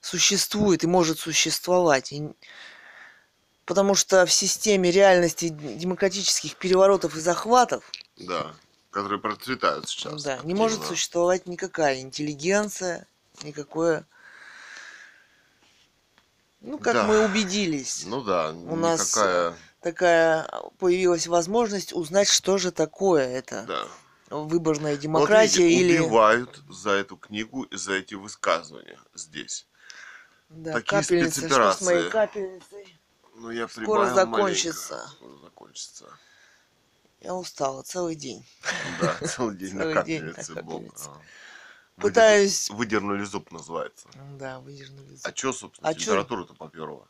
[0.00, 2.12] существует и может существовать.
[2.12, 2.30] И,
[3.64, 7.84] потому что в системе реальности демократических переворотов и захватов
[8.16, 8.54] Да.
[8.90, 10.22] Которые процветают сейчас.
[10.22, 13.06] да, не может существовать никакая интеллигенция,
[13.42, 14.06] никакое...
[16.66, 17.04] Ну, как Да.
[17.04, 19.54] мы убедились, Ну да, У нас, никакая...
[19.80, 20.48] такая
[20.78, 24.36] появилась возможность узнать, что же такое это Да.
[24.36, 29.68] выборная Вот демократия видите, или убивают за эту книгу и за эти высказывания здесь.
[30.48, 32.10] да, такие капельницы, что с моей спецоперации.
[32.10, 32.98] капельницей.
[33.36, 34.94] Ну, я Скоро закончится.
[34.94, 35.10] маленько.
[35.16, 36.04] Скоро закончится.
[37.20, 38.44] Я устала целый день.
[39.00, 40.92] Да, целый день на Целый день на капельнице был.
[42.00, 44.08] Пытаюсь- Выдер- Выдернули зуб, называется.
[44.38, 45.18] Да, выдернули.
[45.22, 46.00] А чё, собственно, А чё?
[46.00, 47.06] температура-то поперла?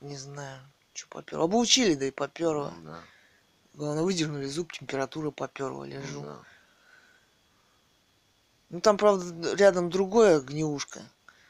[0.00, 0.60] Не знаю,
[0.92, 1.44] что поперло.
[1.44, 2.72] Обучили, да и поперло.
[2.76, 3.00] Ну Да,
[3.74, 6.22] Главное, выдернули зуб, температура поперла, лежу.
[6.22, 6.38] да.
[8.70, 11.02] Ну там, правда, рядом другое гнеушка.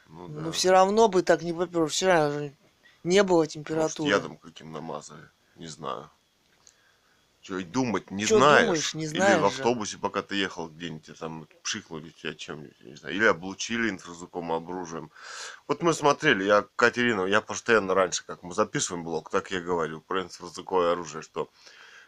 [0.07, 0.51] Ну, Но да.
[0.51, 1.87] все равно бы так не поперло.
[1.87, 2.53] Вчера же
[3.03, 4.09] не было Может, температуры.
[4.09, 5.27] ядом каким намазали.
[5.55, 6.09] Не знаю.
[7.45, 8.63] Че, и думать не Чё знаешь.
[8.65, 9.45] думаешь, не Или знаешь в же.
[9.61, 13.13] автобусе, пока ты ехал где-нибудь, там пшикнули тебя чем-нибудь, не знаю.
[13.15, 15.11] Или облучили инфразвуковым оружием.
[15.67, 20.01] Вот мы смотрели, я, Катерина, я постоянно раньше, как мы записываем блог, так я говорю
[20.01, 21.51] про инфразвуковое оружие, что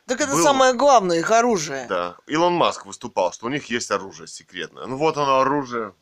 [0.07, 0.41] Так это Было.
[0.41, 1.85] самое главное, их оружие.
[1.88, 4.88] да, Илон Маск выступал, что у них есть оружие секретное.
[4.88, 5.93] Ну вот оно оружие,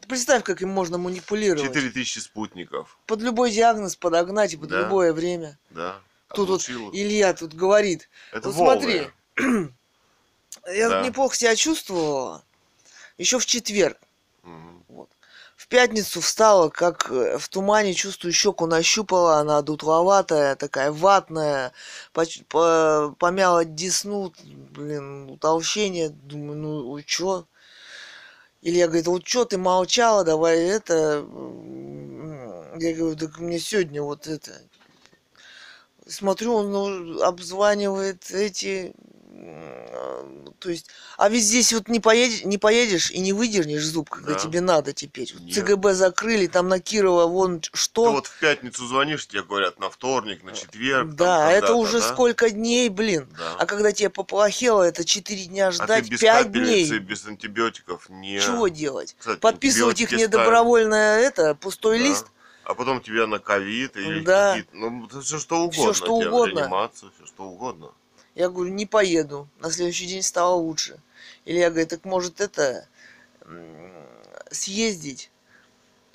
[0.00, 1.62] Ты представь, как им можно манипулировать.
[1.62, 4.80] 4000 спутников, Под любой диагноз подогнать и под Да.
[4.82, 5.60] любое время.
[5.70, 6.00] да.
[6.34, 6.68] Тут вот.
[6.94, 8.80] Илья тут говорит, Это вот волны.
[8.82, 9.10] смотри,
[10.74, 11.02] я Да.
[11.04, 12.42] неплохо себя чувствовала.
[13.18, 13.98] Еще в четверг.
[14.88, 15.08] Вот.
[15.56, 21.72] В пятницу встала, как э, в тумане, чувствую, щеку нащупала, она дутловатая, такая ватная,
[22.12, 27.46] поч- по- помяла десну, блин, утолщение, думаю, ну чё?
[28.62, 31.24] Илья говорит, вот чё ты молчала, давай это...
[32.78, 34.52] Я говорю, так мне сегодня вот это...
[36.08, 38.94] Смотрю, он ну, обзванивает эти...
[40.58, 40.86] То есть,
[41.18, 44.38] а ведь здесь вот не поедешь, не поедешь и не выдернешь зуб, когда Да.
[44.38, 45.32] тебе надо теперь.
[45.38, 45.54] Нет.
[45.54, 48.10] ЦГБ закрыли, там на Кирова вон Ты что.
[48.12, 51.08] вот в пятницу звонишь, тебе говорят на вторник, на четверг.
[51.08, 52.08] там да, это когда-то, уже да?
[52.08, 53.28] сколько дней, блин.
[53.36, 53.56] Да.
[53.58, 56.98] А когда тебе поплохело, это 4 дня А ты ждать, без 5 капельницы, дней.
[57.00, 58.40] без антибиотиков не...
[58.40, 59.14] Чего делать?
[59.18, 60.28] Кстати, Подписывать их ставят.
[60.32, 62.04] недобровольное это, пустой Да.
[62.06, 62.26] лист?
[62.66, 64.48] А потом тебя на ковид или Да.
[64.56, 64.76] какие-то...
[64.76, 65.82] Ну, все что угодно.
[65.82, 66.58] Всё, что тебе угодно.
[66.58, 67.92] реанимацию, все что угодно.
[68.34, 69.48] Я говорю, не поеду.
[69.60, 70.98] На следующий день стало лучше.
[71.44, 72.88] Или я говорю, так может это
[74.50, 75.30] съездить?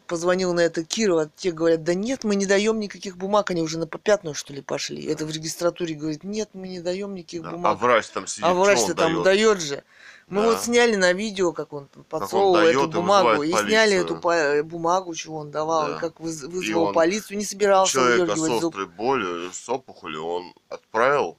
[0.07, 3.79] Позвонил на это Кирова, те говорят, да нет, мы не даем никаких бумаг, они уже
[3.79, 5.05] на попятную, что ли, пошли.
[5.05, 7.47] Это в регистратуре говорит, нет, мы не даем никаких Да.
[7.47, 7.79] А бумаг.
[7.79, 9.85] врач там сидит, А что врач-то там дает же.
[10.31, 10.47] Мы Да.
[10.51, 14.15] вот сняли на видео, как он подсовывал дает эту и бумагу, и вызывает сняли эту
[14.15, 15.97] по- бумагу, чего он давал, Да.
[15.97, 18.69] и как выз- вызвал он полицию, не собирался Человека с выдергивать зуб.
[18.73, 21.37] острой болью, с опухолью, он отправил,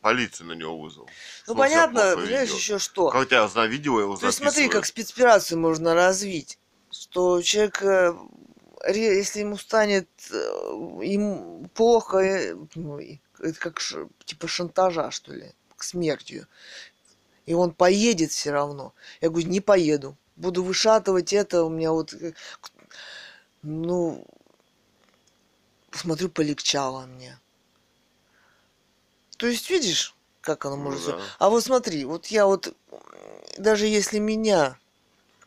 [0.00, 1.06] полицию на него вызвал.
[1.48, 3.10] Ну он понятно, понимаешь, еще что.
[3.10, 6.56] Когда я на видео его То есть смотри, как спецоперацию можно развить.
[6.92, 8.14] Что человек, э,
[8.94, 10.36] если ему станет э,
[11.02, 13.80] им плохо, э, ну, и- это как
[14.24, 16.46] типа шантажа, что ли, к смертью.
[17.50, 18.94] И он поедет все равно.
[19.20, 20.16] Я говорю, не поеду.
[20.36, 22.14] Буду вышатывать это, у меня вот...
[22.14, 22.32] э,
[23.64, 24.24] Ну,
[25.90, 27.40] смотрю, полегчало мне.
[29.36, 31.06] То есть, видишь, как оно Ну может...
[31.06, 31.18] да.
[31.40, 32.72] А вот смотри, вот я вот,
[33.58, 34.78] даже если меня,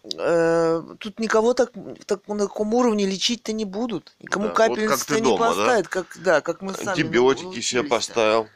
[0.03, 1.71] э, тут никого так,
[2.05, 4.13] так на таком уровне лечить-то не будут.
[4.19, 5.53] Никому Да, вот как капельницы ты не дома, да?
[5.55, 8.49] поставят, как, да, как мы сами Антибиотики себе поставил.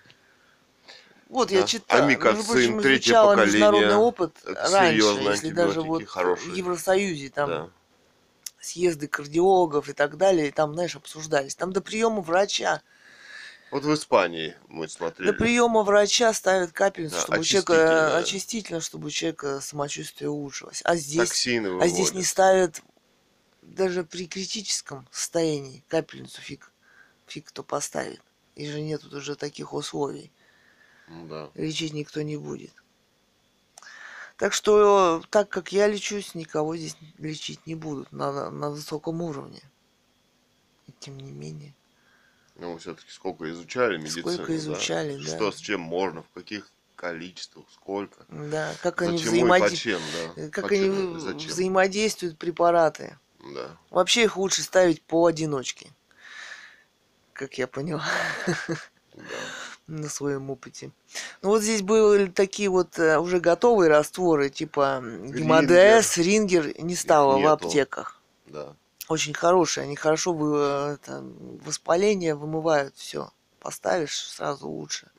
[1.30, 1.67] Вот я Да.
[1.67, 3.45] читала, Амикоцин, между прочим, третье поколение.
[3.45, 6.53] международный опыт раньше, если даже вот хорошие.
[6.53, 7.69] в Евросоюзе там Да.
[8.61, 11.55] съезды кардиологов и так далее, и там, знаешь, обсуждались.
[11.55, 12.82] Там до приема врача
[13.69, 15.32] Вот в Испании мы смотрели.
[15.32, 18.17] До приема врача ставят капельницу, Да, чтобы у человека очистительно, да.
[18.17, 20.82] очистительно, чтобы у человека самочувствие улучшилось.
[20.86, 22.82] А здесь, Токсины а здесь не ставят
[23.61, 26.71] даже при критическом состоянии капельницу фиг,
[27.28, 28.21] фиг кто поставит.
[28.55, 30.32] И же нет уже таких условий.
[31.07, 31.49] Ну да.
[31.55, 32.71] Лечить никто не будет.
[34.37, 39.61] Так что, так как я лечусь, никого здесь лечить не будут на, на высоком уровне.
[40.87, 41.73] И тем не менее.
[42.55, 44.31] Ну, все-таки сколько изучали медицину.
[44.31, 44.55] Сколько да?
[44.57, 45.35] изучали, да.
[45.35, 48.25] Что с чем можно, в каких количествах, сколько.
[48.29, 50.01] Да, как они, взаимоди- почем,
[50.35, 50.49] да.
[50.49, 51.49] как Почему они зачем.
[51.49, 53.17] взаимодействуют препараты.
[53.53, 53.77] Да.
[53.89, 55.89] Вообще их лучше ставить поодиночке.
[57.33, 58.03] Как я поняла
[59.13, 59.23] Да.
[59.88, 60.91] На своем опыте.
[61.41, 67.38] Ну вот здесь были такие вот э, уже готовые растворы, типа Гемодес, Рингер, не стало
[67.38, 67.65] в нету.
[67.65, 68.21] аптеках.
[68.45, 68.75] Да.
[69.07, 71.23] Очень хорошие, они хорошо вы, э, это,
[71.65, 73.31] воспаление вымывают все.
[73.59, 75.09] Поставишь сразу лучше.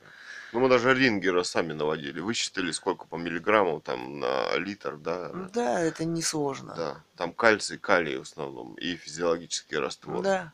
[0.51, 2.19] Ну, мы даже рингера сами наводили.
[2.19, 5.29] Высчитали, сколько по миллиграмму там на литр, да.
[5.53, 6.73] Да, это несложно.
[6.75, 7.03] Да.
[7.15, 10.23] Там кальций, калий в основном и физиологические растворы.
[10.23, 10.53] Да.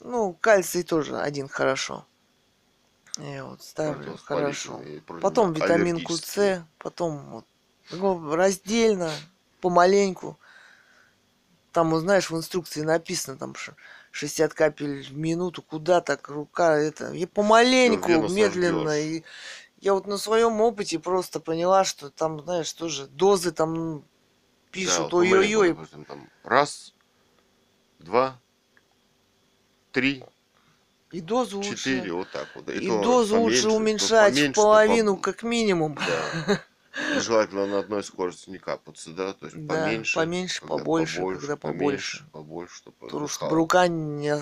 [0.00, 2.06] Ну, кальций тоже один хорошо.
[3.18, 4.72] Я вот ставлю хорошо.
[4.72, 6.12] Противовоспалительные и Потом витаминку.
[6.12, 7.44] С, потом вот
[7.90, 9.10] ну, раздельно,
[9.60, 10.38] помаленьку.
[11.72, 13.74] Там, вот, знаешь, в инструкции написано там ш-
[14.10, 17.12] 60 капель в минуту, куда так рука это.
[17.12, 18.98] Я помаленьку, медленно.
[18.98, 19.22] И
[19.80, 24.04] я вот на своем опыте просто поняла, что там, знаешь, тоже дозы там ну, Да,
[24.70, 25.76] пишут, вот ой-ой-ой,
[26.44, 26.94] раз,
[27.98, 28.40] два,
[29.96, 30.22] три,
[31.10, 31.74] и дозу лучше.
[31.74, 32.68] четыре, вот так вот.
[32.68, 35.94] И то дозу поменьше, лучше уменьшать поменьше, в половину, по- как минимум.
[35.94, 36.62] Да.
[37.16, 40.14] И желательно на одной скорости не капаться, да, то есть Да, поменьше.
[40.14, 42.18] поменьше, когда побольше, когда побольше.
[42.18, 44.34] Поменьше, побольше, чтобы Потому рука не,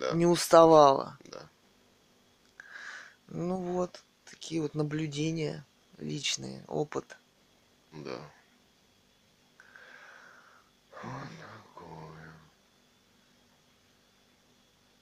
[0.00, 1.18] Да, не уставала.
[1.26, 1.42] да.
[3.28, 5.66] Ну вот, такие вот наблюдения
[5.98, 7.18] личные, опыт.
[7.92, 8.20] Да.
[11.02, 11.12] Вот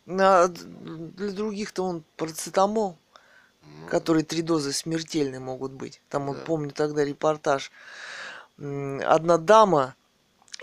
[0.06, 2.98] На- для других-то он парацетамол,
[3.62, 6.00] Ну, который три дозы смертельные могут быть.
[6.10, 6.44] Там, вот Да.
[6.44, 7.72] помню тогда репортаж.
[8.58, 9.94] Одна дама,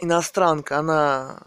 [0.02, 1.42] иностранка, она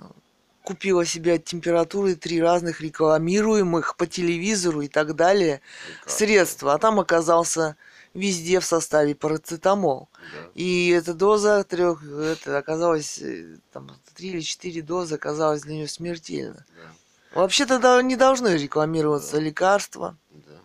[0.65, 6.11] купила себе от температуры три разных рекламируемых по телевизору и так далее лекарства.
[6.17, 7.77] средства, а там оказался
[8.15, 10.09] везде в составе парацетамол.
[10.15, 10.51] Да.
[10.55, 15.89] И эта доза трех, это оказалось, э, там, три или четыре дозы оказалась для нее
[15.89, 16.65] смертельно.
[16.77, 16.93] Да.
[17.35, 20.17] Вообще-то не должны рекламироваться лекарства.
[20.31, 20.61] Да.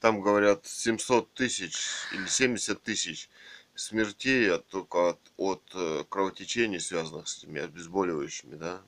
[0.00, 1.76] Там говорят 700 тысяч
[2.12, 3.28] или 70 тысяч
[3.74, 8.80] смертей от, только от, от э, кровотечений, связанных с этими обезболивающими, да?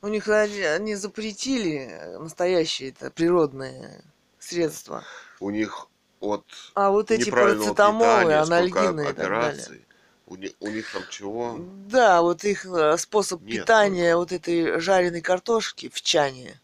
[0.00, 4.02] У них они они запретили настоящие это природные
[4.38, 5.04] средства.
[5.38, 5.88] У них
[6.20, 9.84] от А вот эти парацетамолы, питания, анальгины и так далее.
[10.26, 11.58] У них, у них там чего?
[11.88, 16.60] Да, вот их э, способ Нет питания вот этой жареной картошки в чане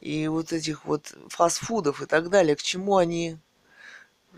[0.00, 3.38] и вот этих вот фастфудов и так далее, к чему они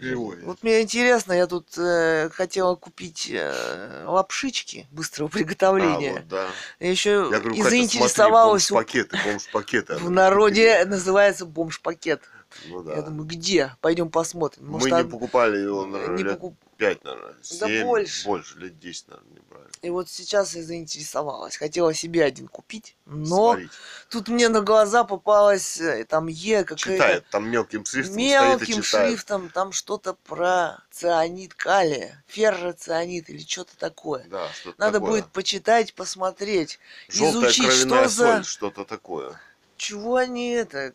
[0.01, 0.45] Приводят.
[0.45, 6.13] Вот мне интересно, я тут э, хотела купить э, лапшички быстрого А, приготовления.
[6.13, 6.49] вот, да.
[6.79, 8.67] Я еще Я говорю, и заинтересовалась.
[8.67, 9.95] смотри, бомж-пакеты, бомж-пакеты.
[9.97, 12.23] в надо народе называется бомж-пакет.
[12.67, 12.95] Ну да.
[12.97, 13.77] Я думаю, где?
[13.81, 14.65] Пойдем посмотрим.
[14.67, 17.37] Мы Может, не од- покупали его, наверное, не лет покуп- 5, наверное.
[17.43, 18.27] 7, больше.
[18.27, 19.67] Больше, лет 10, наверное, не брали.
[19.83, 21.57] И вот сейчас я заинтересовалась.
[21.57, 23.71] Хотела себе один купить, но Сварить.
[24.11, 29.49] тут мне на глаза попалась э, там Е какая-то Читает, там мелким шрифтом мелким шрифтом
[29.51, 34.25] там что-то про цианид калия, ферроцианид или что-то такое.
[34.29, 35.11] Да, что-то Надо такое.
[35.23, 36.79] будет почитать, посмотреть,
[37.09, 38.43] Желтая изучить, что за...
[38.43, 39.41] что-то такое.
[39.77, 40.93] Чего они это...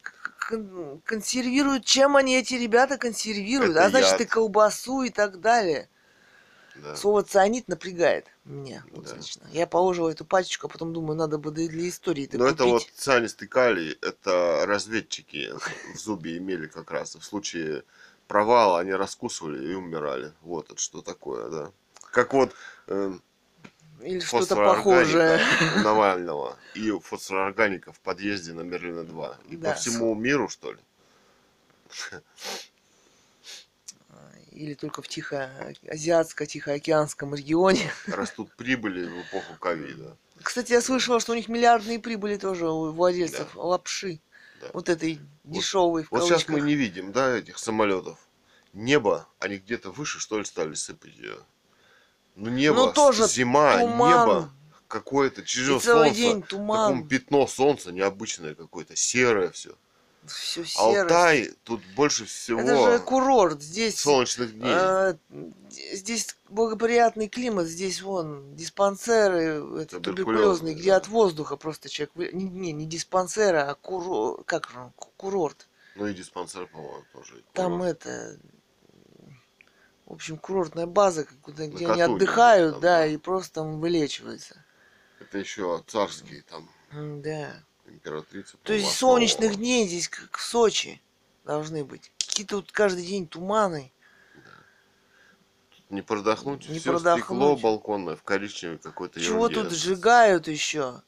[0.47, 4.21] кон- консервируют, чем они эти ребята консервируют, Это а значит яд.
[4.21, 5.89] и колбасу и так далее.
[6.75, 6.95] Да.
[6.95, 9.15] Слово цианид напрягает меня вот Да.
[9.15, 9.47] лично.
[9.53, 12.83] Я положила эту пачечку, а потом думаю, надо бы для истории это Но это вот
[12.83, 12.95] купить.
[12.97, 15.53] цианистый калий, это разведчики
[15.93, 17.15] в зубе имели как раз.
[17.15, 17.83] В случае
[18.27, 20.33] провала они раскусывали и умирали.
[20.41, 21.71] Вот это что такое, да.
[22.11, 22.51] Как вот
[22.87, 23.13] э,
[24.05, 25.39] Или что-то похожее.
[25.83, 29.39] Навального и фосфорорганика в подъезде на Мерлина 2.
[29.49, 29.71] И Да.
[29.71, 30.79] по всему миру, что ли?
[34.51, 37.91] Или только в Тихоазиатско-Тихоокеанском регионе.
[38.07, 40.15] Растут прибыли в эпоху ковида.
[40.41, 44.21] Кстати, я слышала, что у них миллиардные прибыли тоже у владельцев лапши.
[44.61, 44.69] Да.
[44.73, 48.17] Вот этой дешевой в Вот сейчас мы не видим, да, этих самолетов.
[48.71, 51.37] Небо, они где-то выше, что ли, стали сыпать ее.
[52.35, 54.09] Ну, небо, Ну, тоже зима, туман.
[54.09, 54.49] небо
[54.87, 56.21] какое-то И чужое целый солнце.
[56.21, 57.07] день туман.
[57.07, 59.75] пятно солнца необычное какое-то, серое все.
[60.25, 61.01] Все серо.
[61.01, 63.61] Алтай, тут больше всего Это же курорт.
[63.61, 64.73] Здесь солнечных дней.
[64.73, 65.17] А,
[65.69, 70.97] здесь благоприятный климат, здесь вон диспансеры это, Туберкулезные, туберкулезные, где да.
[70.97, 72.33] от воздуха просто человек...
[72.33, 74.41] Не, не, не диспансеры, а куро...
[74.45, 75.67] как же курорт.
[75.95, 77.43] Ну и диспансер, по-моему, тоже.
[77.53, 78.05] Там курорт.
[78.05, 78.39] это...
[80.05, 83.05] В общем, курортная база, где они отдыхают, там, да, да.
[83.07, 84.63] и просто там вылечиваются.
[85.19, 87.63] Это еще царские там Да.
[87.87, 88.57] императрица.
[88.63, 91.01] То есть солнечных дней здесь как в Сочи
[91.43, 92.11] должны быть.
[92.19, 93.91] Какие-то тут каждый день туманы.
[95.89, 97.23] Не продохнуть, Не все продохнуть.
[97.25, 99.69] стекло балконное в коричневый какой-то Чего ерунде.
[99.69, 101.01] тут сжигают еще?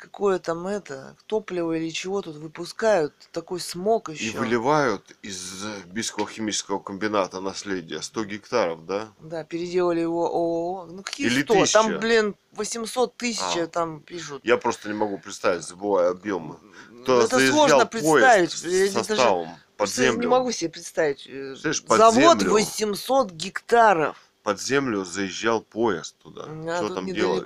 [0.00, 3.12] Какое там это, топливо или чего тут выпускают?
[3.32, 4.38] Такой смог И еще.
[4.38, 9.08] выливают из Бийского химического комбината наследия 100 гектаров, да?
[9.20, 10.86] Да, переделали его ООО.
[10.86, 11.52] Ну какие Или 100?
[11.54, 11.72] тысяча.
[11.74, 13.66] Там, блин, 800 тысяч А.
[13.66, 14.40] там пишут.
[14.42, 16.56] Я просто не могу представить, забываю объемы.
[16.90, 18.52] Ну, То это сложно представить.
[18.52, 20.20] с Я даже составом под землю.
[20.20, 21.26] не могу себе представить.
[21.26, 22.52] Э, Представляешь, под Завод землю.
[22.52, 24.16] 800 гектаров.
[24.42, 26.44] Под землю заезжал поезд туда.
[26.46, 27.44] А Что там делали?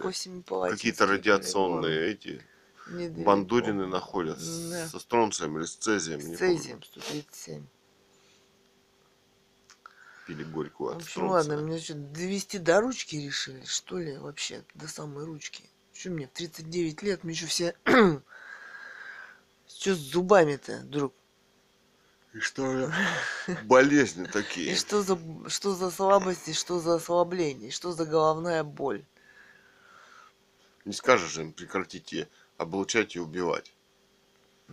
[0.71, 2.41] Какие-то радиационные эти
[2.89, 3.23] Недалеко.
[3.25, 4.87] бандурины находят Да.
[4.87, 6.21] со стронцием или с цезием.
[6.21, 6.57] С не помню.
[6.57, 7.66] цезием 137.
[10.27, 11.66] Пили горькую В от общем, ладно, стронция.
[11.66, 15.65] меня что, довести до ручки решили, что ли, вообще, до самой ручки.
[15.93, 17.75] Что мне, в 39 лет, мне еще все...
[19.66, 21.12] Что с зубами-то, друг?
[22.35, 22.93] И что
[23.65, 24.74] болезни И такие.
[24.74, 25.16] что за,
[25.48, 29.05] что за слабости, что за ослабление, что за головная боль?
[30.85, 32.28] Не скажешь им, прекратите
[32.59, 33.73] облучать и убивать.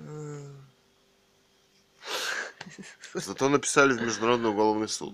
[3.14, 5.14] Зато написали в Международный уголовный суд.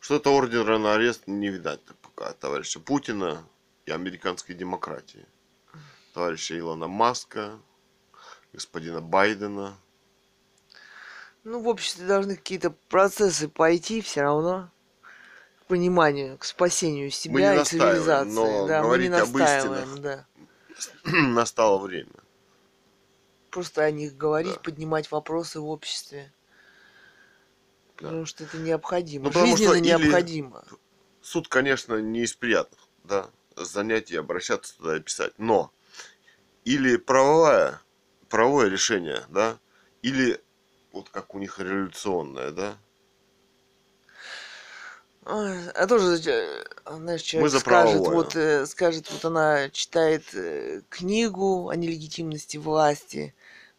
[0.00, 3.46] Что-то ордера на арест не видать пока товарища Путина
[3.86, 5.24] и американской демократии.
[6.12, 7.60] Товарища Илона Маска,
[8.52, 9.76] господина Байдена.
[11.46, 14.68] Ну, в обществе должны какие-то процессы пойти все равно
[15.60, 18.32] к пониманию, к спасению себя и цивилизации.
[18.34, 20.26] но да, мы не настаиваем, да.
[21.04, 22.10] Настало время.
[23.50, 24.58] Просто о них говорить, Да.
[24.58, 26.32] поднимать вопросы в обществе.
[27.98, 28.08] Да.
[28.08, 29.26] Потому что это необходимо.
[29.26, 30.64] Ну, Жизненно что необходимо.
[31.22, 35.32] Суд, конечно, не из приятных, да, занятий обращаться туда и писать.
[35.38, 35.70] Но
[36.64, 37.80] или правовое,
[38.28, 39.60] правовое решение, да,
[40.02, 40.40] или
[40.96, 42.76] вот как у них революционное, да,
[45.28, 51.68] А тоже, э, знаешь, человек за скажет, вот, э, скажет, вот она читает э, книгу
[51.68, 53.34] о нелегитимности власти,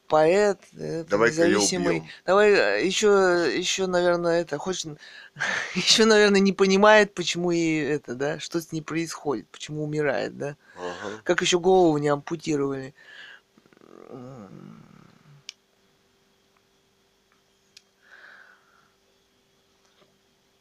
[0.09, 2.03] поэт, её независимый.
[2.25, 4.97] Давай еще, еще, наверное, это хочет,
[5.73, 10.57] еще, наверное, не понимает, почему и это, да, что с ней происходит, почему умирает, да.
[10.75, 11.21] Ага.
[11.23, 12.93] Как еще голову не ампутировали.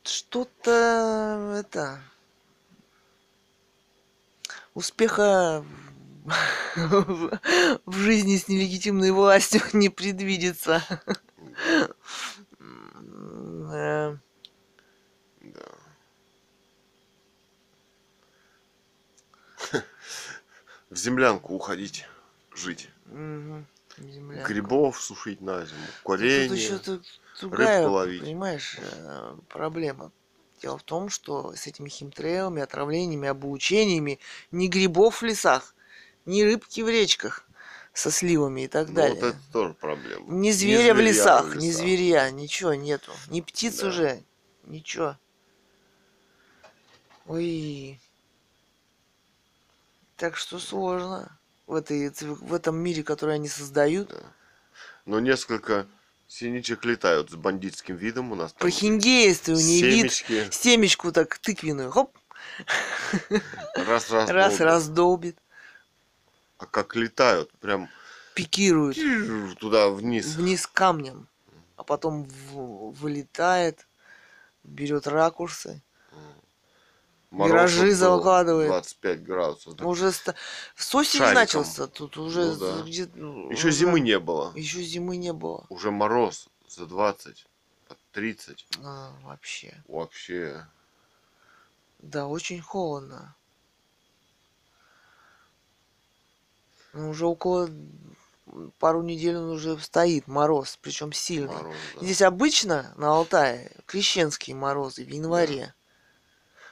[0.06, 2.00] Что-то это
[4.74, 5.64] успеха
[6.76, 10.82] в жизни с нелегитимной властью не предвидится.
[12.60, 14.18] Да.
[20.88, 22.06] В землянку уходить,
[22.54, 22.88] жить.
[23.06, 23.66] мгм,
[23.98, 24.44] земля.
[24.44, 26.56] Грибов сушить на зиму, Тут курение.
[26.56, 26.78] еще
[27.40, 28.22] другая, ловить.
[28.22, 30.12] понимаешь, э, проблема.
[30.62, 34.18] Дело в том, что с этими химтрейлами, отравлениями, облучениями
[34.50, 35.74] ни грибов в лесах,
[36.24, 37.46] ни рыбки в речках
[37.92, 39.20] со сливами и так Ну, далее.
[39.20, 40.24] вот это тоже проблема.
[40.32, 43.12] Ни зверя в зверя лесах, ни зверя, ничего нету.
[43.28, 43.88] Ни птиц Да.
[43.88, 44.22] уже,
[44.64, 45.16] ничего.
[47.26, 48.00] Ой.
[50.16, 54.08] Так что сложно в, этой, в этом мире, который они создают.
[54.08, 54.22] Да.
[55.04, 55.86] Но несколько
[56.28, 58.52] синичек летают с бандитским видом у нас.
[58.52, 60.12] там Прохиндействую, не вид.
[60.52, 62.16] Семечку так тыквенную, хоп,
[63.74, 65.38] Раз, раз, раз раздолбит,
[66.58, 67.88] А как летают, прям
[68.34, 68.96] пикирует
[69.58, 70.34] туда вниз.
[70.36, 71.28] вниз камнем,
[71.76, 73.86] а потом в- вылетает,
[74.64, 75.82] берет ракурсы.
[77.44, 78.68] Миражи закладывает.
[78.68, 79.76] 25 градусов.
[79.76, 80.34] Так Уже ста-
[80.74, 81.34] с осени Шариком.
[81.42, 82.82] начался, тут уже Ну да.
[82.82, 84.52] где Еще зимы не было.
[84.54, 85.66] Еще зимы не было.
[85.68, 87.46] Уже мороз за 20,
[87.88, 88.66] под 30.
[88.82, 89.82] А, вообще.
[89.86, 90.66] Вообще.
[91.98, 93.34] Да, очень холодно.
[96.92, 97.68] Ну, уже около
[98.78, 101.54] пару недель он уже стоит, мороз, причем сильный.
[101.54, 102.00] Мороз, да.
[102.04, 105.74] Здесь обычно на Алтае крещенские морозы в январе.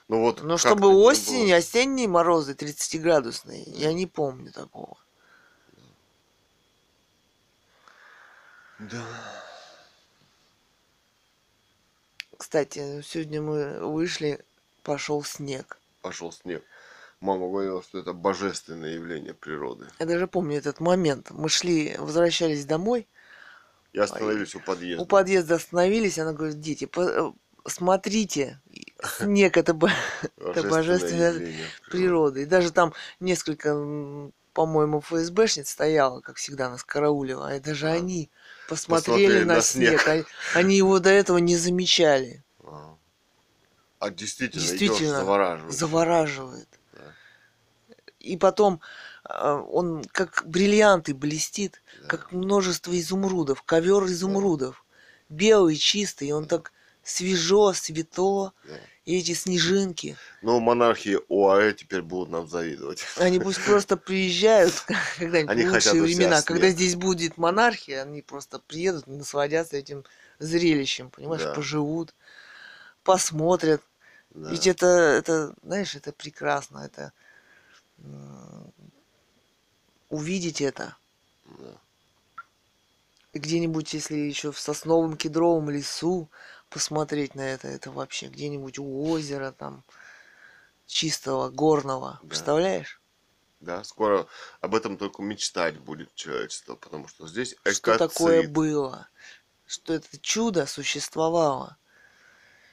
[0.08, 1.56] Ну вот Но чтобы осень, было.
[1.56, 4.96] осенние морозы 30-градусные, я не помню такого.
[8.78, 9.04] Да.
[12.36, 14.44] Кстати, сегодня мы вышли,
[14.82, 15.78] пошел снег.
[16.02, 16.62] Пошел снег.
[17.20, 19.86] Мама говорила, что это божественное явление природы.
[19.98, 21.30] Я даже помню этот момент.
[21.30, 23.08] Мы шли, возвращались домой,
[23.94, 25.02] И остановились у подъезда.
[25.02, 27.32] у подъезда остановились, она говорит, дети, по- э,
[27.66, 28.60] смотрите,
[29.06, 29.76] снег это,
[30.38, 32.42] это божественное явление природы.
[32.42, 33.70] И даже там несколько,
[34.52, 37.54] по-моему, ФСБшниц стояло, как всегда, нас караулило.
[37.56, 37.92] И даже А.
[37.92, 38.30] они
[38.68, 40.00] посмотрели, Посмотрели на, на снег.
[40.02, 40.26] снег.
[40.54, 42.42] Они, его до этого не замечали.
[42.62, 42.96] А,
[43.98, 45.74] А действительно, Действительно, идешь, завораживает.
[45.74, 46.68] Завораживает.
[46.92, 47.02] Да.
[48.20, 48.80] И потом
[49.24, 52.08] а, он как бриллианты блестит, Да.
[52.08, 54.84] как множество изумрудов, ковер изумрудов.
[55.30, 56.72] Белый, чистый, он так
[57.04, 58.52] свежо, светло.
[58.64, 58.74] Да.
[59.04, 63.04] И эти снежинки, Но монархи ОАЭ теперь будут нам завидовать.
[63.18, 64.72] они пусть просто приезжают
[65.18, 66.40] когда-нибудь Они лучшие времена.
[66.40, 70.04] Когда здесь будет монархия, они просто приедут, насладятся этим
[70.38, 71.52] зрелищем, понимаешь, Да.
[71.52, 72.14] поживут,
[73.02, 73.82] посмотрят.
[74.30, 74.50] Да.
[74.50, 77.12] Ведь это, это, знаешь, это прекрасно, это
[80.08, 80.96] увидеть это.
[81.46, 81.76] Да.
[83.34, 86.30] Где-нибудь, если еще в сосновом кедровом лесу
[86.70, 89.84] посмотреть на это, это вообще где-нибудь у озера там
[90.86, 92.18] чистого, горного.
[92.22, 92.28] Да.
[92.28, 93.00] Представляешь?
[93.60, 94.26] Да, скоро
[94.60, 98.52] об этом только мечтать будет человечество, потому что здесь Что такое экоцид.
[98.52, 99.08] было?
[99.66, 101.78] Что это чудо существовало?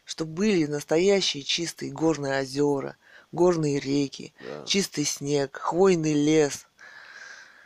[0.04, 2.98] Что были настоящие чистые горные озера,
[3.32, 4.66] горные реки, Да.
[4.66, 6.68] чистый снег, хвойный лес,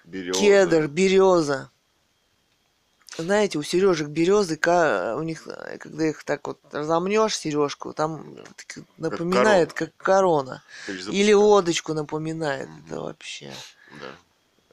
[0.03, 0.39] Березы.
[0.39, 1.71] кедр, береза.
[3.17, 4.59] Знаете, у сережек березы,
[5.15, 8.37] у них, э, когда их так вот разомнешь сережку, там
[8.97, 9.91] напоминает, корона.
[9.91, 10.63] как корона.
[11.07, 12.67] Или лодочку напоминает.
[12.67, 12.85] Мгм.
[12.87, 13.53] Это вообще.
[14.01, 14.11] Да.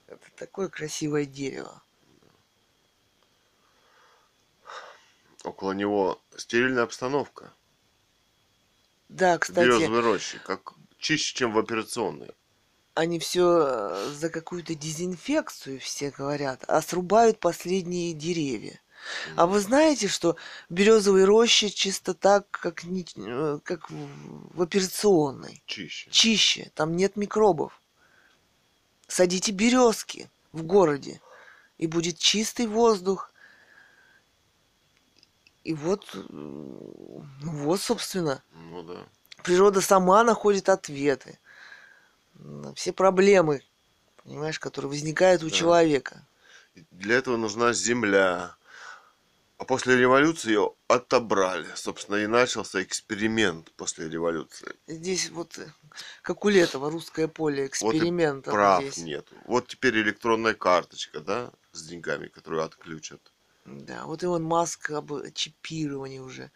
[0.08, 1.82] Это такое красивое дерево.
[5.44, 7.52] Около него стерильная обстановка.
[9.08, 12.30] Да, кстати, Березовые рощи, как чище, чем в операционной.
[12.94, 18.80] Они все за какую-то дезинфекцию все говорят, а срубают последние деревья.
[19.34, 20.36] А вы знаете, что
[20.68, 25.62] березовые рощи чисто так, как, не- э, как в в операционной?
[25.66, 26.10] Чище.
[26.10, 27.80] Чище, там нет микробов.
[29.08, 31.20] Садите березки в городе,
[31.78, 33.32] и будет чистый воздух.
[35.64, 39.06] И вот, э, ну вот, собственно, Ну да.
[39.42, 41.38] природа сама находит ответы
[42.74, 43.62] все проблемы,
[44.24, 45.54] понимаешь, которые возникают у Да.
[45.54, 46.26] человека.
[46.74, 48.56] И Для этого нужна земля.
[49.58, 51.68] А после революции ее отобрали.
[51.76, 54.74] Собственно, и начался эксперимент после революции.
[54.88, 55.70] Здесь вот, э,
[56.22, 58.98] как у Летова, русское поле Вот и эксперимента Прав здесь.
[58.98, 59.28] нет.
[59.44, 63.20] Вот теперь электронная карточка, да, с деньгами, которую отключат.
[63.64, 66.50] Да, вот Илон Маск об чипировании уже.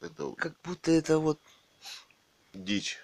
[0.00, 1.40] Это Как будто это вот
[2.54, 3.00] дичь.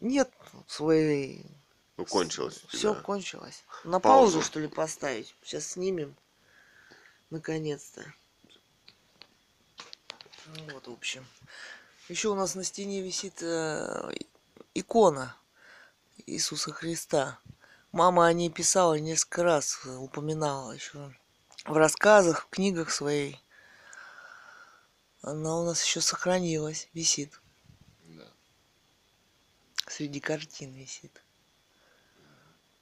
[0.00, 0.30] Нет
[0.66, 1.46] своей...
[1.96, 2.64] Ну, кончилось.
[2.68, 3.00] Все да.
[3.00, 3.64] кончилось.
[3.84, 4.32] На Паузу.
[4.32, 5.34] паузу, что ли, поставить?
[5.42, 6.16] Сейчас снимем.
[7.28, 8.02] Наконец-то.
[10.46, 11.26] Ну Вот, в общем.
[12.08, 14.12] Еще у нас на стене висит э,
[14.74, 15.36] икона
[16.26, 17.38] Иисуса Христа.
[17.92, 21.12] Мама о ней писала несколько раз, упоминала еще
[21.64, 23.40] в рассказах, в книгах своей.
[25.22, 27.39] Она у нас еще сохранилась, висит.
[29.90, 31.20] Среди картин висит.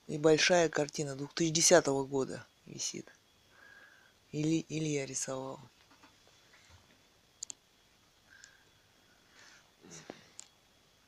[0.08, 3.10] И большая картина 2010 года висит.
[4.30, 5.58] Или, или я рисовал.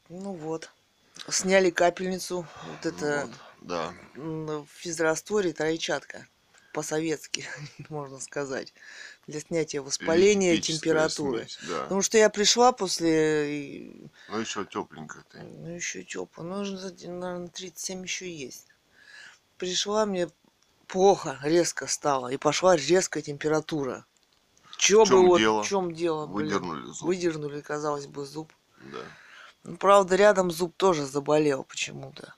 [0.08, 0.70] Ну вот.
[1.28, 2.46] Сняли капельницу.
[2.64, 3.94] Вот это Вот, да.
[4.14, 6.26] в физрастворе тройчатка.
[6.72, 7.46] По-советски,
[7.90, 8.72] можно сказать.
[9.26, 11.38] Для снятия воспаления Электрическая температуры.
[11.46, 11.82] смесь, да.
[11.84, 15.38] Потому что я пришла после э, Ну, еще тепленькая ты.
[15.42, 16.42] ну, еще тепло.
[16.42, 18.66] Ну, наверное, 37 еще есть.
[19.58, 20.28] Пришла мне
[20.88, 22.28] плохо, резко стало.
[22.28, 24.04] И пошла резкая температура.
[24.76, 25.62] Чё В чём бы вот, дело?
[25.62, 26.26] в чем дело?
[26.26, 26.46] блин?
[26.48, 27.02] Выдернули зуб.
[27.02, 28.52] Выдернули, казалось бы, зуб.
[28.80, 28.98] Да.
[29.64, 32.34] Ну, правда, рядом зуб тоже заболел почему-то.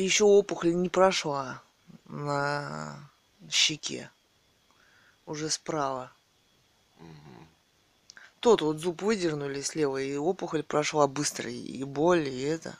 [0.00, 1.62] Еще опухоль не прошла
[2.06, 3.10] на
[3.50, 4.10] щеке.
[5.26, 6.10] Уже справа.
[6.98, 7.46] Мгм.
[8.40, 12.78] Тот вот зуб выдернули слева, и опухоль прошла быстро, и боль, и это.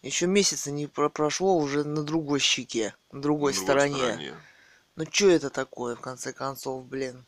[0.00, 3.96] Еще месяца не про- прошло, уже на другой щеке, на другой, на стороне.
[3.96, 4.34] стороне.
[4.96, 7.26] Ну что это такое, в конце концов, блин?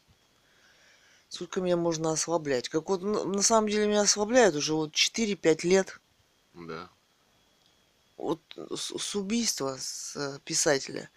[1.28, 2.70] Сколько меня можно ослаблять?
[2.70, 6.00] Как вот, ну, на самом деле меня ослабляют уже вот 4-5 лет.
[6.54, 6.88] Да.
[8.22, 8.40] Вот
[8.70, 11.10] с, с убийства с э, писателя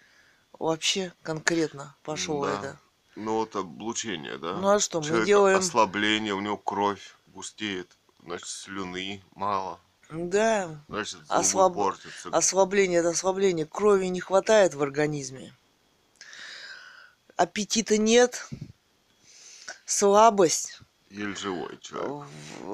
[0.58, 2.58] вообще конкретно пошло Да.
[2.58, 2.80] это.
[3.14, 4.54] Ну вот облучение, да?
[4.54, 5.58] Ну а что, мы Человек делаем...
[5.58, 9.78] ослабление, у него кровь густеет, значит, слюны мало,
[10.10, 12.28] Да, значит, Ослаб- портятся.
[12.30, 13.66] ослабление это ослабление.
[13.66, 15.54] Крови не хватает в организме.
[17.36, 18.48] Аппетита нет.
[19.84, 20.80] Слабость.
[21.10, 22.26] Еле живой человек.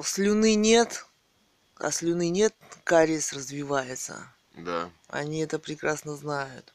[0.03, 1.05] Слюны нет.
[1.83, 2.55] А слюны нет,
[2.85, 4.31] кариес развивается.
[4.55, 4.89] Да.
[5.09, 6.73] Они это прекрасно знают.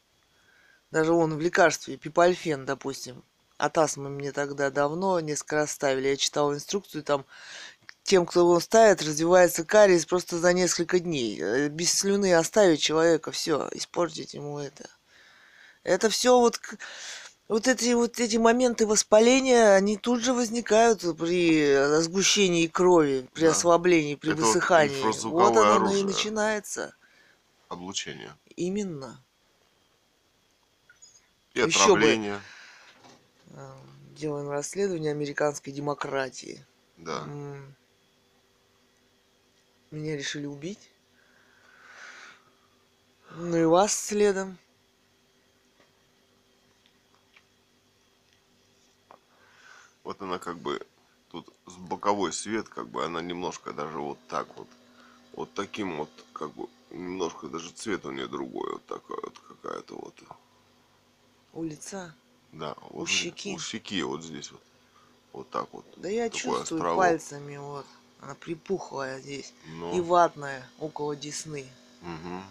[0.90, 3.22] Даже он в лекарстве, пипальфен, допустим.
[3.56, 6.08] От астмы мне тогда давно несколько раз ставили.
[6.08, 7.24] Я читал инструкцию, там
[8.02, 11.40] тем, кто его ставит, развивается кариес просто за несколько дней.
[11.40, 14.90] Э, Без слюны оставить человека, все, испортить ему это.
[15.84, 16.60] Это все вот,
[17.48, 23.44] вот эти вот эти моменты воспаления, они тут же возникают при э, сгущении крови, при
[23.44, 23.50] Да.
[23.52, 24.90] ослаблении, при Это вот высыхании.
[24.90, 26.04] Вот инфразвуковое оно и оружие.
[26.04, 26.94] начинается.
[27.68, 28.34] Облучение.
[28.56, 29.22] Именно.
[31.54, 31.66] И бы.
[31.68, 32.40] отравление.
[33.50, 33.72] Э,
[34.14, 36.64] Делаем расследование американской демократии.
[36.96, 37.24] Да.
[39.92, 40.90] Меня решили убить.
[43.36, 44.58] Ну и вас следом.
[50.08, 50.80] Вот она как бы
[51.30, 54.66] тут с боковой свет, как бы она немножко даже вот так вот.
[55.34, 59.96] Вот таким вот, как бы, немножко даже цвет у нее другой, вот такая вот какая-то
[59.96, 60.14] вот.
[61.52, 62.14] У лица.
[62.52, 63.54] Да, вот У щеки.
[63.54, 64.62] У щеки вот здесь вот.
[65.34, 65.84] Вот так вот.
[65.98, 66.96] Да я чувствую островок.
[66.96, 67.84] пальцами вот.
[68.22, 69.52] Она припухлая здесь.
[69.66, 71.66] Ну, И ватная около десны.
[72.00, 72.44] мгм.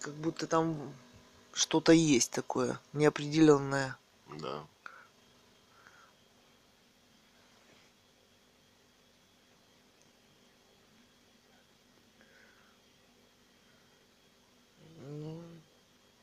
[0.00, 0.92] Как будто там
[1.52, 3.96] что-то есть такое неопределенное.
[4.38, 4.64] Да.
[14.98, 15.42] Ну,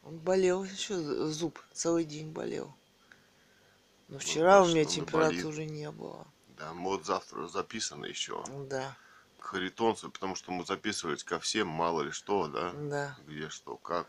[0.03, 0.95] он болел еще,
[1.29, 2.73] зуб целый день болел.
[4.07, 6.25] Но вчера у значит, меня он и температуры не было.
[6.57, 8.97] Да, мы вот завтра записано еще Да,
[9.37, 12.71] к Харитонцу, потому что мы записывались ко всем, мало ли что, да?
[12.73, 13.17] да.
[13.27, 14.07] Где что, как.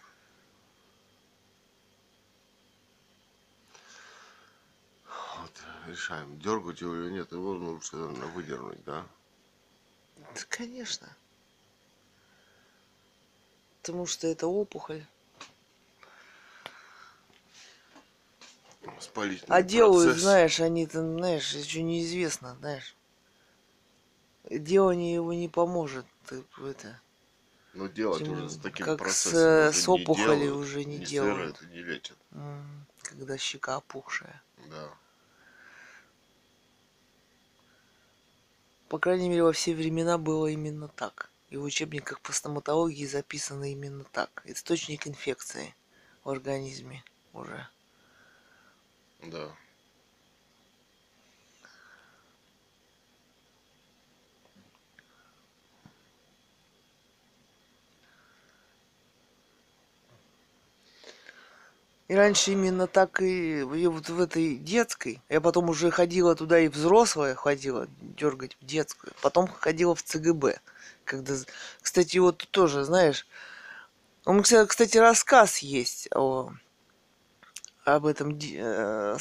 [5.40, 7.32] Вот, решаем, дергать его или нет.
[7.32, 9.04] Его ну, лучше наверное, выдернуть, да?
[10.16, 11.08] Да, конечно.
[13.82, 15.04] Потому что это опухоль.
[19.00, 20.22] Спалительный А делают, процесс.
[20.22, 22.94] знаешь, они там, знаешь, еще неизвестно, знаешь.
[24.50, 26.06] Делание его не поможет.
[26.26, 27.00] Ты это.
[27.74, 30.84] Но делать Тем- уже с таким как с, процессом э, с не опухолью делают, уже
[30.84, 31.58] не ни делают.
[31.58, 32.16] сырают, не лечат.
[32.32, 34.42] м, Когда щека опухшая.
[34.70, 34.88] Да.
[38.88, 41.30] По крайней мере, во все времена было именно так.
[41.50, 44.42] И в учебниках по стоматологии записано именно так.
[44.44, 45.74] Источник инфекции
[46.24, 47.68] в организме уже.
[49.22, 49.50] Да.
[62.08, 65.20] И раньше именно так и, и вот в этой детской.
[65.28, 69.12] Я потом уже ходила туда и взрослая ходила дергать в детскую.
[69.20, 70.58] Потом ходила в ЦГБ.
[71.04, 71.34] Когда,
[71.82, 73.26] кстати, вот тоже, знаешь,
[74.24, 76.52] у меня, кстати, рассказ есть о,
[77.84, 79.16] об этом, э,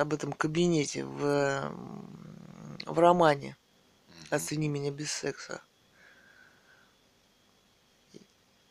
[0.00, 1.72] об этом кабинете в,
[2.86, 3.56] в романе
[4.30, 5.60] «Оцени меня без секса»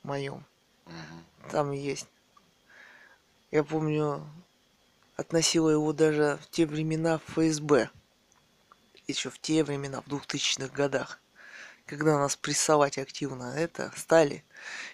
[0.03, 0.45] моем.
[1.52, 2.07] Там есть.
[3.52, 4.26] Я помню,
[5.18, 7.90] относила его даже в те времена в ФСБ.
[9.07, 11.19] Еще в те времена, в 2000-х годах.
[11.86, 14.45] Когда нас прессовать активно это стали.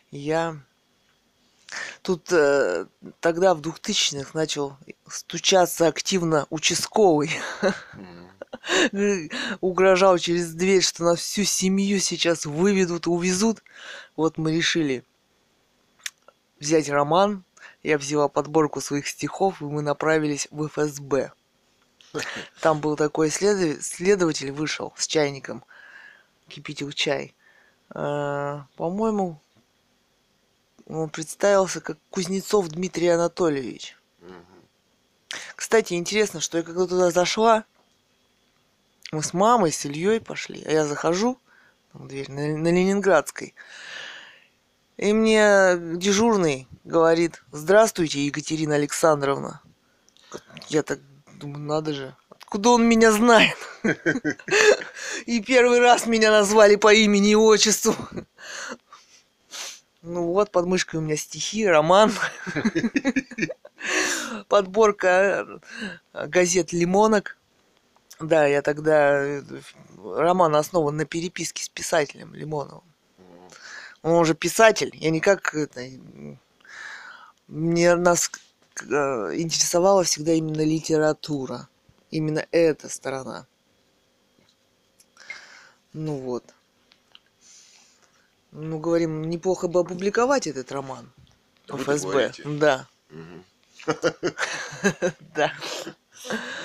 [0.10, 0.58] Я
[2.02, 2.88] тут э,
[3.20, 4.76] тогда в 2000-х начал
[5.08, 7.30] стучаться активно участковый.
[7.94, 9.30] Мгм.
[9.62, 13.64] Угрожал через дверь, что нас всю семью сейчас выведут, увезут.
[14.16, 15.04] Вот мы решили
[16.60, 17.44] взять роман.
[17.88, 21.32] Я взяла подборку своих стихов, и мы направились в ФСБ.
[22.60, 25.64] Там был такой следов- следователь, вышел с чайником,
[26.50, 27.34] кипятил чай.
[27.96, 29.40] Э, По-моему,
[30.86, 33.96] он представился как Кузнецов Дмитрий Анатольевич.
[35.56, 37.64] Кстати, интересно, что я когда туда зашла,
[39.14, 41.40] мы с мамой, с Ильей пошли, а я захожу,
[41.94, 43.54] в дверь, на, на Ленинградской.
[44.98, 49.62] И мне дежурный говорит, здравствуйте, Екатерина Александровна.
[50.70, 51.00] Я так
[51.36, 53.58] думаю, надо же, откуда он меня знает?
[55.28, 57.96] И первый раз меня назвали по имени и отчеству.
[60.02, 62.12] Ну вот, под мышкой у меня стихи, роман.
[64.48, 65.60] Подборка
[66.14, 67.38] газет «Лимонок».
[68.20, 69.24] Да, я тогда...
[69.24, 69.42] э,
[69.98, 72.84] Роман основан на переписке с писателем Лимоновым.
[74.02, 74.92] Он уже писатель.
[74.94, 75.82] Я никак это...
[77.48, 78.30] Мне нас
[78.82, 78.86] э,
[79.36, 81.70] интересовала всегда именно литература.
[82.12, 83.48] Именно эта сторона.
[85.94, 86.44] Ну вот.
[88.52, 91.12] Ну, говорим, неплохо бы опубликовать этот роман.
[91.68, 92.32] Вы ФСБ.
[92.46, 92.88] Да,
[95.36, 95.54] да.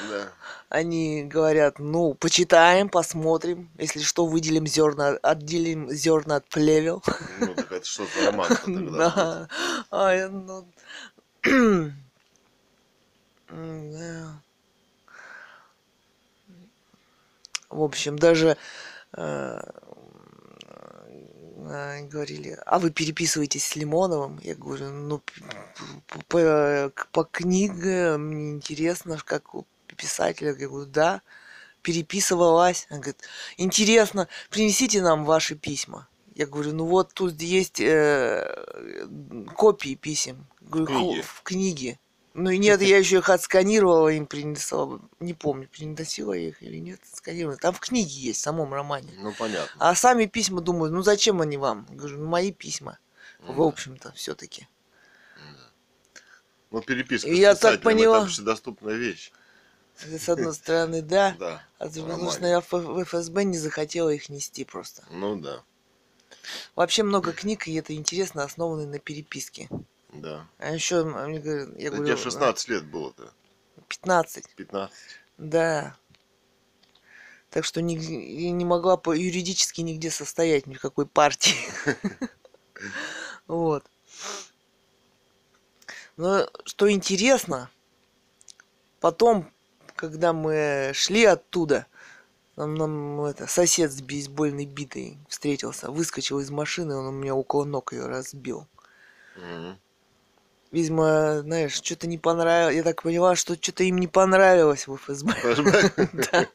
[0.08, 0.32] Да.
[0.72, 3.68] Они говорят, ну, почитаем, посмотрим.
[3.76, 7.02] Если что, выделим зерна, отделим зерна от плевел.
[7.40, 9.10] Ну, так это что за роман тогда?
[9.14, 9.48] Да.
[9.90, 10.66] А, ну...
[17.68, 18.56] В общем, даже
[19.14, 19.60] э,
[21.58, 24.38] э, говорили, а вы переписываетесь с Лимоновым?
[24.42, 25.32] Я говорю, ну, п-
[26.06, 29.54] п- по, по книге мне интересно, как
[30.02, 30.48] писателя.
[30.58, 31.22] Я говорю, да,
[31.82, 32.86] переписывалась.
[32.90, 33.22] Она говорит,
[33.56, 36.08] интересно, принесите нам ваши письма.
[36.34, 39.06] Я говорю, ну вот тут есть э,
[39.56, 40.46] копии писем.
[40.60, 41.98] Говорю, «Ху- книге?» в книге.
[42.34, 44.98] Ну и нет, я еще их отсканировала, им принесла.
[45.20, 46.98] Не помню, приносила я их или нет.
[47.12, 47.58] Сканировала.
[47.58, 49.12] Там в книге есть, в самом романе.
[49.18, 49.68] Ну, понятно.
[49.78, 51.86] А сами письма думаю, ну зачем они вам?
[51.90, 52.98] Говорю, ну мои письма.
[53.40, 54.66] В Ну, общем-то, все-таки.
[56.70, 58.16] Ну, переписка И с я так поняла.
[58.18, 59.30] это общедоступная вещь.
[59.96, 61.36] С одной стороны, да.
[61.38, 61.62] Да.
[61.78, 65.04] А с другой стороны, я в ФСБ не захотела их нести просто.
[65.10, 65.62] Ну, да.
[66.74, 69.68] Вообще много книг, и это интересно, основаны на переписке.
[70.12, 70.46] Да.
[70.58, 73.32] А еще, мне говорят, я Да говорю, тебе 16 лет было-то.
[73.88, 74.96] 15, 15.
[75.38, 75.96] да.
[77.50, 81.54] Так что не, не могла по юридически нигде состоять ни в какой партии.
[83.46, 83.84] Вот.
[86.16, 87.70] Но что интересно,
[89.00, 89.52] потом,
[90.02, 91.86] когда мы шли оттуда,
[92.56, 97.64] нам, нам это, сосед с бейсбольной битой встретился, выскочил из машины, он у меня около
[97.64, 98.66] ног ее разбил.
[99.36, 99.78] Мгм.
[100.72, 102.74] Видимо, знаешь, что-то не понравилось.
[102.74, 105.34] Я так поняла, что что-то им не понравилось в ФСБ.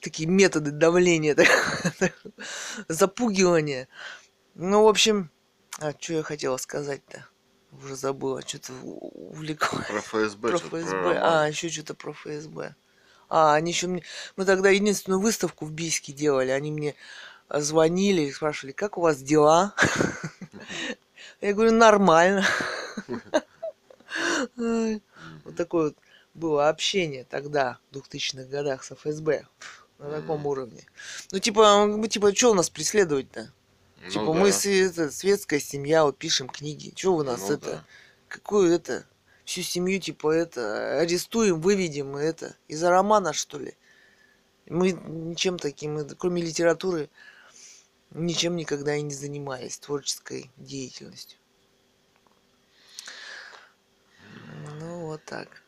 [0.00, 1.36] Такие методы давления,
[2.88, 3.88] запугивания.
[4.54, 5.30] Ну, в общем,
[5.80, 7.26] а что я хотела сказать-то?
[7.72, 9.82] Уже забыла, что-то увлекла.
[9.88, 10.48] Про ФСБ.
[10.48, 10.90] Про ФСБ.
[10.90, 11.18] роман.
[11.20, 12.74] А, еще что-то про ФСБ.
[13.28, 14.02] А, они еще мне...
[14.36, 16.50] Мы тогда единственную выставку в Бийске делали.
[16.50, 16.96] Они мне
[17.48, 19.74] а, звонили и спрашивали, как у вас дела?
[21.40, 22.44] Я говорю, нормально.
[24.56, 25.96] Вот такое вот
[26.34, 29.46] было общение тогда, в 2000-х годах с ФСБ.
[29.98, 30.84] На таком уровне.
[31.30, 33.52] Ну, типа, типа, что нас преследовать-то?
[34.00, 34.32] Ну Типа, да.
[34.32, 36.92] мы это, светская семья, вот пишем книги.
[36.94, 37.66] Чего вы нас Ну это...
[37.66, 37.84] да.
[38.28, 39.06] Какую это...
[39.44, 41.00] Всю семью, типа, это...
[41.00, 42.56] Арестуем, выведем, и это...
[42.68, 43.76] Из-за романа, что ли?
[44.66, 47.10] Мы ничем таким, кроме литературы,
[48.12, 51.38] ничем никогда и не занимались творческой деятельностью.
[54.78, 55.62] Ну, вот так.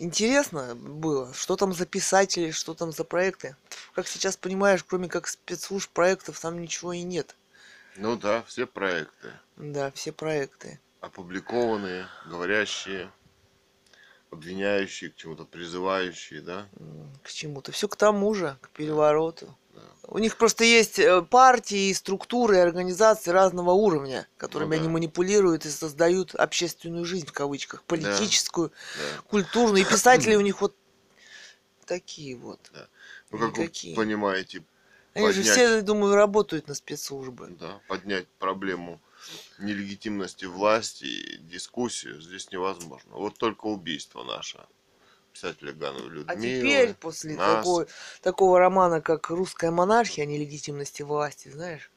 [0.00, 3.56] Интересно было, что там за писатели, что там за проекты.
[3.94, 7.34] Как сейчас понимаешь, кроме как спецслужб проектов, там ничего и нет.
[7.96, 9.32] Ну да, все проекты.
[9.56, 10.78] Да, все проекты.
[11.00, 13.10] Опубликованные, говорящие,
[14.30, 16.68] обвиняющие, к чему-то призывающие, да?
[17.22, 17.72] К чему-то.
[17.72, 19.54] Все к тому же, к перевороту.
[19.74, 19.80] Да.
[20.08, 24.80] У них просто есть э, партии, структуры, и организации разного уровня, которыми Ну да.
[24.80, 29.22] они манипулируют и создают общественную жизнь, в кавычках, политическую, да.
[29.28, 29.84] культурную.
[29.84, 30.74] И писатели у них вот
[31.86, 32.60] такие вот.
[33.30, 33.96] Ну, как вы Никакие.
[33.96, 34.62] понимаете,
[35.14, 37.48] Они же все, думаю, работают на спецслужбы.
[37.58, 39.00] да, поднять проблему
[39.58, 43.14] нелегитимности власти дискуссию здесь невозможно.
[43.14, 44.64] Вот только убийство наше.
[45.32, 46.32] Писателя Гановой Людмилы.
[46.32, 47.58] А теперь, после нас.
[47.64, 47.86] такой,
[48.22, 51.90] такого романа, как «Русская монархия» о нелегитимности власти, знаешь,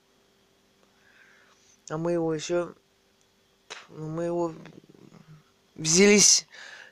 [1.90, 2.74] а мы его еще,
[3.90, 4.54] мы его
[5.76, 6.48] взялись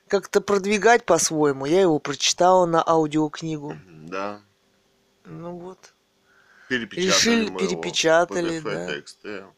[0.07, 1.65] как-то продвигать по-своему.
[1.65, 3.77] Я его прочитала на аудиокнигу.
[3.87, 4.41] Да.
[5.25, 5.93] Ну вот.
[6.67, 9.53] Перепечатали Решили, его, перепечатали, PDF да.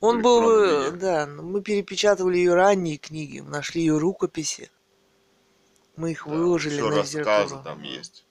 [0.00, 4.70] Он был, э, да, мы перепечатывали ее ранние книги, нашли ее рукописи.
[5.96, 7.62] Мы их Да, выложили еще на рассказы литературу.
[7.62, 8.24] там есть.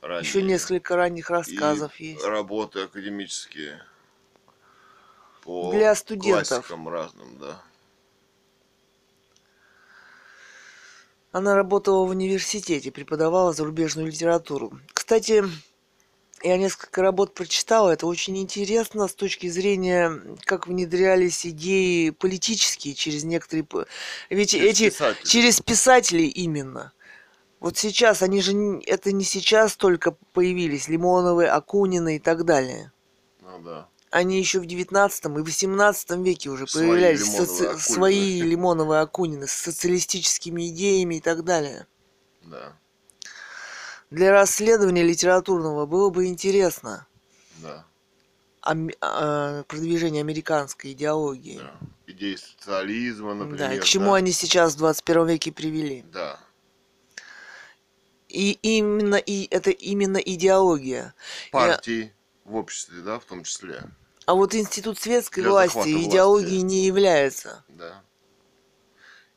[0.00, 0.22] ранние.
[0.28, 2.24] Еще несколько ранних и рассказов есть.
[2.24, 3.82] работы академические
[5.42, 6.48] по Для студентов.
[6.48, 7.62] классикам разным, да.
[11.30, 14.78] Она работала в университете, преподавала зарубежную литературу.
[14.92, 15.44] Кстати,
[16.42, 17.90] я несколько работ прочитала.
[17.90, 23.66] Это очень интересно с точки зрения, как внедрялись идеи политические через некоторые...
[24.30, 24.90] Ведь Через эти...
[24.90, 25.28] писателей.
[25.28, 26.92] Через писателей именно.
[27.60, 28.80] Вот сейчас, они же...
[28.86, 30.88] Это не сейчас только появились.
[30.88, 32.92] Лимоновы, Акунины и так далее.
[33.40, 33.88] Ну да.
[34.10, 37.20] Они еще в 19 и 18 веке уже Свои появлялись.
[37.20, 37.78] Лимоновы, соци-.
[37.78, 41.86] Свои Лимоновые Акунины с социалистическими идеями и так далее.
[42.42, 42.76] Да.
[44.12, 47.06] Для расследования литературного было бы интересно
[47.62, 47.86] Да.
[48.60, 51.56] ам- а, продвижение американской идеологии.
[51.58, 51.74] да.
[52.06, 53.58] Идеи социализма, например.
[53.58, 56.02] да, и к чему они сейчас в 21 веке привели.
[56.12, 56.38] Да.
[58.28, 61.14] И именно и это именно идеология.
[61.50, 62.12] Партии
[62.44, 63.82] в обществе, да, в том числе.
[64.26, 66.54] А вот институт светской Для власти захвата власти.
[66.56, 67.64] не является.
[67.68, 68.02] Да.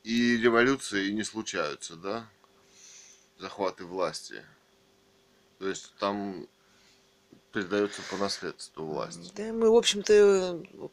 [0.04, 2.28] И революции не случаются, да?
[3.40, 4.44] Захваты власти.
[5.60, 6.48] То есть там
[7.52, 9.34] передается по наследству власть.
[9.36, 10.88] Да, мы, в общем-то, э,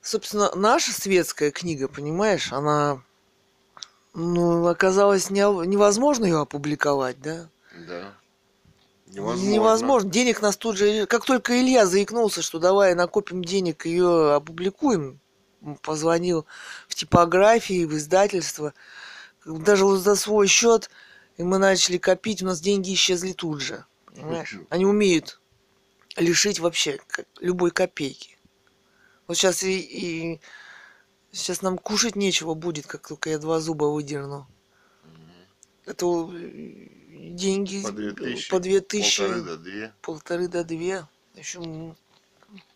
[0.00, 3.02] собственно, наша светская книга, понимаешь, она,
[4.14, 7.48] ну, оказалось не, невозможно ее опубликовать, да?
[7.86, 8.14] Да.
[9.06, 9.50] Невозможно.
[9.50, 10.10] Невозможно.
[10.10, 11.06] Денег нас тут же...
[11.06, 15.20] Как только Илья заикнулся, что давай накопим денег, ее опубликуем,
[15.82, 16.46] позвонил
[16.88, 18.74] в типографии, в издательство,
[19.44, 20.90] даже за свой счет,
[21.36, 23.84] и мы начали копить, у нас деньги исчезли тут же.
[24.20, 24.56] Понимаешь?
[24.70, 25.40] Они умеют
[26.16, 27.00] лишить вообще
[27.40, 28.36] любой копейки.
[29.26, 30.40] Вот сейчас и, и
[31.32, 34.46] сейчас нам кушать нечего будет, как только я два зуба выдерну.
[35.84, 36.88] Это э,
[37.30, 38.50] деньги По две тысячи.
[38.50, 39.94] по две тысячи, Полторы до две.
[40.02, 41.06] полторы до две.
[41.34, 41.94] Еще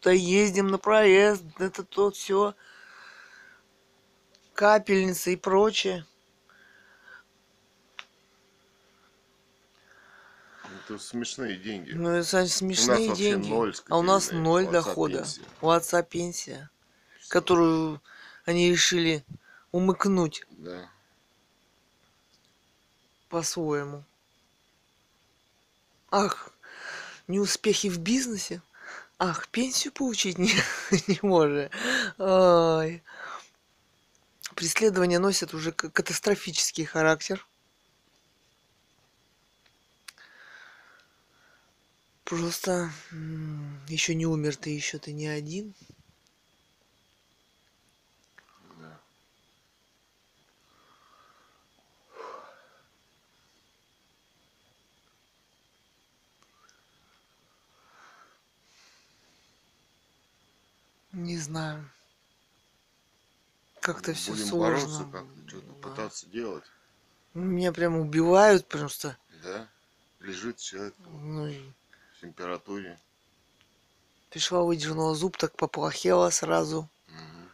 [0.02, 2.54] доездим на проезд, это то все.
[4.54, 6.04] Капельницы и прочее.
[10.90, 11.92] Это смешные деньги.
[11.92, 13.48] Ну, это смешные вообще деньги.
[13.48, 15.18] ноль а у нас ноль У дохода.
[15.18, 15.42] пенсия.
[15.60, 16.70] У отца пенсия,
[17.28, 18.02] которую
[18.44, 19.24] они решили
[19.70, 20.90] умыкнуть Да.
[23.28, 24.04] по-своему.
[26.10, 26.50] Ах,
[27.28, 28.60] неуспехи в бизнесе.
[29.20, 30.52] Ах, пенсию получить не,
[31.06, 31.70] не может.
[32.18, 33.04] Ай.
[34.56, 37.46] Преследования носят уже катастрофический характер.
[42.30, 42.92] Просто
[43.88, 45.74] еще не умер ты, еще ты не один.
[48.80, 49.00] да.
[61.10, 61.90] Не знаю.
[63.80, 64.76] Как-то все Будем сложно.
[64.76, 65.88] бороться как-то, что-то Да.
[65.88, 66.64] пытаться делать.
[67.34, 69.16] Меня прям убивают просто.
[69.42, 69.68] Да.
[70.20, 71.50] Лежит человек Ну,
[72.20, 72.98] температуре.
[74.30, 76.88] пришла, выдернула зуб, так поплохело сразу.
[77.08, 77.50] Мгм.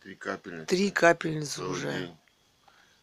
[0.00, 0.66] Три капельницы.
[0.66, 1.92] Три капельницы целый уже.
[1.92, 2.16] день.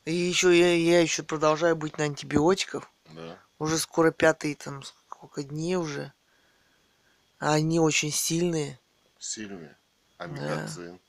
[0.05, 2.89] И еще я, я еще продолжаю быть на антибиотиках.
[3.09, 3.37] Да.
[3.59, 6.13] Уже скоро пятый там сколько дней уже.
[7.39, 8.79] А они очень сильные.
[9.19, 9.77] Сильные.
[10.17, 10.93] Амикоцин.
[10.93, 10.99] Ну,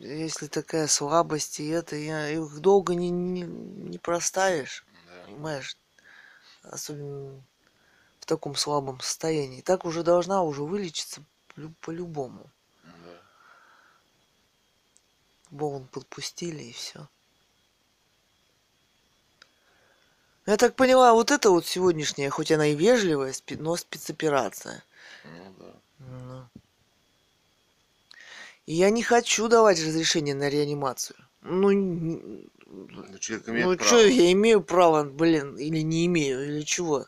[0.00, 4.84] если такая слабость и это, я, их долго не, не, не проставишь.
[5.06, 5.24] Да.
[5.26, 5.76] Понимаешь?
[6.62, 7.42] Особенно
[8.20, 9.60] в таком слабом состоянии.
[9.60, 11.22] Так уже должна уже вылечиться
[11.54, 12.50] по- по-любому.
[12.82, 13.20] Да.
[15.50, 17.08] Волн подпустили и все.
[20.46, 24.82] Я так поняла, вот это вот сегодняшняя, хоть она и вежливая, но спецоперация.
[25.24, 25.74] Ну да.
[25.98, 26.48] Ну.
[28.66, 31.18] Я не хочу давать разрешение на реанимацию.
[31.42, 33.86] Ну, н- Ну, человек имеет ну право.
[33.88, 37.06] что, я имею право, блин, или не имею, или чего?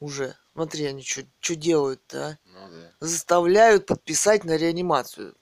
[0.00, 0.34] Уже.
[0.52, 2.38] Смотри, они что делают-то, а?
[2.44, 2.90] Ну да.
[3.00, 5.34] заставляют подписать на реанимацию.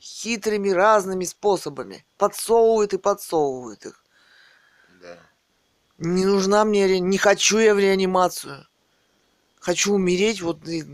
[0.00, 2.04] Хитрыми разными способами.
[2.16, 4.04] Подсовывают и подсовывают их.
[5.02, 5.18] Да.
[5.98, 8.66] Не нужна мне, ре- не хочу я в реанимацию.
[9.60, 10.84] Хочу умереть, вот и-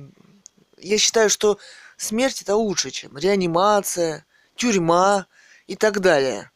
[0.78, 1.58] я считаю, что
[1.98, 4.24] смерть это лучше, чем реанимация,
[4.56, 5.26] тюрьма
[5.66, 6.50] и так далее.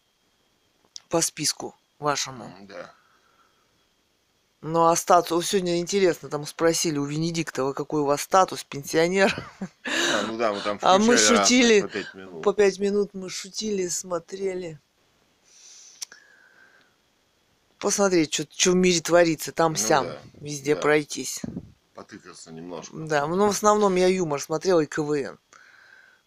[1.11, 2.51] По списку вашему.
[2.63, 2.95] Да.
[4.63, 9.35] Ну а статус, сегодня интересно, там спросили у Венедиктова, какой у вас статус, пенсионер.
[9.61, 12.43] А, ну да, мы там А мы шутили по пять минут.
[12.45, 14.81] По пять минут мы шутили, смотрели.
[17.83, 20.81] посмотреть, что в мире творится, там Ну да, везде да.
[20.81, 21.43] пройтись.
[21.95, 22.97] Потыкаться немножко.
[22.97, 25.39] Да, но в основном я юмор смотрел и КВН.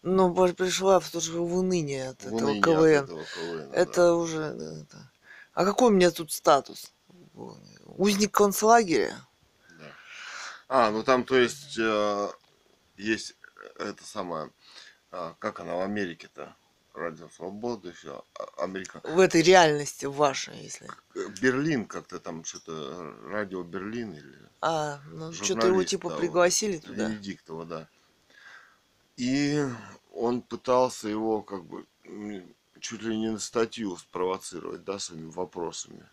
[0.02, 3.04] Но по- пришла в то же в уныние от В этого уныние от КВН.
[3.04, 3.76] этого КВН, да.
[3.76, 4.54] Это уже...
[4.54, 5.10] да, это-
[5.54, 6.92] А какой у меня тут статус?
[7.86, 9.16] Узник концлагеря?
[9.78, 9.84] Да.
[10.68, 12.28] А, ну там, то есть, э,
[12.96, 13.34] есть
[13.78, 14.50] это самое,
[15.10, 16.54] а, как она в Америке-то?
[16.96, 19.02] Радио Свобода еще, а- Америка.
[19.04, 20.88] В этой реальности вашей, если...
[21.42, 27.08] Берлин как-то там что-то, радио Берлин или А, ну что-то его типа да, пригласили туда.
[27.08, 27.88] Венедиктова, да.
[29.18, 29.62] И
[30.14, 31.84] он пытался его как бы
[32.80, 36.06] чуть ли не на статью спровоцировать, да, своими вопросами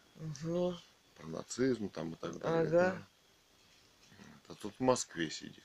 [0.44, 0.76] Ну,
[1.16, 2.68] про нацизм там и так далее.
[2.68, 2.70] Ага.
[2.70, 3.08] да.
[4.50, 5.64] А тут в Москве сидит.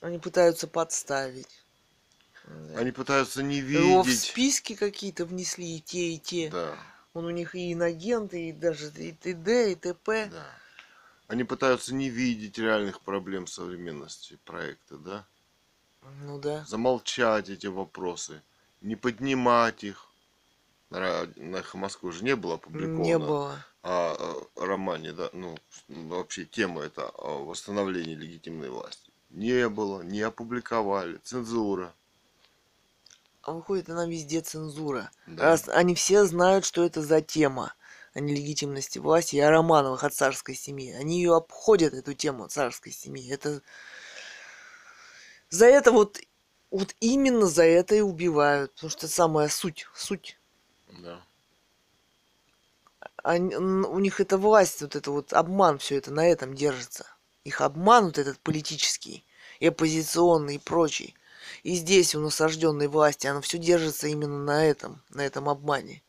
[0.00, 1.48] Они пытаются подставить.
[2.76, 4.22] Они пытаются не Его в видеть.
[4.22, 6.50] списки какие-то внесли и те, и те.
[6.50, 6.76] Да,
[7.14, 10.08] Он у них и инагенты, и даже и ТД, и ТП.
[10.30, 10.46] да.
[11.26, 15.26] Они пытаются не видеть реальных проблем современности проекта, да?
[16.24, 16.64] Ну да.
[16.66, 18.42] Замолчать эти вопросы,
[18.80, 20.06] не поднимать их.
[20.90, 23.04] На, ра- на «Эхо Москвы же не было опубликовано.
[23.04, 23.64] Не было.
[23.82, 25.56] о, о романе, да, ну,
[25.88, 29.07] ну, вообще тема это о восстановлении легитимной власти.
[29.30, 31.94] Не было, не опубликовали, цензура.
[33.42, 35.10] А выходит, она везде цензура.
[35.26, 35.44] Да.
[35.44, 37.74] Раз они все знают, что это за тема
[38.14, 40.92] о нелегитимности власти и о Романовых от царской семьи.
[40.92, 43.30] Они ее обходят, эту тему царской семьи.
[43.30, 43.62] Это
[45.50, 46.20] за это вот,
[46.70, 48.72] вот именно за это и убивают.
[48.74, 50.38] Потому что самая суть, суть.
[51.02, 51.22] Да.
[53.22, 57.06] Они- у них это власть, вот это вот обман, все это на этом держится.
[57.48, 59.24] Их обман вот этот политический,
[59.58, 61.14] и оппозиционный, и прочий.
[61.62, 66.02] И здесь у насажденной власти, оно все держится именно на этом, на этом обмане.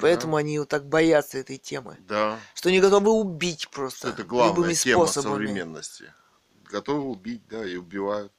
[0.00, 1.98] Поэтому они вот так боятся этой темы.
[2.08, 2.40] Да.
[2.54, 5.44] Что они готовы убить Что просто это главная любыми тема способами.
[5.44, 6.14] современности.
[6.64, 8.32] Готовы убить, да, и убивают.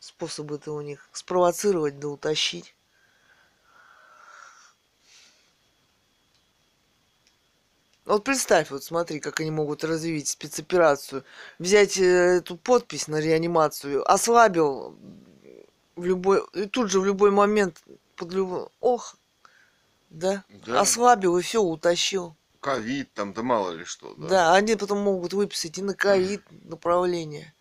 [0.00, 2.74] Способы-то у них спровоцировать да утащить.
[8.04, 11.24] Вот представь, вот смотри, как они могут развить спецоперацию.
[11.58, 14.96] Взять э, эту подпись на реанимацию, ослабил
[15.94, 17.82] в любой, и тут же в любой момент
[18.16, 19.16] под любой, ох,
[20.10, 20.80] да, Да.
[20.80, 22.34] ослабил и все, утащил.
[22.60, 24.28] Ковид, там, да мало ли что, да.
[24.28, 24.54] Да.
[24.54, 27.54] они потом могут выписать и на ковид направление.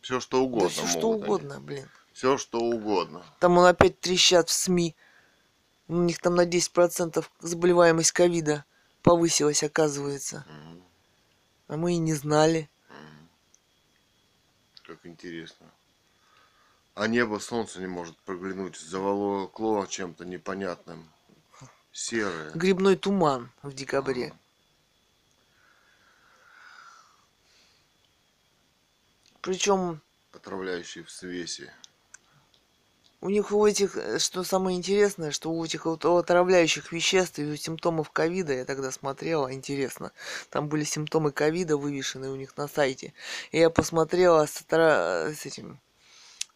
[0.00, 0.68] Все что угодно.
[0.68, 1.24] да все что могут они.
[1.24, 1.88] угодно, блин.
[2.12, 3.22] Все что угодно.
[3.40, 4.94] Там он опять трещат в СМИ.
[5.88, 8.64] У них там на 10% заболеваемость ковида
[9.08, 10.44] повысилась, оказывается.
[10.46, 10.84] Мгм.
[11.68, 12.68] А мы и не знали.
[12.90, 13.28] Мгм.
[14.84, 15.66] Как интересно.
[16.94, 21.08] А небо солнце не может проглянуть, заволокло чем-то непонятным.
[21.90, 22.50] Серое.
[22.50, 24.34] Грибной туман в декабре.
[29.40, 30.02] Причем
[30.32, 31.72] Отравляющий в свесе.
[33.20, 37.44] У них у этих, э, что самое интересное, что у этих вот отравляющих веществ и
[37.44, 40.12] у симптомов ковида, я тогда смотрела, интересно,
[40.50, 43.12] там были симптомы ковида вывешены у них на сайте.
[43.50, 45.80] И я посмотрела с, отра- с этим,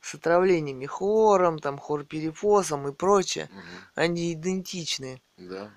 [0.01, 3.49] с отравлениями хлором, там хлорперифосом и прочее.
[3.53, 3.63] Мгм.
[3.95, 5.21] Они идентичны.
[5.37, 5.71] Да.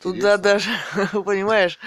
[0.00, 0.70] Туда даже,
[1.12, 1.78] понимаешь,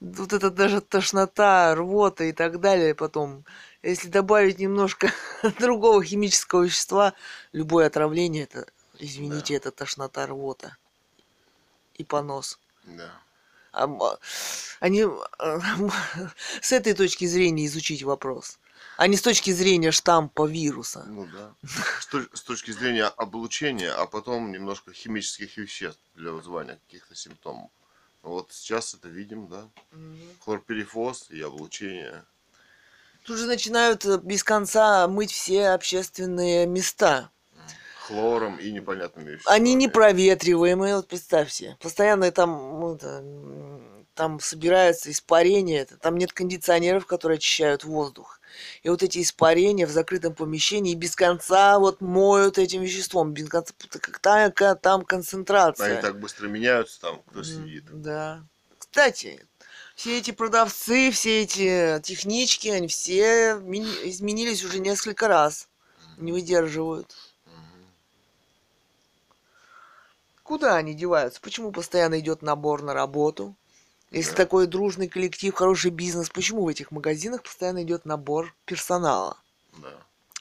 [0.00, 3.44] вот это даже тошнота, рвота и так далее потом.
[3.82, 5.12] Если добавить немножко
[5.58, 7.14] другого химического вещества,
[7.52, 8.66] любое отравление, это,
[8.98, 9.56] извините, Да.
[9.58, 10.76] это тошнота, рвота
[11.94, 12.58] и понос.
[12.84, 13.10] Да.
[13.72, 14.18] А, а,
[14.80, 15.04] Они
[15.38, 15.60] а,
[16.60, 18.58] с этой точки зрения изучить вопрос,
[18.96, 21.04] а не с точки зрения штампа вируса.
[21.06, 21.52] Ну да.
[22.00, 27.70] С, точ- с точки зрения облучения, а потом немножко химических веществ для вызывания каких-то симптомов.
[28.22, 29.68] Вот сейчас это видим, да.
[30.44, 32.24] Хлорперифоз и облучение.
[33.24, 37.30] Тут же начинают э, без конца мыть все общественные места.
[38.06, 39.56] Хлором и непонятными веществами.
[39.56, 41.76] Они не проветриваемые, вот представьте.
[41.80, 43.24] Постоянно там, это,
[44.14, 48.35] там собирается испарение, там нет кондиционеров, которые очищают воздух.
[48.82, 53.72] И вот эти испарения в закрытом помещении без конца вот моют этим веществом, без конца,
[54.00, 55.92] как та- ка- там концентрация.
[55.94, 57.84] Они так быстро меняются там, кто сидит.
[57.90, 58.44] Да.
[58.78, 59.46] Кстати,
[59.94, 63.52] все эти продавцы, все эти технички, они все
[64.04, 65.68] изменились уже несколько раз.
[66.16, 67.14] Не выдерживают.
[70.42, 71.40] Куда они деваются?
[71.40, 73.56] Почему постоянно идет набор на работу?
[74.10, 74.36] Если Да.
[74.36, 79.36] такой дружный коллектив, хороший бизнес, почему в этих магазинах постоянно идет набор персонала?
[79.78, 79.92] Да.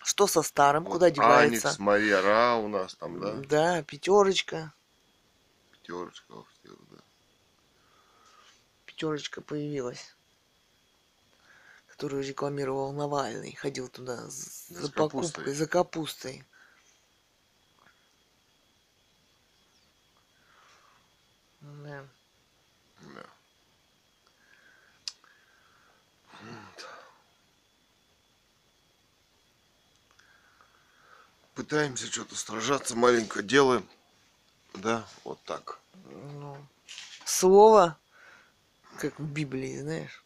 [0.03, 1.69] Что со старым, Вот куда девается?
[1.69, 3.33] Аникс, Мария Ра у нас там, да?
[3.33, 4.71] Да, пятерочка.
[5.71, 6.97] Пятерочка у всех, да.
[8.85, 10.15] Пятерочка появилась.
[11.87, 13.55] Которую рекламировал Навальный.
[13.55, 15.31] Ходил туда За за капустой.
[15.31, 16.45] покупкой, за капустой.
[21.61, 22.05] Да.
[31.55, 33.87] Пытаемся что-то сражаться, маленько делаем.
[34.73, 35.79] Да, вот так.
[36.03, 36.57] Ну,
[37.23, 37.97] слово,
[38.99, 40.21] как в Библии, знаешь,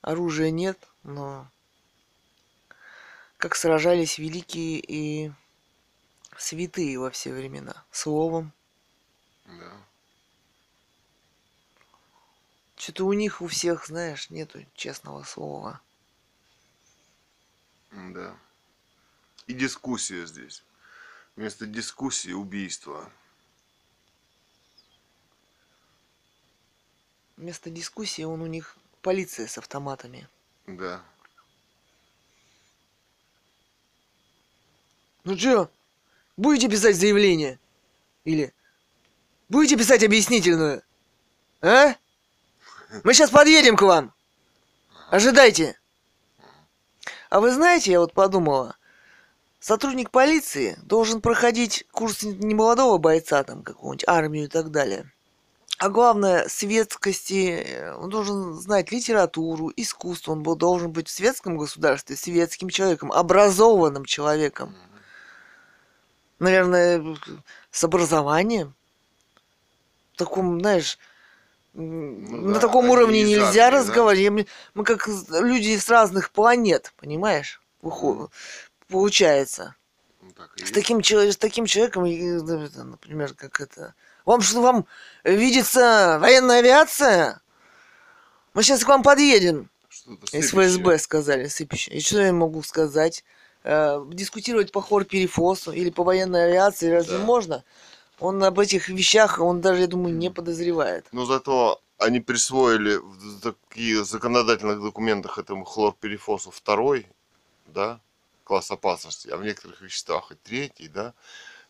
[0.00, 1.48] оружия нет, но
[3.36, 5.32] как сражались великие и
[6.36, 7.84] святые во все времена.
[7.92, 8.52] Словом.
[9.46, 9.72] Да.
[12.74, 15.80] Что-то у них у всех, знаешь, нету честного слова.
[17.92, 18.36] Да.
[19.52, 20.64] И дискуссия здесь.
[21.36, 23.12] Вместо дискуссии убийство.
[27.36, 30.26] Вместо дискуссии он у них полиция с автоматами.
[30.66, 31.02] Да.
[35.24, 35.70] Ну чё,
[36.38, 37.60] будете писать заявление?
[38.24, 38.54] Или
[39.50, 40.82] будете писать объяснительную?
[41.60, 41.94] А?
[43.04, 44.14] Мы сейчас подъедем к вам.
[45.10, 45.78] Ожидайте.
[47.28, 48.78] А вы знаете, я вот подумала,
[49.62, 55.10] сотрудник полиции должен проходить курс не молодого бойца, там, какую-нибудь армию и так далее.
[55.78, 61.56] А главное, светскости, э, он должен знать литературу, искусство, он был, должен быть в светском
[61.56, 64.74] государстве светским человеком, образованным человеком
[66.38, 67.16] наверное,
[67.70, 68.74] с образованием.
[70.14, 70.98] В таком, знаешь,
[71.72, 73.70] Ну на да, таком уровне нельзя армии, да?
[73.70, 74.46] разговаривать.
[74.74, 77.62] Мы- как люди с разных планет, понимаешь?
[78.92, 79.74] Получается.
[80.20, 83.94] Ну, так С таким, с таким человеком, ну, например, как это...
[84.24, 84.86] Вам что, вам
[85.24, 87.40] видится военная авиация?
[88.54, 89.68] Мы сейчас к вам подъедем.
[90.32, 90.50] Из.
[90.50, 91.90] ФСБ сказали, сыпище.
[91.92, 93.24] И что я могу сказать?
[93.64, 97.24] Э, дискутировать по хор-перефосу или по военной авиации разве Да.
[97.24, 97.64] можно?
[98.18, 101.06] Он об этих вещах, он даже, я думаю, не подозревает.
[101.12, 107.06] Но зато они присвоили в таких законодательных документах этому хлорперифосу второй,
[107.66, 108.00] да,
[108.44, 111.14] класс опасности, а в некоторых веществах и третий, да.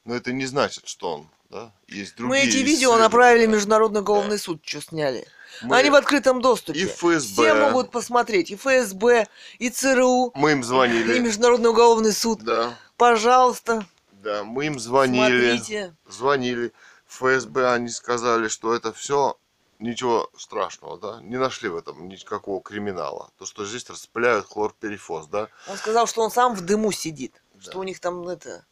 [0.05, 4.01] Но это не значит, что он, да, есть другие Мы эти видео направили в Международный
[4.01, 5.27] уголовный суд, что сняли.
[5.63, 6.81] Мы- Они в открытом доступе.
[6.81, 7.43] и ФСБ.
[7.43, 8.51] Все могут посмотреть.
[8.51, 9.29] И ФСБ,
[9.59, 11.19] и ЦРУ, Мы им и звонили.
[11.21, 12.43] Международный уголовный суд.
[12.43, 15.51] Да, Пожалуйста, да, мы им звонили.
[15.57, 15.95] смотрите.
[16.09, 16.73] Звонили.
[17.07, 19.37] ФСБ, они сказали, что это все
[19.83, 23.31] ничего страшного, да, не нашли в этом никакого криминала.
[23.39, 27.43] То, что здесь распыляют хлорперифос, да, Он сказал, что он сам в дыму сидит.
[27.61, 27.79] Что Да.
[27.79, 28.65] у них там это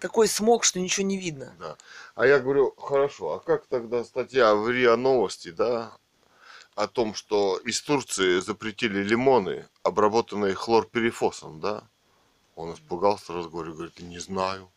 [0.00, 1.54] такой смог, что ничего не видно.
[1.58, 1.76] Да.
[2.14, 5.92] А я говорю, хорошо, а как тогда статья в РИА Новости, да,
[6.74, 11.84] о том, что из Турции запретили лимоны, обработанные хлорперифосом, да?
[12.56, 14.70] Он испугался говорю, говорит, не знаю,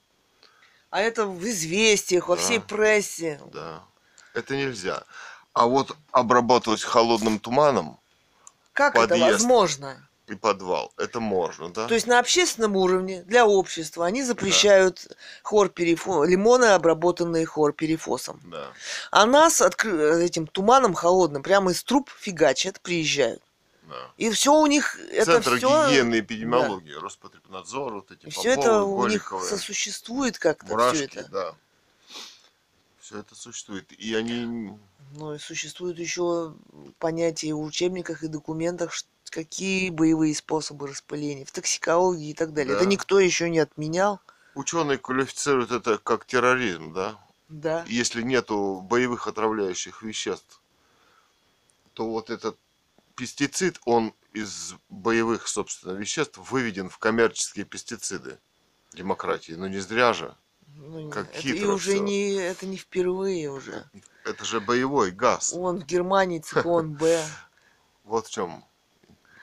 [0.92, 2.42] А это в известиях, во Да.
[2.42, 3.42] всей прессе.
[3.52, 3.84] да.
[4.34, 5.04] Это нельзя.
[5.56, 7.98] А вот обрабатывать холодным туманом
[8.74, 9.32] Как это Подъезд.
[9.32, 10.08] возможно?
[10.28, 11.88] и подвал, это можно, да?
[11.88, 15.08] То есть на общественном уровне для общества они запрещают
[15.44, 16.24] хлорперифо...
[16.24, 18.42] лимоны, обработанные хлорперифосом.
[18.46, 18.72] Да.
[19.12, 23.44] А нас откры- этим туманом холодным прямо из труб фигачат, приезжают.
[23.84, 23.96] да.
[24.18, 25.68] И все у них это Центр все.
[25.90, 31.18] гигиены и эпидемиологии, Роспотребнадзор, вот эти И все это у них сосуществует как-то все Мурашки,
[31.20, 31.30] это.
[31.30, 31.56] да.
[33.06, 33.92] Все это существует.
[34.00, 34.76] И они
[35.14, 36.56] Ну и существует еще
[36.98, 38.94] понятие в учебниках и документах,
[39.26, 42.74] какие боевые способы распыления в токсикологии и так далее.
[42.74, 42.80] Да.
[42.80, 44.20] Это никто еще не отменял.
[44.56, 47.24] Ученые квалифицируют это как терроризм, да?
[47.48, 47.86] Да.
[47.88, 50.60] Если нету боевых отравляющих веществ,
[51.94, 52.58] то вот этот
[53.16, 58.40] пестицид, он из боевых, собственно, веществ выведен в коммерческие пестициды
[58.94, 59.52] демократии.
[59.52, 60.36] Ну не зря же.
[60.88, 62.04] Ну, Как это, и хитро уже всё.
[62.04, 63.90] не это не впервые уже.
[64.24, 65.54] Это же боевой газ.
[65.54, 67.24] Он в Германии циклон Б.
[68.04, 68.64] Вот в чем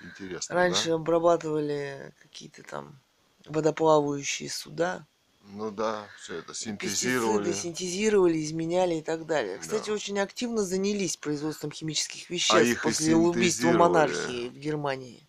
[0.03, 0.55] интересно.
[0.55, 0.95] Раньше да?
[0.95, 3.01] обрабатывали какие-то там
[3.47, 5.05] водоплавающие суда.
[5.47, 7.53] Ну да, все это Пестициды синтезировали.
[7.53, 9.59] синтезировали, изменяли и так далее.
[9.59, 9.95] Кстати, Да.
[9.95, 13.77] очень активно занялись производством химических веществ их и после убийства синтезировали.
[13.79, 15.27] монархии в Германии.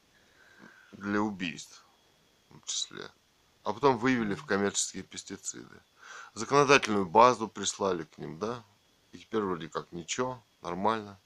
[0.91, 1.83] для убийств
[2.45, 3.09] в том числе.
[3.63, 5.81] А потом вывели в коммерческие пестициды.
[6.33, 8.63] Законодательную базу прислали к ним, да?
[9.11, 11.19] И теперь вроде как ничего, нормально.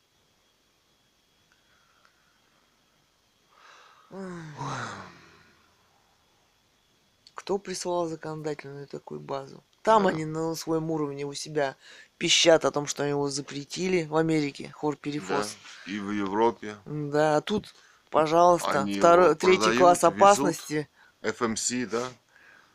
[7.48, 9.64] кто присылал законодательную такую базу.
[9.82, 10.10] Там Да.
[10.10, 11.78] они на своем уровне у себя
[12.18, 14.74] пищат о том, что его запретили в Америке, Да.
[14.74, 15.56] хлорперифос.
[15.86, 16.76] И в Европе.
[16.86, 17.74] Да, а тут,
[18.10, 20.90] пожалуйста, Они второй, третий класс опасности.
[21.22, 22.04] FMC, да?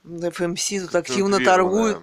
[0.05, 1.45] ФМС тут активно Концентрированная.
[1.45, 1.99] торгуют.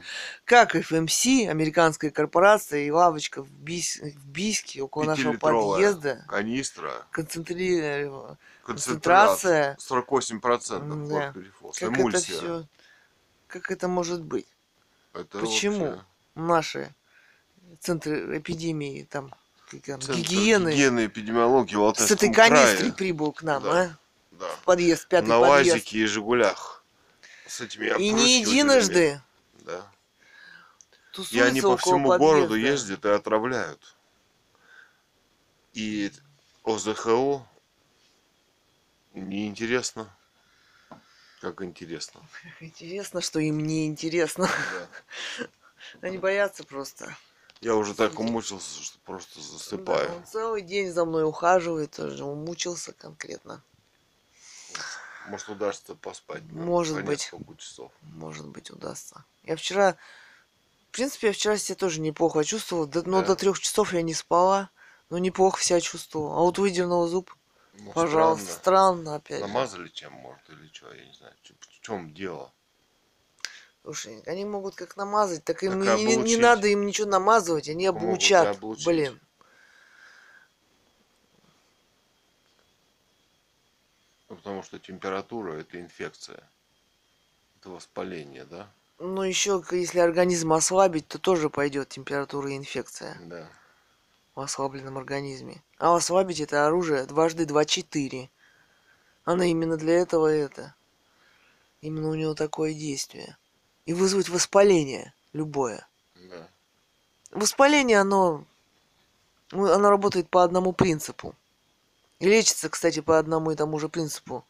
[0.46, 6.24] Как ФМС, американская корпорация и лавочка в, Бийс- в Бийске около нашего подъезда.
[6.28, 6.92] Канистра.
[7.12, 9.76] Концентрированная Концентрация.
[9.76, 9.78] концентрация.
[9.78, 11.34] 48% М, да.
[11.34, 12.38] Как это Эмульсия.
[12.38, 12.66] все?
[13.48, 14.48] Как это может быть?
[15.14, 15.86] Это Почему?
[15.86, 16.04] вообще
[16.36, 16.96] Наши
[17.82, 19.34] центры эпидемии, там,
[19.70, 22.94] центр гигиены, Гигиены, эпидемиологии с этой канистрой крае.
[22.94, 23.82] прибыл к нам, Да.
[23.82, 23.98] а?
[24.32, 24.48] Да.
[24.62, 25.74] В подъезд, пятый На подъезд.
[25.76, 26.79] УАЗике и Жигулях.
[27.50, 29.22] С этими И не единожды
[29.66, 29.92] Да.
[31.32, 32.18] И они по всему подъезда.
[32.18, 33.96] городу ездят и отравляют.
[35.74, 36.12] И
[36.64, 37.46] ОЗХО
[39.14, 40.16] неинтересно.
[41.42, 42.22] Как интересно.
[42.60, 44.48] Интересно, что им не интересно.
[45.40, 45.48] Да.
[46.02, 47.16] Они боятся просто.
[47.62, 50.16] Я уже так умучился, что просто Да, засыпаю.
[50.18, 53.64] он целый день за мной ухаживает, тоже умучился конкретно.
[55.30, 56.44] Может удастся поспать.
[56.52, 57.32] Может быть.
[57.32, 57.92] несколько часов.
[58.02, 59.24] Может быть, удастся.
[59.44, 59.96] Я вчера,
[60.90, 63.28] в принципе, я вчера себя тоже неплохо чувствовала, до- но Да.
[63.28, 64.70] до трех часов я не спала,
[65.10, 66.36] но неплохо себя чувствовала.
[66.38, 67.34] А вот выдернула зуб,
[67.74, 68.60] Ну, пожалуйста, странно.
[68.98, 69.42] странно опять.
[69.42, 71.34] Намазали чем, может, или что, я не знаю.
[71.60, 72.52] В чем дело?
[73.84, 76.40] Слушай, они могут как намазать, так им Так и не, не облучить.
[76.42, 78.60] надо им ничего намазывать, они облучат.
[78.86, 79.20] Блин.
[84.40, 86.42] Потому что температура это инфекция.
[87.60, 88.70] Это воспаление, да?
[88.98, 93.50] Ну еще, если организм ослабить, то тоже пойдет температура и инфекция Да.
[94.36, 95.62] в ослабленном организме.
[95.78, 98.30] А ослабить это оружие дважды два четыре.
[99.26, 100.74] Она именно для этого это.
[101.82, 103.38] Именно у него такое действие.
[103.86, 105.86] И вызвать воспаление любое.
[106.16, 106.48] Да.
[107.32, 108.46] Воспаление, оно,
[109.52, 111.36] ну, оно работает по одному принципу.
[112.20, 114.46] И лечится, кстати, по одному и тому же принципу.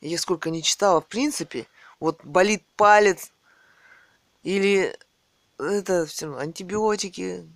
[0.00, 1.66] Я сколько не читала, в принципе,
[2.00, 3.32] вот болит палец
[4.42, 4.96] или
[5.58, 7.48] это все антибиотики,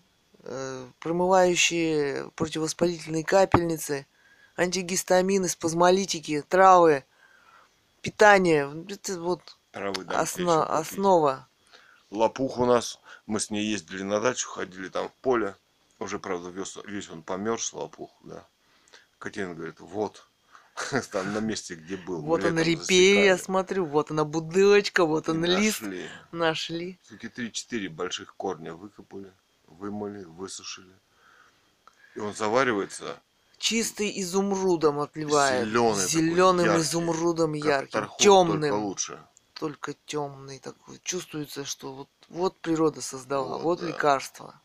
[0.42, 4.06] э, промывающие противовоспалительные капельницы,
[4.56, 7.04] антигистамины, спазмолитики, травы,
[8.00, 8.70] питание.
[8.88, 9.42] Это вот
[9.72, 11.46] Травы дам осно- основа.
[12.10, 15.54] Лопух у нас, мы с ней ездили на дачу, ходили там в поле.
[15.98, 18.46] Уже, правда, весь, весь он померз, лопух, да.
[19.20, 20.26] Катина говорит, вот,
[21.12, 22.22] там на месте, где был.
[22.22, 25.82] Вот он летом репей, я смотрю, вот она бутылочка, вот И он лист.
[25.82, 26.08] нашли.
[26.32, 26.98] Нашли.
[27.04, 29.30] Все-таки 3-4 больших корня выкопали,
[29.68, 30.92] вымыли, высушили.
[32.16, 33.20] И он заваривается
[33.58, 35.68] Чистый изумрудом отливает.
[35.68, 37.90] Зелёный такой, Зеленым яркий, изумрудом ярким.
[37.90, 38.74] только Темным.
[38.84, 39.18] лучше.
[39.52, 40.98] Только темный такой.
[41.04, 43.88] Чувствуется, что вот, вот природа создала, Вот, вот да.
[43.88, 44.58] лекарство.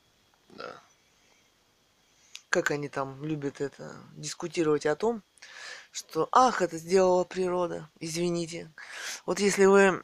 [0.51, 0.81] Да.
[2.55, 5.23] Как они там любят это дискутировать о том,
[5.91, 7.89] что ах, это сделала природа.
[7.99, 8.71] Извините.
[9.25, 10.01] Вот если вы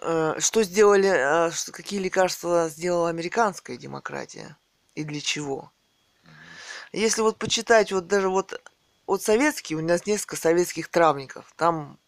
[0.00, 4.56] э, что сделали, э, что- какие лекарства сделала американская демократия
[4.94, 5.72] и для чего?
[6.92, 8.62] Если вот почитать вот даже вот
[9.08, 11.98] вот советские, у нас несколько советских травников, там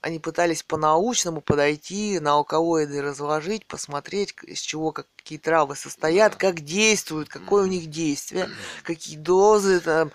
[0.00, 6.38] они пытались по-научному подойти, на алкалоиды разложить, посмотреть, из чего как, какие травы состоят, Да.
[6.38, 8.48] как действуют, какое у них действие,
[8.84, 10.12] какие дозы там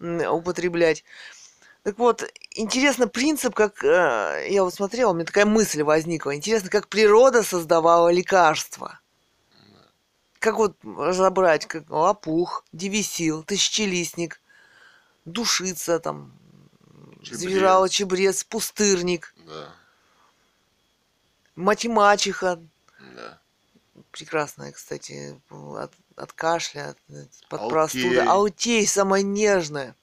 [0.00, 1.04] употреблять.
[1.82, 6.34] Так вот, интересно принцип, как э, я вот смотрела, у меня такая мысль возникла.
[6.34, 9.00] Интересно, как природа создавала лекарства.
[10.40, 14.40] Как вот разобрать, как лопух, девисил, тысячелистник,
[15.24, 16.32] душица, там,
[17.22, 17.90] Чебрец.
[17.90, 19.72] чебрец, пустырник, Да.
[21.56, 22.60] мать-мачеха,
[23.14, 23.38] Да.
[24.10, 26.98] прекрасная, кстати, от, от кашля, от,
[27.48, 27.70] под Аутей.
[27.70, 28.18] простуды.
[28.20, 29.94] Аутей, самая нежная.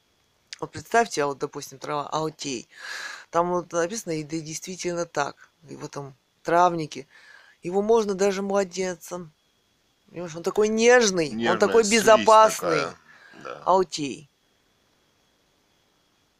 [0.59, 2.67] Вот представьте, а вот, допустим, трава аутей.
[3.29, 5.49] Там вот написано, и да действительно так.
[5.69, 7.07] И в этом травнике.
[7.61, 9.31] Его можно даже младенцам.
[10.09, 12.79] Понимаешь, он такой нежный, он Нежная такой слизь безопасный.
[12.81, 12.95] такая.
[13.43, 13.61] Да.
[13.65, 14.29] Аутей.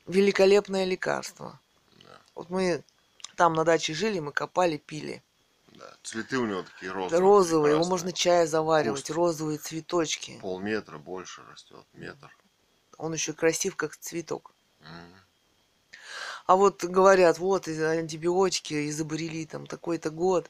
[0.08, 1.60] Великолепное лекарство.
[2.04, 2.22] Да.
[2.36, 2.84] Вот мы
[3.36, 5.22] там на даче жили, мы копали, пили.
[5.68, 5.94] Да.
[6.02, 7.20] Цветы у него такие розовые.
[7.22, 9.12] Розовые, его можно чая заваривать, Куст.
[9.12, 10.40] розовые цветочки.
[10.42, 12.36] Полметра больше растет, метр.
[12.98, 14.54] Он еще красив, как цветок.
[14.82, 15.14] М.
[16.48, 20.50] А вот говорят, вот антибиотики изобрели там такой-то год.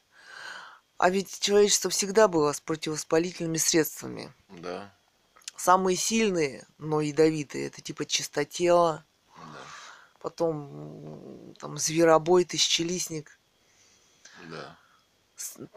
[0.96, 4.32] А ведь человечество всегда было с противовоспалительными средствами.
[4.48, 4.94] Да.
[5.56, 9.04] Самые сильные, но ядовитые, это типа чистотела,
[9.52, 9.60] Да.
[10.20, 13.38] потом там зверобой, тысячелистник.
[14.50, 14.76] Да.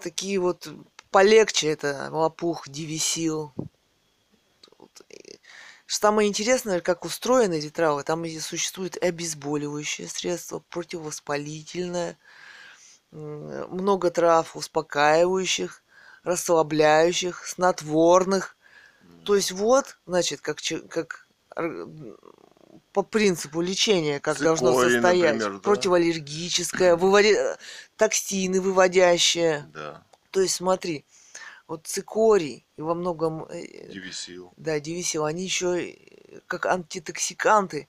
[0.02, 0.68] Такие вот
[1.11, 3.52] полегче это лопух, и
[5.93, 8.03] Самое интересное, как устроены эти травы.
[8.03, 12.18] Там существует обезболивающее средство, противовоспалительное,
[13.11, 15.84] много трав успокаивающих,
[16.23, 18.56] расслабляющих, снотворных.
[19.26, 21.27] То есть вот, значит, как, как
[22.93, 25.34] по принципу лечения, как должно Цикорий, состоять.
[25.35, 25.59] например, да.
[25.59, 27.57] Противоаллергическое, выводи-
[27.95, 29.69] токсины выводящие.
[29.73, 30.03] Да.
[30.31, 31.05] То есть смотри,
[31.68, 34.51] вот цикорий и во многом э, Девясил.
[34.57, 35.95] да, девясил, они еще
[36.47, 37.88] как антитоксиканты,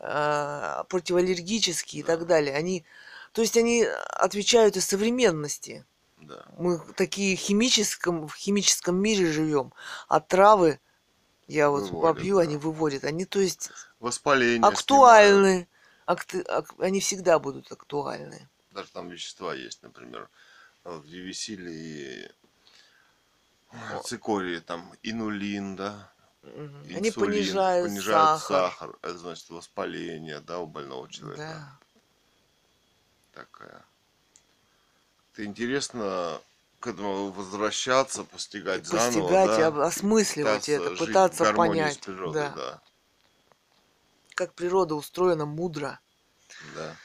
[0.00, 2.56] а, противоаллергические и так далее.
[2.56, 2.84] Они,
[3.32, 5.84] то есть они отвечают из современности.
[6.20, 6.44] Да.
[6.58, 9.72] Мы такие химическом, в химическом мире живем,
[10.08, 10.80] а травы,
[11.48, 12.42] я вот Выводят, попью, да.
[12.42, 13.04] они выводят.
[13.04, 13.70] Они, то есть,
[14.02, 14.68] Воспаление.
[14.68, 15.68] актуальны.
[16.06, 18.48] Акты- ак- они всегда будут актуальны.
[18.72, 20.28] Даже там вещества есть, например,
[20.82, 22.30] в дивисиле и
[24.04, 26.12] цикории, там инулин, да,
[26.42, 26.82] Мгм.
[26.82, 28.72] Они инсулин, понижают, понижают сахар.
[28.72, 28.98] сахар.
[29.02, 31.78] Это значит воспаление, да, у больного человека.
[33.32, 33.42] Да.
[33.42, 33.84] Такая.
[35.32, 36.40] Это интересно
[36.80, 42.50] к этому возвращаться, постигать заново, Постигать, и да, осмысливать пытаться это, пытаться понять, природой, да,
[42.50, 42.82] да,
[44.46, 46.00] как природа устроена мудро.
[46.76, 46.96] да.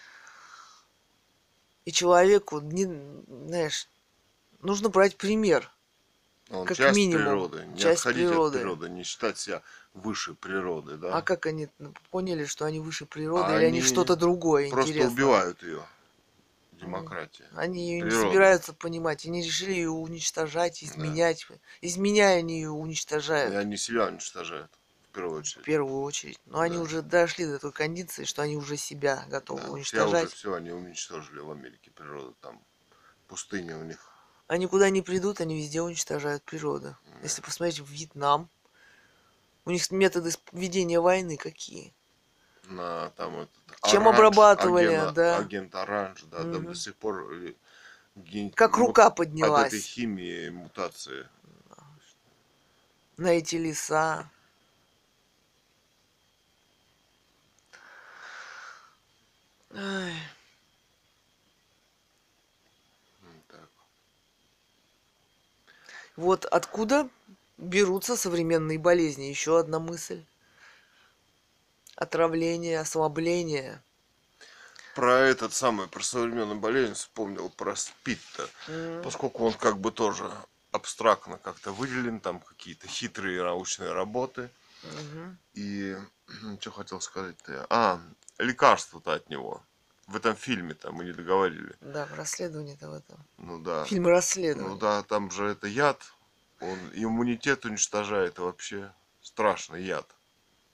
[1.86, 2.86] И человеку, не,
[3.48, 3.88] знаешь,
[4.62, 5.72] нужно брать пример.
[6.50, 8.58] Он Как часть минимум, природы, не часть отходить природы.
[8.58, 9.62] от природы, не считать себя
[9.94, 11.18] выше природы, да.
[11.18, 11.68] А как они
[12.10, 15.12] поняли, что они выше природы, А или они они что-то другое Просто интересное?
[15.14, 15.84] убивают ее.
[16.74, 17.46] Демократия.
[17.56, 21.48] Они ее не собираются понимать, они решили ее уничтожать, изменять.
[21.82, 24.77] Изменяя, они ее уничтожают И они себя уничтожают,
[25.18, 25.66] в первую в очередь.
[25.66, 26.40] первую очередь.
[26.46, 26.84] Но они Да.
[26.84, 30.32] уже дошли до той кондиции, что они уже себя готовы Да, себя уже уничтожать.
[30.32, 32.62] все они уничтожили в Америке природу, там
[33.28, 34.12] пустыня у них.
[34.48, 36.96] Они куда ни придут, они везде уничтожают природу.
[37.24, 38.50] Если посмотреть в Вьетнам,
[39.66, 41.94] у них методы ведения войны какие?
[42.70, 43.52] На там этот
[43.84, 45.38] Чем оранж, обрабатывали, агент, да.
[45.38, 46.66] Агент оранж, да, там Мгм.
[46.68, 47.54] до сих пор э,
[48.16, 51.28] ген- Как му- рука От этой поднялась химии мутации.
[53.18, 54.30] на эти леса.
[59.78, 60.14] Ай.
[66.16, 67.10] Вот откуда
[67.58, 69.26] берутся современные болезни.
[69.26, 70.24] Еще одна мысль.
[71.96, 73.82] Отравление, ослабление.
[74.96, 78.50] Про этот самый, про современную болезнь вспомнил про СПИД-то.
[78.68, 80.32] М, Поскольку он как бы тоже
[80.72, 84.50] абстрактно как-то выделен, там какие-то хитрые научные работы.
[85.54, 85.98] И
[86.60, 87.66] что хотел сказать-то?
[87.70, 88.00] А,
[88.40, 89.62] лекарство-то от него.
[90.08, 91.76] В этом фильме-то мы не договорили.
[91.82, 93.26] Да, расследование-то в этом.
[93.38, 93.84] Ну да.
[93.86, 94.80] Фильм Ну расследование.
[94.80, 96.02] да, там же это яд.
[96.62, 98.92] Он иммунитет уничтожает вообще
[99.22, 100.06] страшный яд.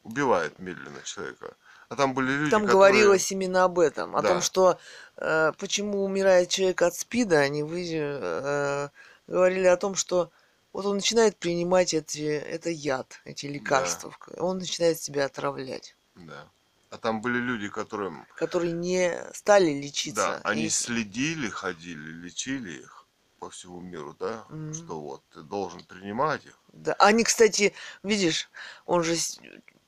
[0.03, 1.55] Убивает медленно человека.
[1.89, 2.73] А там были люди, Там которые...
[2.93, 4.29] говорилось именно об этом, о Да.
[4.29, 4.77] том, что
[5.17, 8.89] э, почему умирает человек от СПИДа, они вы, э,
[9.27, 10.31] говорили о том, что
[10.73, 16.49] вот он начинает принимать эти, это яд, эти лекарства, он начинает себя отравлять, Да.
[16.89, 18.27] А там были люди, которым...
[18.35, 20.39] которые не стали лечиться.
[20.43, 23.07] Да, они И- следили, ходили, лечили их
[23.39, 24.45] по всему миру, да?
[24.49, 24.73] Мгм.
[24.75, 26.55] Что вот, ты должен принимать их.
[26.71, 26.93] да.
[26.99, 27.73] Они, кстати,
[28.03, 28.47] видишь,
[28.85, 29.15] он же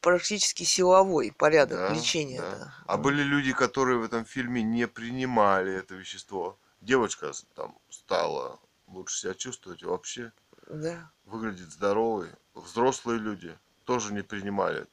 [0.02, 2.42] практически силовой порядок Да, лечения.
[2.42, 2.74] да.
[2.88, 6.58] А были люди, которые в этом фильме не принимали это вещество.
[6.82, 10.32] Девочка там стала лучше себя чувствовать вообще
[10.68, 11.10] Да.
[11.26, 12.30] выглядит здоровой.
[12.54, 14.86] Взрослые люди тоже не принимали.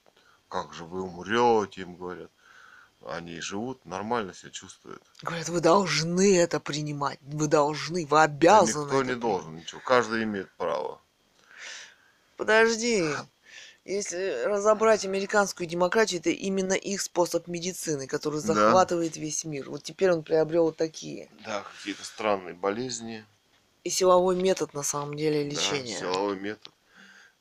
[0.49, 2.31] Как же вы умрете, им говорят.
[3.07, 5.03] Они живут, нормально себя чувствуют.
[5.23, 8.85] Говорят, вы должны это принимать, вы должны, вы Да обязаны.
[8.85, 9.21] никто это не принимать».
[9.21, 9.81] должен ничего.
[9.85, 11.01] Каждый имеет право.
[12.37, 13.05] Подожди.
[13.85, 18.55] Если разобрать американскую демократию, это именно их способ медицины, который Да.
[18.55, 19.69] захватывает весь мир.
[19.69, 21.29] Вот теперь он приобрел такие.
[21.45, 23.25] Да, какие-то странные болезни.
[23.85, 25.99] И силовой метод на самом деле да, лечения.
[25.99, 26.73] силовой метод.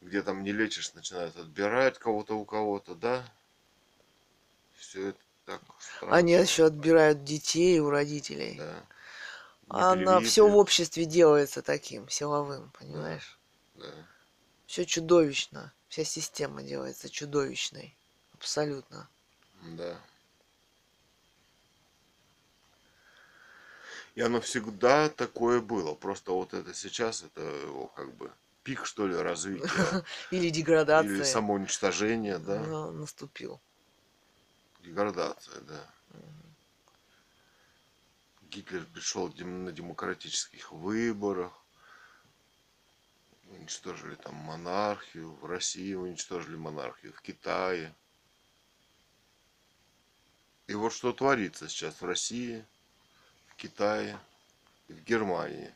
[0.01, 3.23] Где там не лечишь, начинают отбирать кого-то у кого-то, да?
[4.75, 6.15] Все это так странно.
[6.15, 8.55] Они еще отбирают детей у родителей.
[8.57, 8.83] Да.
[9.69, 10.29] А на Непривитые.
[10.29, 13.37] все в обществе делается таким силовым, понимаешь?
[13.75, 13.87] Да.
[14.65, 15.71] Все чудовищно.
[15.87, 17.95] Вся система делается чудовищной.
[18.33, 19.07] Абсолютно.
[19.61, 19.97] Да.
[24.15, 25.95] И оно всегда такое было.
[25.95, 28.31] Просто вот это сейчас, это его как бы
[28.63, 29.69] пик, что ли, развития.
[30.31, 32.59] Или деградация Или самоуничтожение, да.
[32.59, 33.61] на- наступил.
[34.81, 35.85] Деградация, да.
[38.51, 41.53] Гитлер пришел на демократических выборах.
[43.47, 45.31] Уничтожили там монархию.
[45.35, 47.13] В России уничтожили монархию.
[47.13, 47.95] В Китае.
[50.67, 52.65] И вот что творится сейчас в России,
[53.61, 54.17] Китае
[54.87, 55.71] в Германии.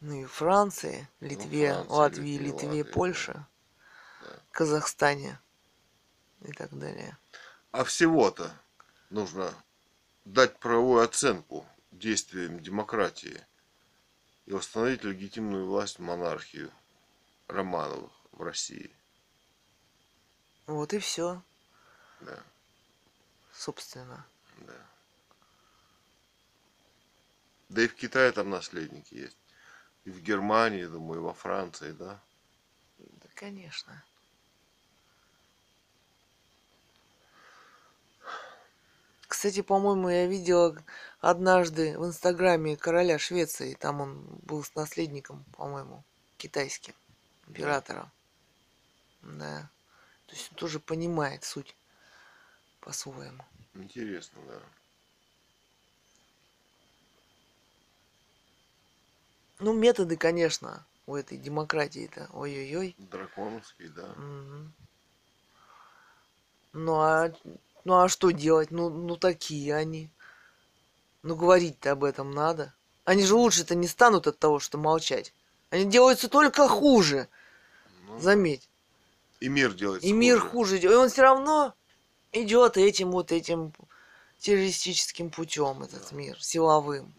[0.00, 3.46] Ну и Франции, Литве, Франции, Латвии, Литве, Литве, Латвии, Польше,
[4.20, 4.36] Да.
[4.50, 5.38] Казахстане
[6.40, 7.16] и так далее.
[7.70, 8.50] А всего-то
[9.10, 9.54] нужно
[10.24, 13.40] дать правовую оценку действиям демократии
[14.46, 16.72] и установить легитимную власть монархию
[17.46, 18.90] Романовых в России.
[20.66, 21.42] Вот и все,
[22.20, 22.42] Да,
[23.52, 24.26] собственно.
[27.70, 27.82] Да.
[27.82, 29.38] И в Китае там наследники есть.
[30.04, 32.20] И в Германии, думаю, и во Франции, да.
[32.98, 34.04] Да, конечно.
[39.26, 40.76] Кстати, по-моему, я видела
[41.20, 43.74] однажды в Инстаграме короля Швеции.
[43.74, 46.02] Там он был с наследником, по-моему,
[46.36, 46.94] китайским
[47.46, 48.10] императором.
[49.22, 49.70] Да.
[50.26, 51.76] То есть он тоже понимает суть
[52.80, 53.44] по-своему.
[53.74, 54.60] Интересно, да.
[59.60, 62.28] Ну, методы, конечно, у этой демократии-то.
[62.32, 62.94] Ой-ой-ой.
[62.98, 64.06] Драконовский, да.
[64.16, 64.72] Мгм.
[66.72, 67.32] Ну а,
[67.84, 68.70] ну а что делать?
[68.70, 70.10] Ну, ну такие они.
[71.22, 72.74] Ну говорить-то об этом надо.
[73.04, 75.34] Они же лучше-то не станут от того, что молчать.
[75.70, 77.28] Они делаются только хуже,
[78.06, 78.68] Ну, заметь.
[79.40, 80.50] и мир делается И мир хуже.
[80.50, 80.92] хуже идет.
[80.92, 81.74] И он все равно
[82.32, 83.72] идет этим вот этим
[84.38, 86.16] террористическим путем, этот Да.
[86.16, 87.12] мир, силовым.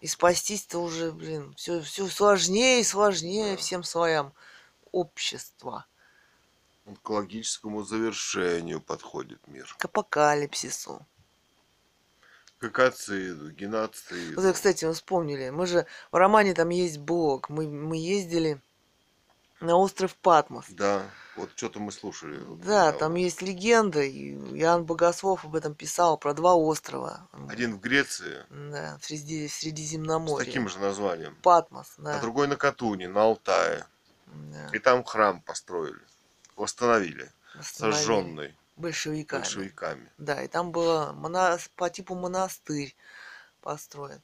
[0.00, 3.56] И спастись-то уже, блин, все, все сложнее и сложнее Да.
[3.56, 4.32] всем слоям
[4.92, 5.86] общества.
[6.86, 9.74] Он к логическому завершению подходит мир.
[9.78, 11.04] К апокалипсису.
[12.58, 14.40] К экоциду, геноциду.
[14.40, 15.50] Вот, кстати, мы вспомнили.
[15.50, 17.48] Мы же в романе там есть блог.
[17.50, 18.60] Мы, мы ездили
[19.60, 20.66] на остров Патмос.
[20.68, 21.02] Да,
[21.36, 22.40] вот что-то мы слушали.
[22.64, 27.26] Да, там есть легенда, и Иоанн Богослов об этом писал, про два острова.
[27.48, 30.44] Один в Греции Да, в, Среди, в с Средиземноморье.
[30.46, 32.20] таким же названием, Патмос, а да.
[32.20, 33.84] другой на Катуне, на Алтае.
[34.26, 34.68] да.
[34.72, 36.00] И там храм построили,
[36.56, 37.96] восстановили, Восстановили.
[37.98, 39.40] сожженный Большевиками.
[39.42, 40.08] большевиками.
[40.18, 42.94] Да, и там было мона- по типу монастырь
[43.60, 44.20] построен.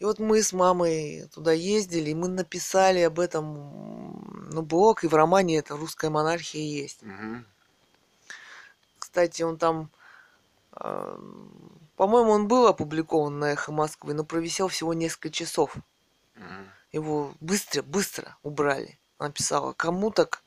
[0.00, 3.91] И вот мы с мамой туда ездили, и мы написали об этом
[4.52, 7.02] ну, блог, и в романе это «Русская монархия» есть.
[7.02, 7.44] Мгм.
[8.98, 9.90] Кстати, он там,
[10.72, 11.18] а,
[11.96, 15.74] по-моему, он был опубликован на «Эхо Москвы», но провисел всего несколько часов.
[16.34, 16.70] Мгм.
[16.92, 18.98] Его быстро, быстро убрали.
[19.18, 20.42] Она писала, кому так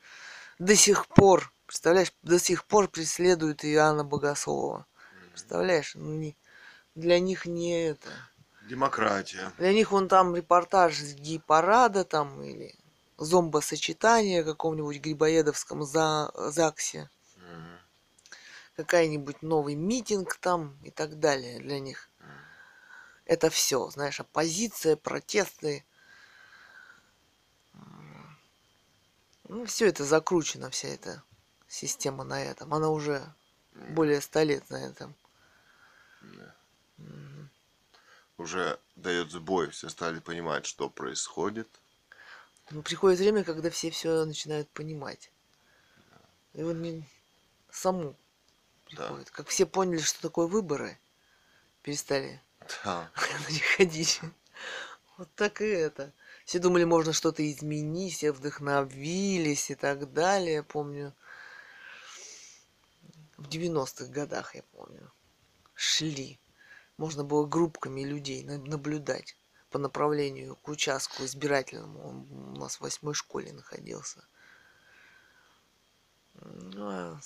[0.59, 4.85] до сих пор, представляешь, до сих пор преследуют Иоанна Богослова.
[5.31, 6.35] Представляешь, ну, не-
[6.95, 8.09] для них не это.
[8.61, 9.51] Демократия.
[9.57, 12.75] Для них он там репортаж с гей-парада там или
[13.17, 17.09] зомбосочетание каком-нибудь грибоедовском за ЗАГСе.
[17.37, 17.79] Мгм.
[18.75, 22.09] Какая-нибудь новый митинг там и так далее для них.
[23.25, 25.83] Это все, знаешь, оппозиция, протесты.
[29.47, 31.23] Ну, все это закручено, вся эта
[31.67, 32.73] система на этом.
[32.73, 33.33] Она уже
[33.73, 35.15] более ста лет на этом.
[36.97, 37.49] Мгм.
[38.37, 41.69] Уже дает сбой, все стали понимать, что происходит.
[42.71, 45.31] Ну, приходит время, когда все все начинают понимать.
[46.53, 47.07] И вот мне
[47.69, 48.15] саму
[48.91, 49.07] Да.
[49.07, 49.29] приходит.
[49.29, 50.97] Как все поняли, что такое выборы,
[51.83, 52.41] перестали
[52.83, 53.11] Да.
[53.47, 54.21] на них ходить.
[55.17, 56.11] Вот так и это.
[56.45, 60.63] Все думали, можно что-то изменить, все вдохновились и так далее.
[60.63, 61.13] Помню,
[63.37, 65.11] в 90-х годах, я помню,
[65.73, 66.39] шли.
[66.97, 69.35] Можно было группками людей на- наблюдать
[69.75, 72.07] по направлению к участку избирательному.
[72.07, 74.23] Он у нас в восьмой школе находился.
[76.35, 77.19] Ну, а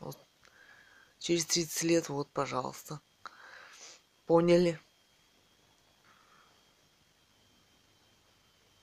[0.00, 0.18] вот
[1.20, 2.98] через 30 лет, вот, пожалуйста.
[4.26, 4.80] Поняли.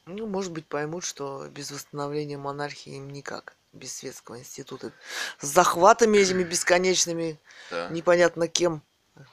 [0.06, 3.58] Ну, может быть, поймут, что без восстановления монархии им никак.
[3.74, 4.94] Без светского института.
[5.42, 7.38] С захватами этими бесконечными,
[7.70, 7.90] Да.
[7.90, 8.82] непонятно кем.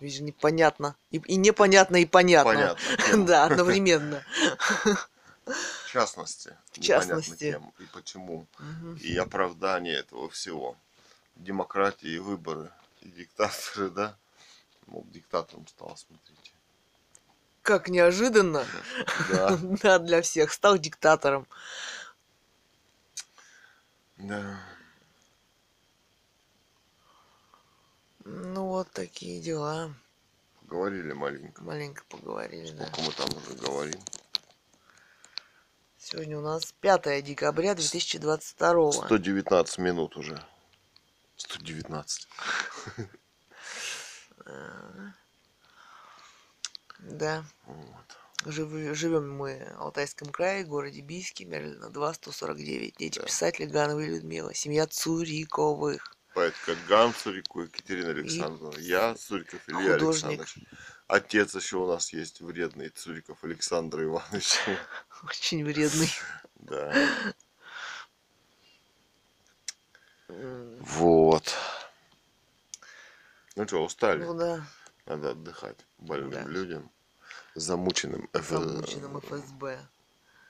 [0.00, 0.96] Видишь, непонятно.
[1.10, 2.52] И, и непонятно, и понятно.
[2.52, 3.24] Понятно.
[3.26, 4.22] Да, одновременно.
[5.44, 6.56] В частности.
[6.72, 7.52] В частности.
[7.52, 8.46] кем и почему.
[9.00, 10.76] И оправдание этого всего.
[11.36, 12.70] Демократия и выборы.
[13.02, 14.16] И диктаторы, да?
[14.86, 16.52] Мол, диктатором стал, смотрите.
[17.62, 18.64] Как неожиданно.
[19.30, 19.58] Да.
[19.82, 20.52] Да, для всех.
[20.52, 21.46] Стал диктатором.
[24.16, 24.60] Да.
[28.26, 29.94] Вот такие дела.
[30.62, 31.62] Говорили маленько.
[31.62, 32.86] Маленько поговорили, да.
[32.86, 34.00] Сколько мы там уже говорим.
[35.96, 38.92] Сегодня у нас 5 декабря 2022.
[38.92, 40.44] 119 минут уже.
[41.36, 42.28] 119.
[46.98, 47.44] Да.
[47.66, 48.18] Вот.
[48.44, 52.96] Жив- живем мы в Алтайском крае, городе Бийске, Мерлина 2, 149.
[52.98, 53.24] Дети Да.
[53.26, 54.52] писателя Ганова и Людмила.
[54.54, 56.15] Семья Цуриковых.
[56.36, 58.78] Поэтка Ган Цурико, Екатерина Александровна.
[58.78, 60.40] Я, Цуриков Илья художник.
[60.40, 60.68] Александрович.
[61.06, 64.58] Отец еще у нас есть вредный, Цуриков Александр Иванович.
[65.24, 66.10] Очень вредный.
[66.56, 66.92] Да.
[70.28, 71.54] Вот.
[73.54, 74.22] Ну что, устали?
[74.22, 74.62] Ну да,
[75.06, 76.42] Надо отдыхать больным Да.
[76.42, 76.90] людям.
[77.54, 79.78] Замученным замученным ФСБ.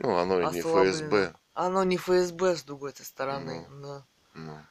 [0.01, 0.63] Ну, оно и не.
[0.63, 1.33] ФСБ.
[1.55, 3.69] Оно не ФСБ с другой стороны.
[3.71, 4.05] Да.
[4.35, 4.67] Ну,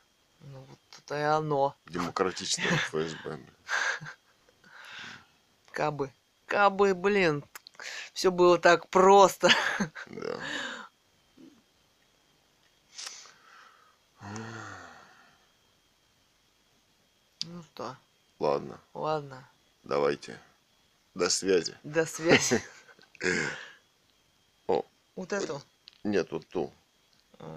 [0.46, 1.76] Ну вот это и оно.
[1.88, 3.40] демократичное ФСБ.
[5.72, 6.12] Кабы.
[6.46, 7.44] Кабы, блин.
[8.14, 9.50] Все было так просто.
[10.08, 10.40] Да.
[17.44, 17.96] Ну что,
[18.40, 19.48] Ладно, ладно.
[19.84, 20.40] давайте.
[21.14, 21.78] До связи.
[21.84, 22.62] До связи.
[24.68, 24.84] О.
[25.16, 25.62] Вот эту.
[26.04, 26.74] Нет, вот ту.